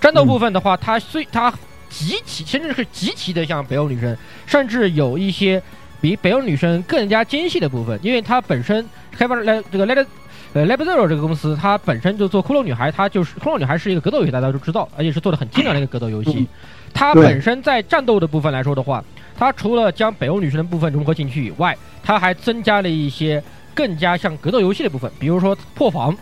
[0.00, 1.52] 战斗部分的话，它虽它
[1.88, 4.16] 极其甚至是极其的像北欧女神，
[4.46, 5.62] 甚至有一些
[6.00, 10.06] 比北欧女神更加精细的部分，因为它本身开发来这个 Let
[10.52, 16.46] 呃 Lab Zero 这个公司，它本身就做骷髅女孩，它就是骷髅女孩是一个格斗游戏，大家都知道，而且是做的很精良的一个格斗游戏。
[16.94, 19.04] 它本身在战斗的部分来说的话，
[19.38, 23.42] 它除了将北欧女神的部分融合进去以外，它还增加了一些
[23.74, 26.16] 更加像格斗游戏的部分，比如说破防。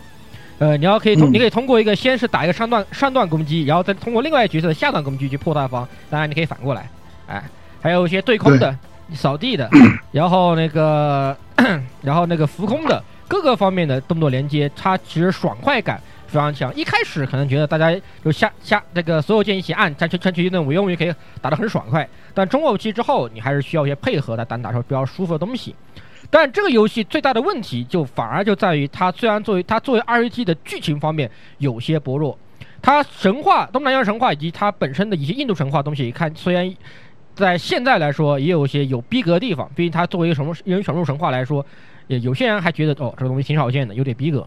[0.59, 5.87] 呃，你要可以通，嗯你可以通过一个先是打一个上段上段攻击，然后再通过另外一个角色的下段攻击去破大防。
[6.09, 6.89] 当然，你可以反过来，
[7.27, 7.43] 哎，
[7.79, 8.75] 还有一些对空的、
[9.13, 9.69] 扫地的，
[10.11, 11.37] 然后那个，
[12.01, 16.73] 然后那个浮空的各个方面的动作连接，它其实爽快感非常强。
[16.75, 25.75] 一开始可能觉得大家就下下这个所有键一起按，战区战区那种无用于可以打得很爽快，但中后期之后，你还是需要一些配合来单打出比较舒服的东西。
[26.29, 32.37] 但这个游戏最大的问题就反而就在于它虽然作为它作为 RPG 的剧情方面有些薄弱，
[32.81, 36.69] 它神话东南亚神话以及它本身的一些印度神话东西，看虽然
[37.33, 41.65] 在现在来说也有一些有逼格的地方，毕竟它作为一个什么因为传入神话来说，
[42.07, 44.45] 也有些人还觉得哦这个东西挺少见的，有点逼格，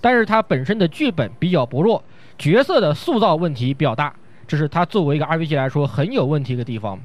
[0.00, 2.02] 但是它本身的剧本比较薄弱，
[2.38, 4.14] 角色的塑造问题比较大，
[4.46, 6.98] 这是它作为一个 RPG 来说很有问题的地方。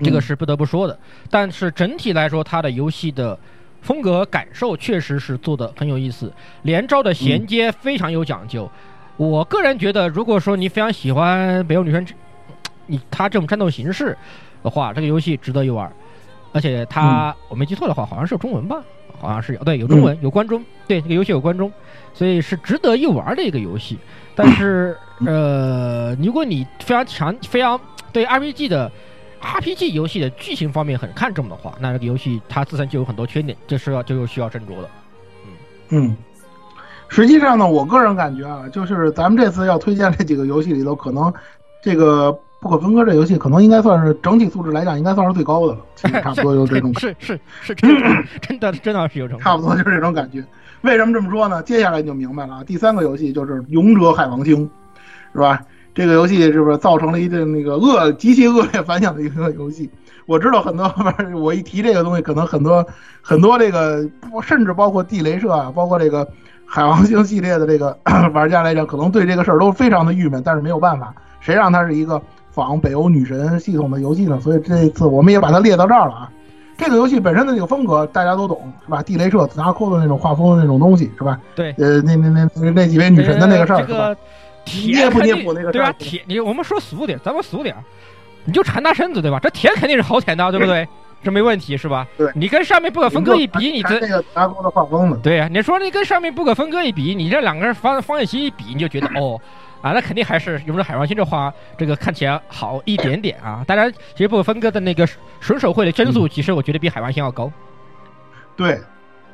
[0.00, 0.96] 这个是不得不说的，
[1.28, 3.36] 但是整体来说，它的游戏的
[3.82, 6.32] 风格感受确实是做的很有意思，
[6.62, 8.70] 连招的衔接非常有讲究。
[9.16, 12.06] 我个人觉得，如果说你非常喜欢北欧女神，
[12.86, 14.16] 你它这种战斗形式
[14.62, 15.92] 的话，这个游戏值得一玩。
[16.52, 18.80] 而且它、我没记错的话，好像是有中文吧？
[19.20, 21.72] 好像是有，对，有中文，有关中，对，这个游戏有关中，
[22.14, 23.98] 所以是值得一玩的一个游戏。
[24.34, 24.96] 但是，
[25.26, 27.80] 呃，如果你非常强、非常
[28.12, 28.90] 对 RPG 的
[29.40, 34.90] RPG 游戏的剧情方面很看重的话，那这个游戏它自身就有很多缺点，这是要就有需要斟酌的。
[35.90, 36.16] 嗯，
[37.08, 41.32] 实际上呢，我个人感觉啊，就是咱们这次要推荐这几个游戏里头，可能
[41.82, 45.80] 这个不可分割这游戏，可能应该算是整体素质来讲，应该算是最高的了。
[45.94, 47.74] 其实差不多就是这种感觉，是是是，
[48.40, 50.44] 真的真的是有这种差不多就是这种感觉。
[50.82, 51.62] 为什么这么说呢？
[51.62, 52.64] 接下来你就明白了啊。
[52.64, 54.64] 第三个游戏就是《勇者海王星》，
[55.32, 55.60] 是吧？
[55.94, 59.90] 这个游戏是不是造成了一定那个恶极其恶劣反响的一个游戏？
[60.26, 60.92] 我知道很多，
[61.34, 62.86] 我一提这个东西，可能很多
[63.22, 64.08] 很多这个，
[64.42, 66.28] 甚至包括地雷社啊，包括这个
[66.64, 67.98] 海王星系列的这个
[68.32, 70.40] 玩家来讲，可能对这个事儿都非常的郁闷。
[70.44, 72.22] 但是没有办法，谁让它是一个
[72.58, 74.40] 仿北欧女神系统的游戏呢？
[74.40, 76.32] 所以这次我们也把它列到这儿了啊。
[76.76, 79.00] 这个游戏本身的那个风格大家都懂，是吧？
[79.02, 81.38] 地雷社、紫砂扣的那种画风的那种东西，是吧？
[81.54, 84.16] 对，呃，那那那那那几位女神的那个事儿，这个？
[84.86, 85.92] 捏铁肯不捏不那个对吧？
[85.98, 87.74] 铁，你我们说俗点，咱们俗点，
[88.44, 89.38] 你就缠大身子对吧？
[89.42, 90.86] 这铁肯定是好舔的，对不对？
[91.22, 92.06] 这没问题是吧？
[92.18, 95.18] 对你跟上面不可分割一比，你这那个子达扣的画风呢？
[95.22, 99.40] 对呀、你说你跟上面不可分割一比，你这两个人放放一起一比，你就觉得哦，
[99.80, 103.64] 啊，那肯定还是《勇者海王星》这画这个看起来好一点点啊。
[103.66, 105.06] 当然，其实不可分割的那个
[105.40, 107.50] 神手会的帧数，其实我觉得比海王星要高。
[108.56, 108.80] 对，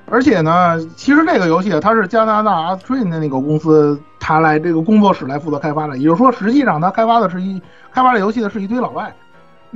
[0.06, 5.96] 而且呢，其实这个游戏啊，它是加拿大 a s t r i n 的那个公司，它来这个工作室来负责开发的。
[5.96, 7.60] 也就是说，实际上它开发的是一
[7.92, 9.12] 开发这游戏的是一堆老外。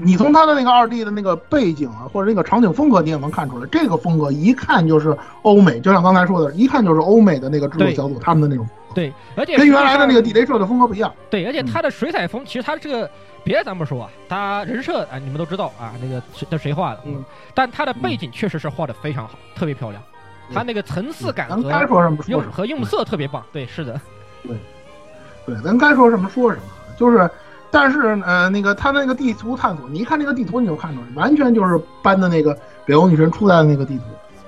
[0.01, 11.13] 你从他的那个二 D 的那个背景啊，或者那个场景风格，你也能看出来，这个风格一看就是欧美，就像刚才说的，一看就是欧美的那个制作小组他们的那种，对，而且跟原来的那个地雷社的风格不一样。
[11.31, 13.09] 对，而且他的水彩风，其实他这个
[13.45, 17.25] 别的咱不说啊，它人设啊，你们都知道啊，那个谁那谁画的，嗯，
[17.55, 20.03] 但他的背景确实是画的非常好，特别漂亮，
[20.53, 21.71] 他那个层次感和。
[22.27, 23.45] 用和用色特别棒。
[23.53, 24.01] 对，是的，
[24.43, 24.57] 对，
[25.47, 26.63] 对咱该说什么说什么，
[26.97, 27.31] 就是，
[27.71, 34.05] 但是呃，那个他那个地图探索，你一看那个地图，你就看出来，完全就是搬的那个北欧女神出来的那个地图，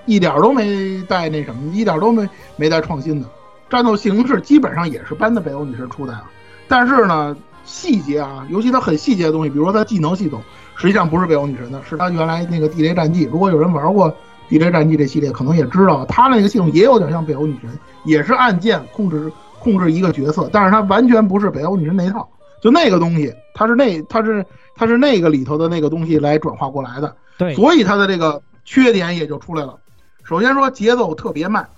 [0.07, 3.29] 一点都没带那什么，一点都没没带创新的，
[3.71, 6.31] 战斗形式基本上也是搬的北欧女神初代啊，
[6.69, 10.43] 但是呢，细节啊，尤其它很细节的东西，比如说它技能系统，
[10.75, 13.29] 实际上不是北欧女神的，是它原来那个地雷战记。
[13.33, 14.15] 如果有人玩过
[14.49, 17.71] 地雷战记这系列可能也知道，它那个系统也有点像北欧女神，
[18.05, 22.29] 也是按键控制控制一个角色，但是它完全不是北欧女神那一套，
[22.61, 24.45] 就那个东西，它是那它是
[24.75, 29.77] 它是那个里头的那个东西来转化过来的，对，所以它的这个缺点也就出来了。
[30.25, 31.69] 首先说节奏特别慢，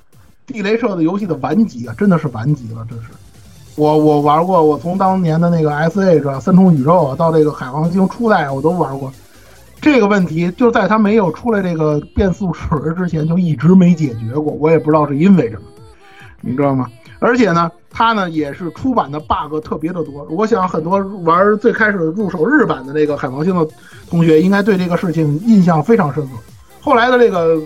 [0.52, 3.04] 地雷社的游戏的顽疾啊，真的是顽疾了，这是。
[3.74, 9.10] 我我玩过，我从当年的那个 S H 啊三重宇宙啊，到这个海王星初代我都玩过。
[9.80, 15.62] 这个问题就在它没有出来这个变速齿轮之前就一直没解决过，我也不知道是因为什么，
[16.42, 16.86] 你知道吗？
[17.18, 20.24] 而且呢，它呢也是出版的 bug 特别的多。
[20.28, 23.66] 我想很多玩最开始入手日版的那个海王星的
[24.10, 26.30] 同学应该对这个事情印象非常深刻。
[26.80, 27.58] 后来的这个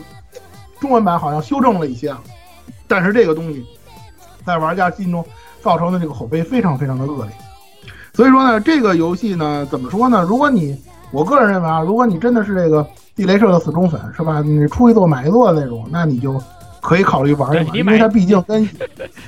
[0.79, 2.15] 中文版好像修正了一些，
[2.89, 3.65] 但是这个东西
[4.45, 5.25] 在玩家心中。
[5.63, 7.33] 造成的这个口碑非常非常的恶劣，
[8.13, 10.25] 所以说呢，这个游戏呢，怎么说呢？
[10.29, 10.81] 如果你，
[11.11, 12.87] 我个人认为啊，如果你真的是这个
[13.17, 14.41] 地雷社的死忠粉，是吧？
[14.43, 16.41] 你出一座买一座的那种，那你就
[16.81, 18.65] 可以考虑玩一玩，因为它毕竟跟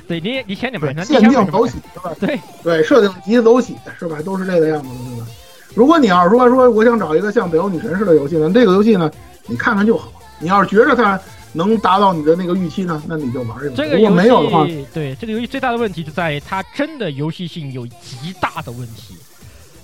[0.07, 2.11] 对你你先得买，限定走起是吧？
[2.21, 4.15] 对对，设定级走起是吧？
[4.23, 5.27] 都是这个样子的，对吧？
[5.75, 9.11] 如果你要是说说我想找一个像北欧女神似的游戏呢，这个游戏呢，
[9.45, 10.07] 你看看就好。
[10.39, 11.19] 你要是觉着它。
[11.53, 13.01] 能达到你的那个预期呢？
[13.07, 13.75] 那你就玩一玩。
[13.75, 19.15] 这个如果没有的话，对这个游戏最大的问题就在于它真的游戏性有极大的问题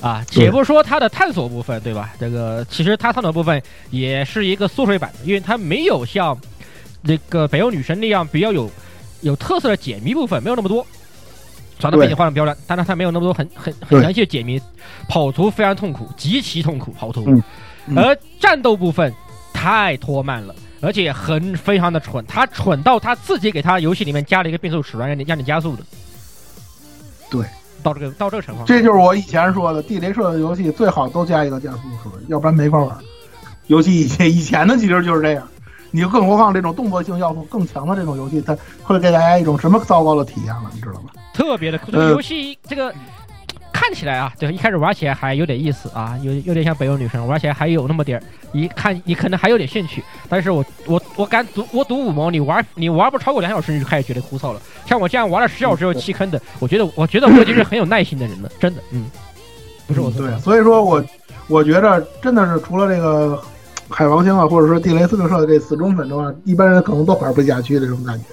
[0.02, 0.24] 啊！
[0.30, 2.14] 且不说它的探索部分，对吧？
[2.20, 6.38] 这个其实它探索部分也是一个缩水版的，因为它没有像
[7.02, 8.70] 那个北欧女神那样比较有
[9.22, 10.86] 有特色的解谜部分，没有那么多。
[11.80, 14.62] 耍的背景画的漂亮，但是它没有那么多很很很详细的解谜，
[15.10, 17.26] 跑图非常痛苦，极其痛苦跑图。
[17.96, 19.14] 而战斗部分
[19.54, 20.56] 太拖慢了。
[20.86, 25.84] 而且很非常的蠢，他蠢到他自己给他游戏里面加了一个变速齿轮，让你让你加速的。
[27.30, 27.45] 对，
[27.82, 32.95] 到这个到这个情况，这就是我以前说的地雷社的游戏最好都加一个加速齿轮，要不然没法玩。
[33.68, 35.48] 游戏以前以前的其实就是这样，
[35.90, 41.10] 你更何况这种动作性要素更强的这种游戏，它会给大家一种什么糟糕的体验了，你知道吗？
[41.34, 42.94] 特别的，这个游戏这个。
[43.86, 50.03] 看起来啊，对，一开始玩起来还有点意思啊，有有点像北欧女神，玩起来还有那么点儿，一看你可能还有点兴趣。
[50.28, 54.62] 但是我我我敢赌，我赌五毛，你玩你玩不超过两小时，你就开始觉得枯燥了。
[54.88, 59.06] 像我这样玩了十小时又弃坑的，我觉得我觉得我已经是很有耐心的人了， 真的，嗯，
[59.86, 61.06] 不是我对，所以说我
[61.48, 63.40] 我觉得真的是除了这个
[63.88, 68.26] 海王星啊，或者说地雷斯特社的这死忠粉的话，一般人可能都玩不下去的这种感觉。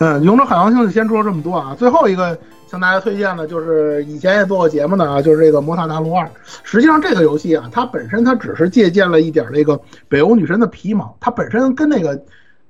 [0.00, 2.36] 嗯，勇者海王星就先说这么多啊，最后一个。
[2.70, 6.24] 向大家推荐的，就是以前也做过节目的啊，就是这个《魔塔大陆二》。
[6.62, 12.16] 实际上，这个游戏啊，它本身它只是借鉴了一点那个北欧女神的皮毛，它本身跟那个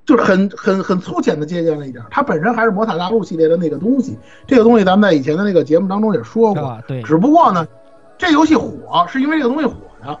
[0.03, 4.17] 就是很很很粗浅的借鉴了一点，它本身还是《魔塔大陆》系列的那个东西。
[4.47, 7.03] 这个东西咱们在以前的那个节目当中也说过，对。
[7.03, 7.67] 只不过呢，
[8.17, 10.17] 这游戏火是因为这个东西火的，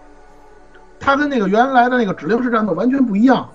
[0.99, 3.49] 它跟那个原来的那个指令式战斗完全不一样。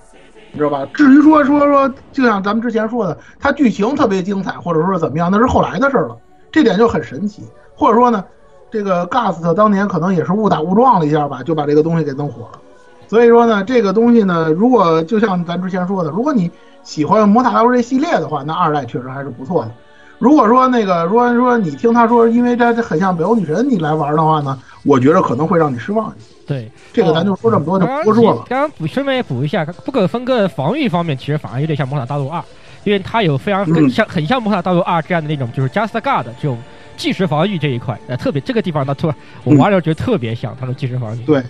[0.56, 0.88] 你知道吧？
[0.94, 6.16] 至于说说说，就像咱们之前说的，它剧情特别精彩，或者说怎么样，那是后来的事了。
[6.50, 7.42] 这点就很神奇。
[7.74, 8.24] 或者说呢，
[8.70, 12.58] 这个 Gust 当年可能也是误打误撞了一下吧，就把这个东西给弄火了。
[13.06, 16.50] 所以说呢，这个东西呢，如果就像咱之前说的，如果你
[16.82, 19.70] 喜欢魔塔大陆这系列的话，那二代确实还是不错的。
[20.18, 26.34] 如果说那个说说你听他说，因为这很像北欧女神，你来玩的话呢，我觉得可能会让你失望一些。
[26.47, 28.44] 对，这个咱就说这么多就不说了。
[28.48, 32.40] 刚刚补顺便补一下，不可分割的防御方面，其实反而有点像《魔法大陆二》，
[32.85, 36.56] 因为它有非常很像很像《魔法大陆二》这样的那种，就是 Just Guard 这种
[36.97, 41.23] 即时防御这一块，呃，特别这个地方呢，突然我玩的时候觉得特别像它的即时防御。
[41.24, 41.43] 对，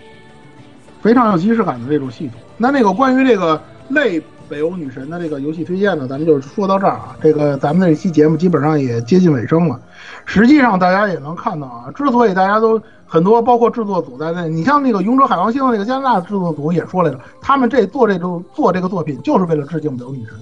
[1.02, 2.40] 非常有即视感的这种系统。
[2.56, 4.18] 那那个关于这个类
[4.48, 7.16] 北欧女神的这个游戏推荐呢，咱们就说到这儿啊。
[7.20, 9.80] 这个咱们这期节目基本上也接近尾声了。
[10.24, 12.80] 实际上大家也能看到啊，之所以大家都。
[13.08, 20.34] 很多包括制作组在内，你像那个《勇者海王星》那个加拿大制作组也说来着，他们这做这种做这个作品就是为了致敬北欧女神。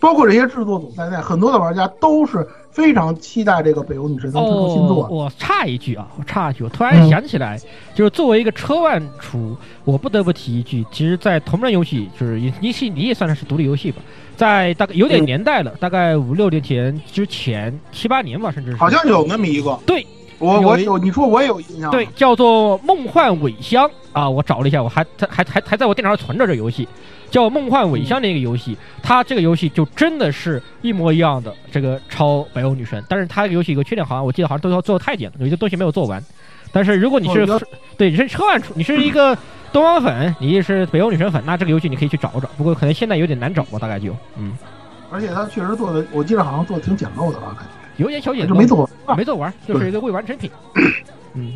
[0.00, 5.06] 包括这些制作组在内，很多的玩家都是非常期待这个北欧女神能推出新作。
[5.10, 7.60] 我插一句啊，我插一句，我突然想起来，
[7.94, 14.00] 就是作为一个车万厨，我不得不提一句，其实，在同人游戏，就是你系你也算是独立游戏吧，
[14.36, 20.06] 在大概有点年代了，大概五六年前之前七八年吧，甚至是好像有那么一个对。
[20.40, 26.88] 我我有你说我也有印象，对，叫做《梦幻尾香》啊，我找了一下，我还还还还在我电脑上存着这游戏，
[27.30, 36.22] 叫《梦幻尾香》的一个游戏，它这个游戏就真的是一模一样的这个超北欧女神，但是它这个游戏有个缺点，好像我记得好像都要做太监了，有些东西没有做完。
[36.72, 37.46] 但是如果你是
[37.98, 39.36] 对你是车万出，你是一个
[39.72, 44.52] 东方粉，你是北欧女神粉，那这个游戏你可以去找找，不过可能现在有点难找吧，大概就嗯。
[45.10, 47.79] 而且它确实做的，我记得好像做的挺简陋的吧，感觉。
[48.00, 50.50] 有点小野就，没做完，没做完，就是一个未完成品。
[51.34, 51.52] 嗯，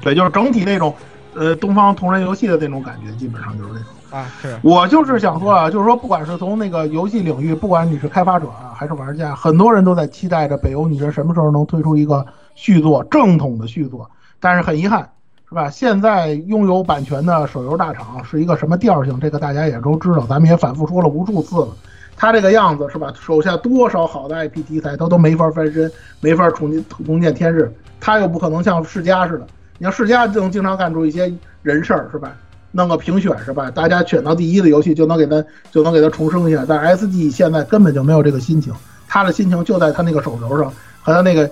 [0.00, 0.94] 对，就是整体那种，
[1.34, 3.86] 呃，东方同人游戏的那种感觉，基本上就是这种。
[4.10, 12.24] 啊，是我就是想说啊，就是说，不管是从那个游戏领域，不管你是开发者啊，还是玩家，很多人都在期待着北欧女神什么时候能推出一个
[12.54, 14.08] 续作，正统的续作。
[14.38, 15.10] 但是很遗憾，
[15.48, 15.68] 是吧？
[15.68, 21.68] 现在拥有版权的手游大厂是一个什么调性，这个大家也都知道，咱们也反复说了无数次了。
[22.16, 23.12] 他这个样子是吧？
[23.20, 25.90] 手下多少好的 IP 题材，他都没法翻身，
[26.20, 27.70] 没法重建重见天日。
[28.00, 29.46] 他又不可能像世嘉似的，
[29.78, 31.32] 你像世嘉就能经常干出一些
[31.62, 32.32] 人事儿，是吧？
[32.72, 33.70] 弄个评选是吧？
[33.70, 36.64] 大家选到第一的游戏就能给他就能给他重生一下。
[36.68, 38.72] 但 SG 现在根本就没有这个心情，
[39.08, 40.72] 他的心情就在他那个手游上
[41.02, 41.50] 和他那个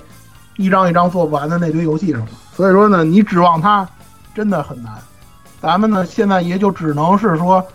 [0.56, 2.26] 一张一张做不完的那堆游戏上。
[2.54, 3.88] 所以说呢，你指望他
[4.34, 4.92] 真的很难。
[5.60, 7.66] 咱们呢现在也就只能是说，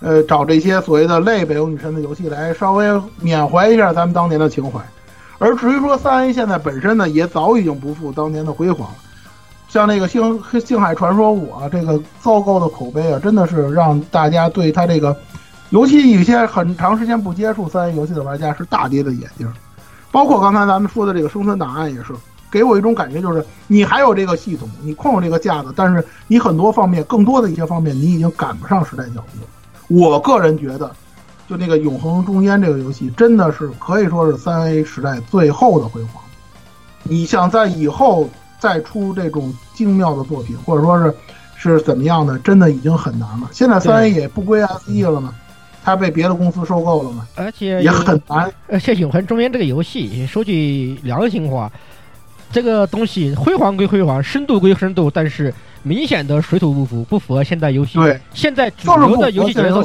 [0.00, 2.86] 呃，找这些所谓的类北欧女神的游戏来稍微
[3.20, 4.80] 缅怀一下咱们当年的情怀。
[5.38, 8.94] 而至于说三 A 现在本身呢，也早已经不复当年的辉煌了。
[9.68, 15.16] 像那个星星海传说五啊，这个糟糕的口碑啊，真的是让大家对它这个，
[15.70, 19.46] 尤其有些很长时间不接触三 A 游戏的玩家是大跌的眼镜。
[20.10, 22.14] 包括刚才咱们说的这个生存档案也是，
[22.50, 29.48] 给我一种感觉就是，你还有这个系统，你控有这个架子，但是你很多方面，更多的一些方面，你已经赶不上时代脚步了。
[29.88, 30.94] 我个人觉得，
[31.48, 36.22] 就那个永恒中间这个游戏，真的是可以说是三 A 时代最后的辉煌。
[37.02, 38.28] 你想在以后。
[38.60, 41.14] 再出这种精妙的作品，或者说是
[41.54, 43.48] 是怎么样的，真的已经很难了。
[43.52, 45.32] 现在三 A 也不归 SE 了嘛，
[45.84, 48.52] 它被别的公司收购了嘛，而且也很难。
[48.66, 51.70] 而且《永恒中间》这个游戏，说句良心话，
[52.50, 55.52] 这个东西辉煌归辉煌，深度归深度，但是
[55.82, 57.98] 明显的水土不服，不符合现在游戏。
[57.98, 59.82] 对，现在主流的游戏节奏。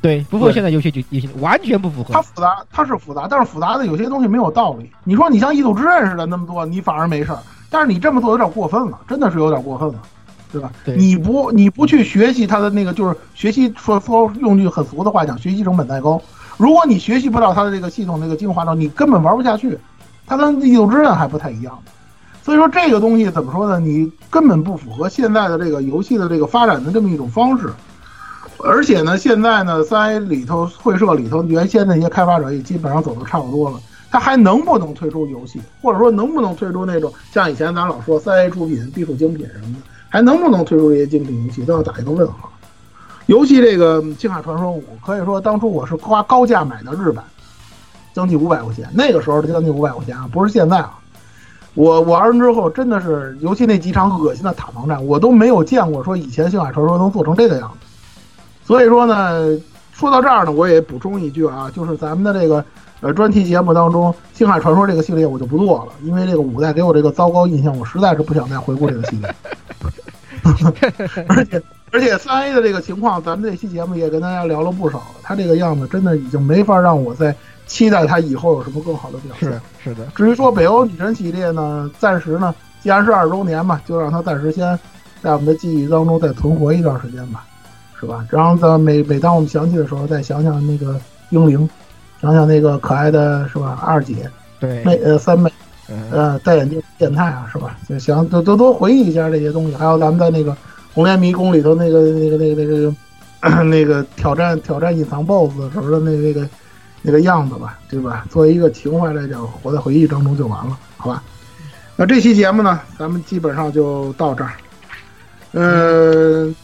[0.00, 2.14] 对，不符合现在游戏就游戏完全不符合。
[2.14, 4.90] 它复杂，它是复杂，但是复杂的有些东西没有道理。
[5.04, 7.38] 你说你像《异度之刃》似的那么多，你反而没事儿。
[7.68, 10.00] 但是你这么做有点过分了，真的是有点过分了，
[10.50, 10.72] 对吧？
[10.96, 16.20] 你不你不去学习它的那个，就是学习说说用句很俗的话讲，学习成本太高。
[16.56, 19.78] 如果你学习不到它的这个系统那个精华到，你根本玩不下去。
[20.30, 21.76] 它跟《异度之刃》还不太一样，
[22.40, 23.80] 所以说这个东西怎么说呢？
[23.80, 27.68] 你根本不符合现在的这个游戏的这个发展的这么一种方式。
[28.58, 33.80] 而且呢，现在呢，三 A 里头会社里头原先那些开发者也基本上走的差不多了。
[34.08, 42.52] 他还能不能推出游戏，或者说能不能推出那种像以前咱老说三 A 出品必属精品什么的，还能不能推出这些精品游戏，都要打一个问号。
[43.26, 47.24] 尤其这个《星海传说五》，可以说当初我是花高价买的日版，
[48.12, 50.98] 将近五百块钱，那个时候的将近五百块钱啊，不是现在啊。
[51.74, 57.86] 我玩完之后真的是，尤其那几场恶心的塔防战，我都没有见过说以前《星海传说》能做成这个样子。
[58.64, 59.58] 所以说呢，
[59.92, 62.64] 说到这儿呢，我也补充一句啊，就是咱们的这个。
[63.02, 69.34] 呃，专题节目当中，《星海传说》这个系列我就不做了，因为这个五代给我这个糟糕印象，我实在是不想再回顾这个系列。
[71.26, 71.62] 而且
[71.92, 75.04] 而且三 A 的这个情况，咱们这期节目也跟大家聊了不少了。
[75.22, 77.34] 他这个样子真的已经没法让我再
[77.70, 79.48] 期待他以后有什么更好的表现。
[79.48, 80.04] 是是的。
[80.16, 82.52] 至于说北欧女神系列呢，暂时呢，
[82.82, 84.76] 既然是二周年嘛，就让它暂时先
[85.22, 87.44] 在我们的记忆当中再存活一段时间吧，
[87.98, 88.26] 是吧？
[88.28, 91.68] 然后在每每当我们想起的时候，再想想那个英灵。
[92.22, 95.50] 想想那个可爱的是吧，二姐，对，妹呃三妹，
[96.10, 97.78] 呃戴眼镜变态啊是吧？
[97.88, 100.54] 就想多多多回忆一下这些东西，还有咱们在那个
[100.92, 106.46] 红莲迷宫里头那个那个那个那个那个挑战挑战隐藏 BOSS 时候的那那个
[107.02, 108.24] 那个样子吧，对吧？
[108.30, 111.22] 作为一个情怀来讲，活在回忆当中就完了，好吧？
[111.96, 114.52] 那这期节目呢，咱们基本上就到这儿。
[115.52, 116.54] 呃，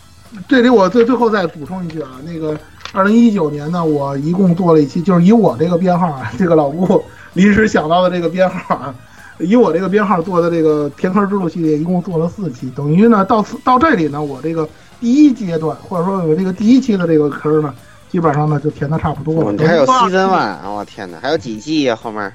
[0.48, 2.56] 这里我最最后再补充一句啊，那个。
[2.92, 7.04] 二零一九年呢，我一共做了一期，就是以我这个编号啊， 这个老顾
[7.34, 8.94] 临时想到的这个编号啊，
[9.38, 14.66] 以我这个编号做的这个天坑之路系列，一共做了四期，等于呢到到这里呢，我这个
[14.98, 17.74] 第一阶段或者说我这个第一期的这个坑呢，
[18.16, 19.52] 基本上呢就填的差不多了。
[19.52, 22.32] 你还有西森万，我天哪，还有几季呀后面？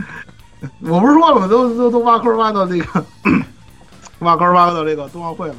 [0.84, 1.48] 我不是说了吗？
[1.48, 3.02] 都都都挖坑挖到这个
[4.20, 5.54] 挖坑挖到这个冬奥会了。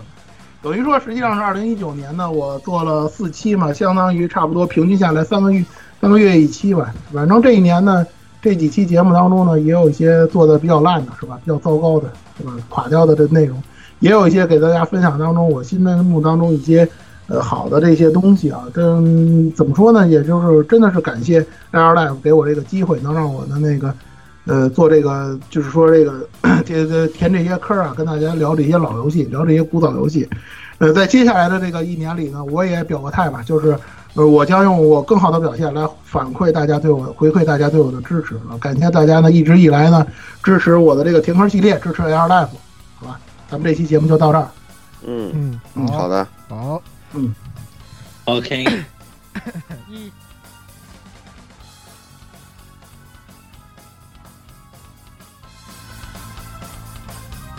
[0.61, 5.65] 等于说，实际上是二零一九年呢，我做了四期嘛，相当于差不多平均下来三个月，
[5.99, 6.93] 三个月一期吧。
[7.11, 8.05] 反正这一年呢，
[8.39, 11.39] 这几期节目当中呢，也有一些做的比较烂的，是吧？
[11.43, 12.53] 比较糟糕的，是吧？
[12.69, 13.59] 垮掉的这内容，
[14.01, 16.87] 也有一些给大家分享当中我心目当中一些
[17.27, 18.63] 呃好的这些东西啊。
[18.73, 20.07] 跟怎么说呢？
[20.07, 21.41] 也就是真的是感谢
[21.71, 23.93] Air Life 给我这个机会，能让我的那个。
[24.49, 26.25] 呃，做这个就是说这个
[26.63, 30.25] 填填这些坑啊，跟大家聊这些老游戏，聊这些古早游戏。
[30.77, 33.77] 呃，在接下来的这个一年里呢，我也表个态吧，就是
[34.13, 38.35] 呃，我将用我更好的表现来反馈大家对我回馈大家对我的支持。
[38.57, 40.07] 感谢大家呢一直以来呢
[40.41, 42.47] 支持我的这个填坑系列，支持 AR Life，
[42.95, 43.19] 好吧？
[43.51, 44.47] 咱们这期节目就到这儿。
[45.05, 46.81] 嗯嗯，好的，好，
[47.17, 47.33] 嗯。
[48.25, 48.65] OK，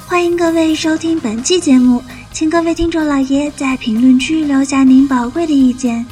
[0.06, 2.02] 欢迎各位收听本期节目，
[2.32, 6.04] 请各位听众老爷在评论区留下您宝贵的意见。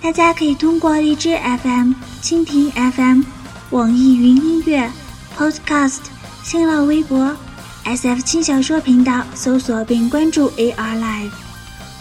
[0.00, 1.92] 大家可以通过荔枝 FM、
[2.22, 3.22] 蜻蜓 FM、
[3.70, 4.90] 网易云音乐、
[5.36, 5.98] Podcast、
[6.44, 7.36] 新浪微博、
[7.84, 11.45] SF 轻小说频道搜索并关注 AR Live。